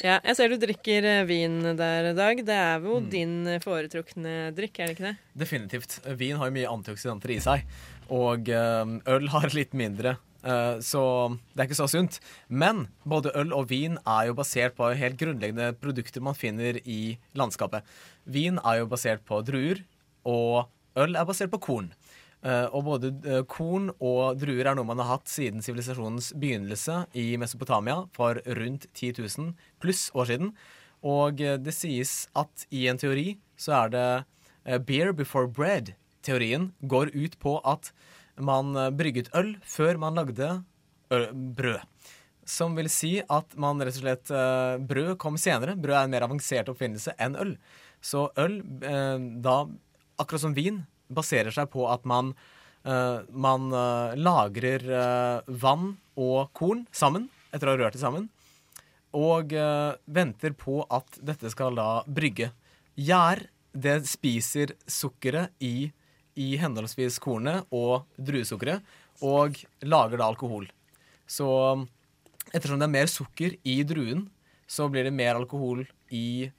Ja, 0.00 0.14
jeg 0.24 0.32
ser 0.38 0.48
du 0.48 0.56
drikker 0.56 1.04
vin 1.28 1.58
der, 1.76 2.06
Dag. 2.16 2.38
Det 2.48 2.54
er 2.56 2.80
jo 2.80 3.02
din 3.04 3.44
eh, 3.44 3.58
foretrukne 3.60 4.48
drikk, 4.56 4.80
er 4.80 4.88
det 4.88 4.94
ikke 4.96 5.04
det? 5.10 5.16
Definitivt. 5.42 5.98
Vin 6.16 6.40
har 6.40 6.48
jo 6.48 6.54
mye 6.56 6.70
antioksidanter 6.72 7.34
i 7.34 7.36
seg, 7.44 7.66
og 8.08 8.48
øl 8.48 9.28
har 9.34 9.52
litt 9.52 9.76
mindre. 9.76 10.16
Eh, 10.44 10.78
så 10.84 11.02
det 11.52 11.62
er 11.62 11.68
ikke 11.68 11.78
så 11.78 11.88
sunt. 11.90 12.18
Men 12.48 12.86
både 13.08 13.32
øl 13.38 13.54
og 13.56 13.68
vin 13.70 13.98
er 14.06 14.28
jo 14.30 14.36
basert 14.38 14.76
på 14.78 14.90
helt 14.96 15.18
grunnleggende 15.20 15.72
produkter 15.80 16.24
man 16.24 16.38
finner 16.38 16.80
i 16.84 17.18
landskapet. 17.38 17.86
Vin 18.24 18.60
er 18.64 18.80
jo 18.80 18.90
basert 18.90 19.24
på 19.28 19.42
druer, 19.46 19.82
og 20.28 20.70
øl 21.00 21.16
er 21.16 21.28
basert 21.28 21.52
på 21.52 21.62
korn. 21.62 21.90
Eh, 22.40 22.66
og 22.72 22.86
både 22.86 23.12
eh, 23.28 23.42
korn 23.48 23.90
og 23.98 24.40
druer 24.40 24.70
er 24.70 24.76
noe 24.78 24.88
man 24.88 25.00
har 25.02 25.18
hatt 25.18 25.28
siden 25.28 25.64
sivilisasjonens 25.64 26.32
begynnelse 26.40 27.02
i 27.12 27.34
Mesopotamia 27.40 28.06
for 28.16 28.40
rundt 28.60 28.88
10 28.94 29.20
000 29.20 29.52
pluss 29.82 30.08
år 30.16 30.32
siden. 30.32 30.54
Og 31.00 31.40
det 31.40 31.72
sies 31.72 32.26
at 32.36 32.66
i 32.68 32.82
en 32.90 32.98
teori 33.00 33.38
så 33.56 33.86
er 33.86 33.92
det 33.94 34.80
beer 34.84 35.14
before 35.16 35.48
bread-teorien 35.48 36.74
går 36.84 37.08
ut 37.16 37.38
på 37.40 37.54
at 37.64 37.88
man 38.44 38.74
eh, 38.76 38.90
brygget 38.94 39.30
øl 39.36 39.54
før 39.66 39.98
man 40.00 40.18
lagde 40.18 40.50
øl, 41.12 41.26
brød. 41.32 41.82
Som 42.50 42.74
vil 42.78 42.90
si 42.90 43.18
at 43.20 43.54
man 43.60 43.82
rett 43.82 43.98
og 43.98 44.02
slett 44.04 44.32
eh, 44.34 44.76
Brød 44.90 45.14
kom 45.22 45.36
senere. 45.38 45.76
Brød 45.78 45.96
er 45.96 46.08
en 46.08 46.14
mer 46.14 46.26
avansert 46.26 46.70
oppfinnelse 46.72 47.14
enn 47.20 47.38
øl. 47.38 47.54
Så 48.02 48.28
øl, 48.40 48.60
eh, 48.86 49.18
da, 49.44 49.58
akkurat 50.18 50.44
som 50.46 50.56
vin, 50.56 50.82
baserer 51.10 51.54
seg 51.54 51.70
på 51.72 51.88
at 51.90 52.04
man, 52.06 52.28
man 53.34 53.64
lagrer 54.14 54.84
vann 55.50 55.88
og 56.14 56.52
korn 56.54 56.84
sammen 56.94 57.24
etter 57.50 57.66
å 57.66 57.72
ha 57.74 57.80
rørt 57.80 57.96
det 57.96 58.00
sammen. 58.00 58.28
Og 59.18 59.50
venter 60.06 60.54
på 60.54 60.76
at 60.86 61.18
dette 61.18 61.50
skal 61.50 61.74
da 61.74 61.88
brygge. 62.06 62.52
Gjær, 62.94 63.42
det 63.74 63.96
spiser 64.06 64.76
sukkeret 64.86 65.50
i, 65.58 65.90
i 66.38 66.52
henholdsvis 66.60 67.18
kornet 67.22 67.66
og 67.74 68.06
druesukkeret, 68.18 68.84
og 69.26 69.58
lager 69.84 70.20
da 70.20 70.28
alkohol. 70.30 70.68
Så 71.30 71.48
ettersom 72.50 72.80
det 72.80 72.88
er 72.88 72.94
mer 72.94 73.10
sukker 73.10 73.56
i 73.68 73.80
druen, 73.86 74.28
så 74.70 74.86
blir 74.90 75.06
det 75.06 75.14
mer 75.14 75.38
alkohol 75.38 75.82
i, 76.14 76.50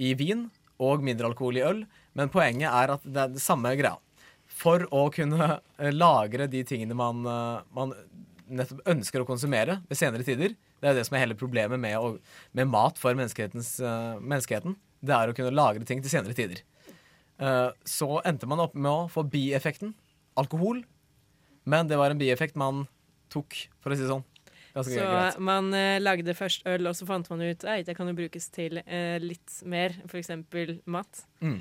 i 0.00 0.14
vin 0.16 0.48
og 0.80 1.04
mindre 1.04 1.28
alkohol 1.28 1.60
i 1.60 1.64
øl. 1.64 1.82
Men 2.16 2.32
poenget 2.32 2.72
er 2.72 2.94
at 2.96 3.04
det 3.04 3.22
er 3.22 3.34
det 3.34 3.44
samme 3.44 3.72
greia. 3.78 3.98
For 4.60 4.84
å 4.92 5.06
kunne 5.14 5.46
eh, 5.78 5.92
lagre 5.94 6.48
de 6.50 6.64
tingene 6.66 6.96
man, 6.96 7.22
eh, 7.28 7.62
man 7.76 7.94
nettopp 8.50 8.82
ønsker 8.90 9.22
å 9.22 9.28
konsumere 9.28 9.78
ved 9.88 10.00
senere 10.00 10.26
tider. 10.26 10.56
Det 10.80 10.88
er 10.88 10.94
jo 10.94 11.00
det 11.00 11.06
som 11.08 11.16
er 11.16 11.24
hele 11.26 11.38
problemet 11.38 11.80
med, 11.80 11.96
å, 12.00 12.16
med 12.56 12.68
mat 12.72 12.98
for 13.00 13.12
eh, 13.12 13.20
menneskeheten. 13.20 14.76
Det 15.00 15.16
er 15.16 15.30
å 15.30 15.36
kunne 15.36 15.54
lagre 15.54 15.86
ting 15.88 16.02
til 16.02 16.12
senere 16.12 16.36
tider. 16.36 16.64
Eh, 17.40 17.68
så 17.88 18.20
endte 18.28 18.48
man 18.50 18.60
opp 18.62 18.76
med 18.76 18.90
å 18.90 19.10
få 19.12 19.24
bieffekten 19.28 19.94
alkohol. 20.40 20.82
Men 21.68 21.88
det 21.88 21.98
var 22.00 22.12
en 22.12 22.20
bieffekt 22.20 22.58
man 22.58 22.86
tok, 23.32 23.56
for 23.80 23.92
å 23.92 23.96
si 23.96 24.04
det 24.04 24.12
sånn. 24.12 24.26
Ganske 24.70 24.94
Så 24.94 25.02
greit. 25.02 25.38
man 25.42 25.72
eh, 25.74 25.98
lagde 25.98 26.34
først 26.36 26.66
øl, 26.70 26.86
og 26.86 26.94
så 26.94 27.06
fant 27.08 27.26
man 27.32 27.42
ut 27.42 27.64
at 27.66 27.88
det 27.88 27.96
kan 27.98 28.06
jo 28.06 28.14
brukes 28.14 28.46
til 28.54 28.78
eh, 28.84 29.18
litt 29.22 29.56
mer, 29.66 29.96
f.eks. 30.06 30.30
mat. 30.86 31.24
Mm. 31.42 31.56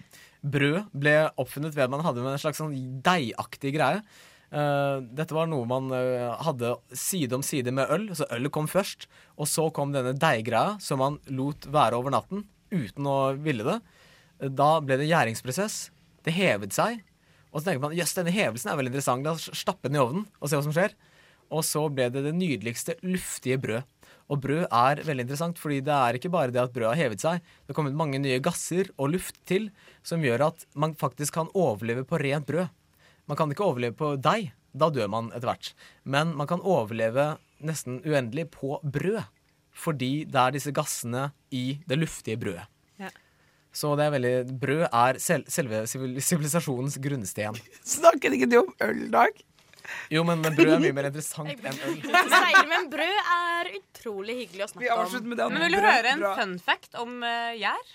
Brød 0.45 0.91
ble 0.93 1.15
oppfunnet 1.41 1.73
ved 1.73 1.87
at 1.87 1.93
man 1.93 2.05
hadde 2.05 2.21
en 2.21 2.41
slags 2.41 2.61
sånn 2.61 2.75
deigaktig 3.05 3.73
greie. 3.77 4.03
Uh, 4.49 5.05
dette 5.13 5.35
var 5.37 5.45
noe 5.45 5.61
man 5.69 5.91
uh, 5.93 6.33
hadde 6.41 6.71
side 6.97 7.37
om 7.37 7.43
side 7.45 7.73
med 7.75 7.89
øl. 7.93 8.07
Så 8.17 8.25
ølet 8.33 8.53
kom 8.53 8.69
først, 8.69 9.05
og 9.37 9.49
så 9.49 9.67
kom 9.73 9.93
denne 9.93 10.15
deiggreia 10.17 10.77
som 10.81 11.01
man 11.01 11.19
lot 11.29 11.67
være 11.69 11.99
over 11.99 12.13
natten 12.13 12.47
uten 12.73 13.09
å 13.09 13.17
ville 13.41 13.65
det. 13.65 13.77
Da 14.39 14.71
ble 14.83 14.99
det 14.99 15.09
gjæringsprosess. 15.09 15.89
Det 16.23 16.35
hevet 16.35 16.75
seg. 16.75 17.01
Og 17.49 17.59
så 17.59 17.69
tenker 17.69 17.83
man 17.83 17.95
jøss, 17.97 18.15
denne 18.17 18.33
hevelsen 18.33 18.71
er 18.71 18.79
veldig 18.79 18.93
interessant. 18.93 19.25
La 19.25 19.35
oss 19.35 19.49
stappe 19.57 19.89
den 19.89 19.97
i 19.97 20.03
ovnen 20.03 20.27
og 20.39 20.49
se 20.49 20.57
hva 20.57 20.65
som 20.65 20.75
skjer. 20.75 20.95
Og 21.49 21.63
så 21.65 21.87
ble 21.91 22.09
det 22.13 22.23
det 22.27 22.35
nydeligste 22.37 22.95
luftige 23.01 23.57
brød. 23.61 23.87
Og 24.29 24.41
brød 24.43 24.67
er 24.67 25.01
veldig 25.01 25.25
interessant, 25.25 25.57
fordi 25.57 25.79
det 25.81 25.95
er 25.95 26.19
ikke 26.19 26.29
bare 26.29 26.53
det 26.53 26.61
at 26.61 26.73
brødet 26.73 26.91
har 26.91 26.99
hevet 26.99 27.23
seg. 27.23 27.41
Det 27.41 27.73
har 27.73 27.77
kommet 27.79 27.97
mange 27.97 28.19
nye 28.21 28.41
gasser 28.45 28.91
og 28.99 29.15
luft 29.15 29.39
til 29.49 29.71
som 30.05 30.21
gjør 30.21 30.45
at 30.51 30.67
man 30.77 30.93
faktisk 30.97 31.39
kan 31.39 31.49
overleve 31.57 32.05
på 32.05 32.19
rent 32.21 32.45
brød. 32.49 32.69
Man 33.29 33.39
kan 33.39 33.49
ikke 33.53 33.65
overleve 33.65 33.97
på 33.97 34.13
deig. 34.21 34.53
Da 34.69 34.91
dør 34.93 35.09
man 35.09 35.31
etter 35.33 35.49
hvert. 35.49 35.71
Men 36.05 36.35
man 36.37 36.47
kan 36.49 36.61
overleve 36.61 37.39
nesten 37.65 37.97
uendelig 38.05 38.51
på 38.53 38.77
brød. 38.85 39.23
Fordi 39.73 40.27
det 40.29 40.39
er 40.43 40.53
disse 40.53 40.73
gassene 40.75 41.31
i 41.55 41.79
det 41.89 41.97
luftige 41.97 42.37
brødet. 42.37 42.67
Ja. 43.01 43.09
Så 43.71 43.91
det 43.99 44.05
er 44.07 44.11
veldig 44.15 44.31
Brød 44.59 44.87
er 44.89 45.19
sel 45.21 45.43
selve 45.47 45.83
sivil- 45.87 46.17
sivilisasjonens 46.25 46.97
grunnsten. 47.03 47.53
Snakket 47.85 48.33
ikke 48.39 48.49
du 48.49 48.57
om 48.63 48.73
øl, 48.81 49.05
Dag? 49.13 49.29
Jo, 50.13 50.21
men 50.23 50.41
brød 50.43 50.69
er 50.75 50.79
mye 50.83 50.93
mer 50.93 51.05
interessant 51.09 51.49
enn 51.65 51.77
øl. 51.87 51.95
Seier, 52.33 52.65
men 52.69 52.89
brød 52.91 53.19
er 53.35 53.63
utrolig 53.79 54.35
hyggelig 54.43 54.63
å 54.65 54.67
Vi 54.67 54.71
snakke 54.73 54.91
om. 54.93 54.99
avslutter 55.05 55.29
med 55.31 55.37
det. 55.41 55.47
Men 55.53 55.61
vil 55.65 55.73
du 55.77 55.81
høre 55.81 56.07
en 56.13 56.21
bra. 56.25 56.33
fun 56.37 56.53
fact 56.61 56.91
om 57.01 57.11
uh, 57.25 57.51
gjær? 57.57 57.85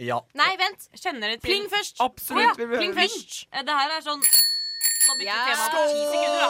Ja. 0.00 0.18
Nei, 0.40 0.52
vent. 0.60 0.80
Kjenner 0.96 1.26
dere 1.34 1.38
til 1.40 1.48
Pling 1.50 1.66
først. 1.72 1.94
Absolutt. 2.04 2.56
Vi 2.60 2.64
ja, 2.68 2.72
pling 2.80 2.94
først. 2.96 3.30
Eh, 3.52 3.62
Det 3.68 3.74
her 3.80 3.88
er 3.98 4.02
sånn 4.06 4.22
Nå 4.24 5.12
bytter 5.20 5.28
Ja. 5.28 5.36
vi 5.44 5.48
tema 5.52 5.66
på 5.74 5.80
ti 5.90 6.00
sekunder, 6.14 6.40
da. 6.40 6.46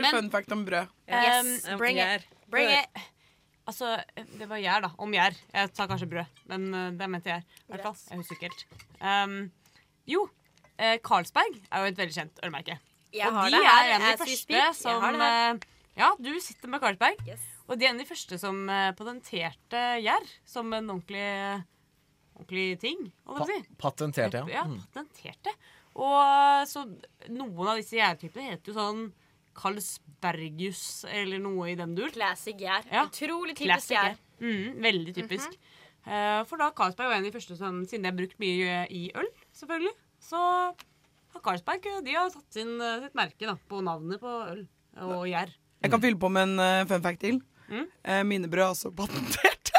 Men- 0.00 0.14
fun 0.14 0.30
fact 0.30 0.52
om 0.52 0.64
brød. 0.66 0.86
Yes, 1.08 1.66
Um, 1.68 1.78
bring 1.78 1.98
it. 1.98 2.22
Bring 2.50 2.68
it. 2.70 2.86
Altså, 3.70 3.94
det 4.40 4.48
var 4.50 4.58
gjær, 4.62 4.82
da. 4.84 4.90
Om 5.00 5.14
gjær. 5.14 5.36
Jeg 5.54 5.70
sa 5.78 5.86
kanskje 5.90 6.08
brød, 6.10 6.36
men 6.50 6.68
eh, 6.74 6.90
det 7.00 7.08
mente 7.12 7.30
jeg. 7.32 7.46
I 7.68 7.72
hvert 7.72 7.86
fall. 7.88 7.98
Jeg 8.10 8.20
husker 8.22 8.36
ikke 8.38 8.50
helt. 8.50 8.64
Um, 9.00 9.36
jo, 10.10 10.24
eh, 10.76 10.96
Carlsberg 11.06 11.58
er 11.70 11.84
jo 11.84 11.90
et 11.92 12.00
veldig 12.02 12.16
kjent 12.18 12.42
ølmerke. 12.46 12.78
Jeg 13.14 13.26
og 13.30 13.34
har 13.40 13.50
de 13.50 13.56
det 13.56 13.64
her. 13.66 13.80
er 13.84 13.94
en 13.96 14.02
av 14.06 14.12
de 14.14 14.22
første 14.24 14.64
som 14.78 15.22
eh, 15.26 15.68
Ja, 15.98 16.10
du 16.22 16.30
sitter 16.42 16.70
med 16.70 16.82
Carlsberg. 16.82 17.22
Yes. 17.26 17.46
Og 17.70 17.78
de 17.78 17.86
er 17.86 17.92
en 17.92 17.98
av 18.00 18.04
de 18.04 18.08
første 18.10 18.38
som 18.42 18.60
eh, 18.70 18.90
patenterte 18.98 19.82
gjær 20.02 20.26
som 20.48 20.70
en 20.74 20.90
ordentlig, 20.96 21.26
ordentlig 22.38 22.66
ting. 22.82 23.04
Å 23.30 23.46
si. 23.48 23.58
Patenterte, 23.80 24.44
ja. 24.46 24.60
Ja, 24.60 24.64
Mm. 24.66 24.80
patenterte. 24.94 25.54
Og 26.00 26.66
så 26.70 26.84
noen 27.34 27.68
av 27.68 27.76
disse 27.80 27.98
gjærtypene 27.98 28.50
heter 28.52 28.70
jo 28.72 28.76
sånn 28.78 29.02
Carlsbergius 29.56 31.04
eller 31.10 31.40
noe 31.42 31.70
i 31.72 31.76
den 31.78 31.94
dur. 31.98 32.10
Classic 32.14 32.56
gjær. 32.58 32.86
Ja. 32.90 33.06
Utrolig 33.08 33.56
typisk 33.56 33.66
Classic 33.68 33.96
gjær. 33.96 34.18
Mm, 34.40 34.80
veldig 34.84 35.14
typisk. 35.16 35.58
Eh, 36.06 36.40
for 36.48 36.60
da 36.60 36.70
Carlsberg 36.76 37.10
var 37.10 37.18
en 37.18 37.24
av 37.24 37.28
de 37.28 37.34
første 37.34 37.56
som, 37.58 37.82
siden 37.88 38.06
det 38.06 38.12
har 38.12 38.18
brukt 38.22 38.38
mye 38.40 38.86
i 38.88 39.02
øl, 39.20 39.28
selvfølgelig, 39.56 39.92
så 40.24 40.40
har 41.34 41.44
Carlsberg 41.44 41.90
de 42.06 42.16
har 42.16 42.30
satt 42.32 42.56
sin, 42.56 42.80
eh, 42.80 43.00
sitt 43.04 43.18
merke 43.18 43.46
da, 43.46 43.56
på 43.68 43.82
navnet 43.84 44.22
på 44.22 44.32
øl 44.54 44.64
og 45.00 45.28
gjær. 45.28 45.52
Jeg 45.80 45.92
kan 45.92 46.02
fylle 46.02 46.20
på 46.20 46.28
med 46.28 46.42
en 46.48 46.58
uh, 46.60 46.88
fun 46.88 47.02
fact 47.04 47.20
til. 47.22 47.38
Mm. 47.70 47.86
Uh, 48.04 48.22
mine 48.28 48.50
brød 48.52 48.64
er 48.64 48.72
også 48.74 48.90
patentert. 48.92 49.70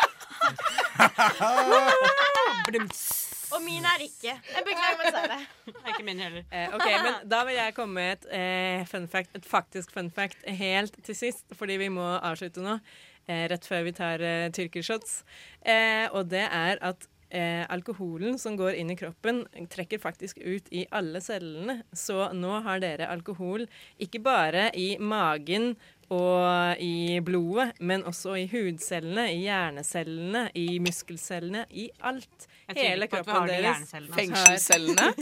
Og 3.52 3.62
mine 3.66 3.89
er 3.95 4.04
ikke. 4.06 4.34
Jeg 4.34 4.66
beklager 4.68 4.99
meg 5.02 5.14
selv. 5.16 5.45
Det 5.68 5.76
er 5.84 5.93
ikke 5.93 6.08
min 6.08 6.20
heller. 6.24 6.43
Eh, 6.52 6.76
ok, 6.78 6.88
men 7.06 7.30
Da 7.32 7.43
vil 7.47 7.58
jeg 7.58 7.76
komme 7.78 7.93
med 7.99 8.12
et, 8.18 8.28
eh, 8.32 8.86
fun 8.88 9.08
fact, 9.12 9.36
et 9.36 9.45
faktisk 9.45 9.91
fun 9.91 10.12
fact 10.12 10.43
helt 10.47 10.97
til 11.04 11.16
sist, 11.16 11.45
fordi 11.58 11.78
vi 11.82 11.89
må 11.89 12.06
avslutte 12.22 12.64
nå. 12.64 12.80
Eh, 13.28 13.47
rett 13.52 13.66
før 13.68 13.84
vi 13.84 13.91
tar 13.91 14.22
eh, 14.22 14.49
tyrkershots. 14.49 15.24
Eh, 15.66 16.08
og 16.12 16.30
det 16.30 16.47
er 16.47 16.78
at 16.82 17.08
eh, 17.32 17.66
alkoholen 17.70 18.38
som 18.39 18.58
går 18.60 18.76
inn 18.80 18.91
i 18.91 18.97
kroppen, 18.99 19.43
trekker 19.72 20.02
faktisk 20.02 20.41
ut 20.41 20.68
i 20.72 20.86
alle 20.91 21.22
cellene. 21.24 21.82
Så 21.93 22.32
nå 22.34 22.62
har 22.66 22.80
dere 22.84 23.08
alkohol 23.12 23.68
ikke 23.99 24.20
bare 24.24 24.70
i 24.76 24.97
magen 24.99 25.76
og 26.12 26.76
i 26.84 27.20
blodet, 27.24 27.72
men 27.80 28.04
også 28.04 28.34
i 28.36 28.47
hudcellene, 28.52 29.30
i 29.32 29.45
hjernecellene, 29.45 30.49
i 30.60 30.80
muskelcellene, 30.84 31.66
i 31.72 31.88
alt. 32.04 32.49
Hele 32.78 33.07
kroppen 33.11 33.47
deres. 33.49 33.91
Fengselscellene. 34.15 35.13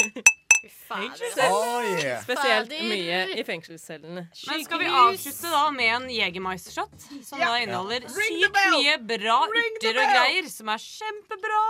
Oh, 0.89 1.85
yeah. 1.85 2.19
Spesielt 2.23 2.71
mye 2.89 3.19
i 3.39 3.43
fengselscellene. 3.47 4.25
Men 4.49 4.63
skal 4.65 4.81
vi 4.81 4.89
avslutte 4.89 5.51
da 5.53 5.61
med 5.71 5.91
en 5.93 6.07
Jegermeister-shot? 6.11 7.05
Som 7.23 7.39
da 7.39 7.53
inneholder 7.61 8.03
Ring 8.09 8.41
sykt 8.41 8.57
mye 8.73 8.97
bra 9.13 9.37
urter 9.47 10.01
og 10.01 10.11
greier, 10.15 10.49
som 10.51 10.71
er 10.73 10.83
kjempebra 10.83 11.61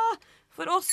for 0.55 0.71
oss. 0.79 0.89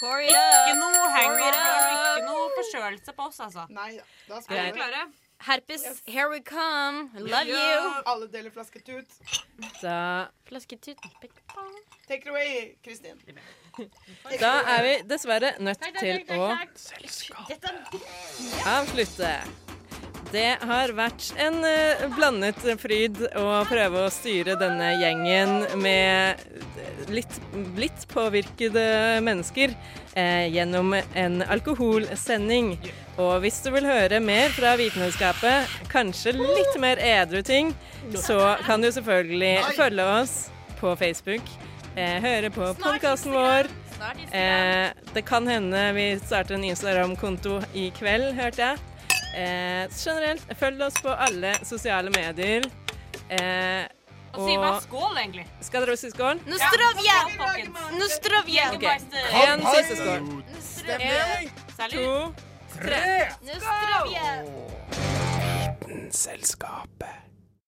Ikke 0.00 0.76
noe 0.78 1.08
hangover, 1.16 1.58
ikke 1.96 2.28
noe 2.28 2.46
forkjølelse 2.60 3.16
på 3.16 3.26
oss, 3.26 3.40
altså. 3.48 3.66
Nei 3.74 3.90
da. 3.98 4.06
Da 4.28 4.38
Er 4.38 4.46
skal 4.46 4.56
dere 4.60 4.70
vi 4.70 4.78
klare? 4.78 5.02
Herpes, 5.40 6.02
here 6.04 6.28
we 6.28 6.40
come. 6.40 7.10
Love 7.14 7.46
you. 7.48 8.02
Alle 8.04 8.28
deler 8.28 8.50
flasketut. 8.50 9.06
Da 9.82 10.26
Flasketut. 10.44 10.96
Take 12.08 12.22
it 12.22 12.28
away, 12.28 12.76
Kristin. 12.84 13.16
Da 14.40 14.52
er 14.66 14.82
vi 14.82 14.94
dessverre 15.08 15.54
nødt 15.58 15.80
til 16.00 16.24
å 16.36 16.52
avslutte. 18.66 19.32
Det 20.30 20.50
har 20.62 20.92
vært 20.94 21.32
en 21.42 21.64
eh, 21.66 22.04
blandet 22.14 22.60
fryd 22.78 23.18
å 23.34 23.64
prøve 23.66 24.04
å 24.06 24.12
styre 24.14 24.54
denne 24.60 24.92
gjengen 25.00 25.64
med 25.82 26.44
litt, 27.10 27.40
litt 27.78 28.04
påvirkede 28.12 28.84
mennesker 29.26 29.74
eh, 30.14 30.46
gjennom 30.54 30.94
en 30.94 31.42
alkoholsending. 31.42 32.76
Og 33.20 33.40
hvis 33.44 33.58
du 33.64 33.72
vil 33.74 33.88
høre 33.90 34.20
mer 34.22 34.54
fra 34.54 34.76
Vitenskapet, 34.78 35.70
kanskje 35.90 36.36
litt 36.38 36.78
mer 36.82 37.02
edru 37.02 37.42
ting, 37.42 37.74
så 38.14 38.54
kan 38.66 38.82
du 38.82 38.90
selvfølgelig 38.94 39.56
følge 39.76 40.06
oss 40.20 40.36
på 40.80 40.94
Facebook, 41.00 41.50
eh, 41.96 42.20
høre 42.22 42.52
på 42.54 42.70
podkasten 42.80 43.34
vår. 43.34 43.68
Eh, 44.32 44.86
det 45.12 45.26
kan 45.28 45.48
hende 45.50 45.90
vi 45.98 46.14
starter 46.22 46.56
en 46.56 46.64
Instagram-konto 46.70 47.58
i 47.74 47.90
kveld, 47.98 48.32
hørte 48.38 48.70
jeg. 48.70 48.89
Eh, 49.34 49.86
generelt, 49.94 50.42
følg 50.58 50.82
oss 50.82 50.94
på 51.02 51.08
alle 51.14 51.54
sosiale 51.64 52.10
medier. 52.10 52.66
Eh, 53.30 53.86
Og 54.34 54.46
si 54.48 54.56
bare 54.56 54.80
skål, 54.82 55.16
egentlig. 55.18 55.46
skal 55.62 55.86
dere 55.86 55.96
si 55.98 56.10
skål? 56.10 56.40
Ok. 58.74 58.82
Jegermeister. 58.82 59.22
En 59.46 59.60
siste 59.74 59.96
skål. 59.96 60.20
En, 60.90 61.50
To, 61.90 62.34
Tre! 62.80 63.28
Nostrovia! 63.42 64.26
Selskapet. 66.10 67.29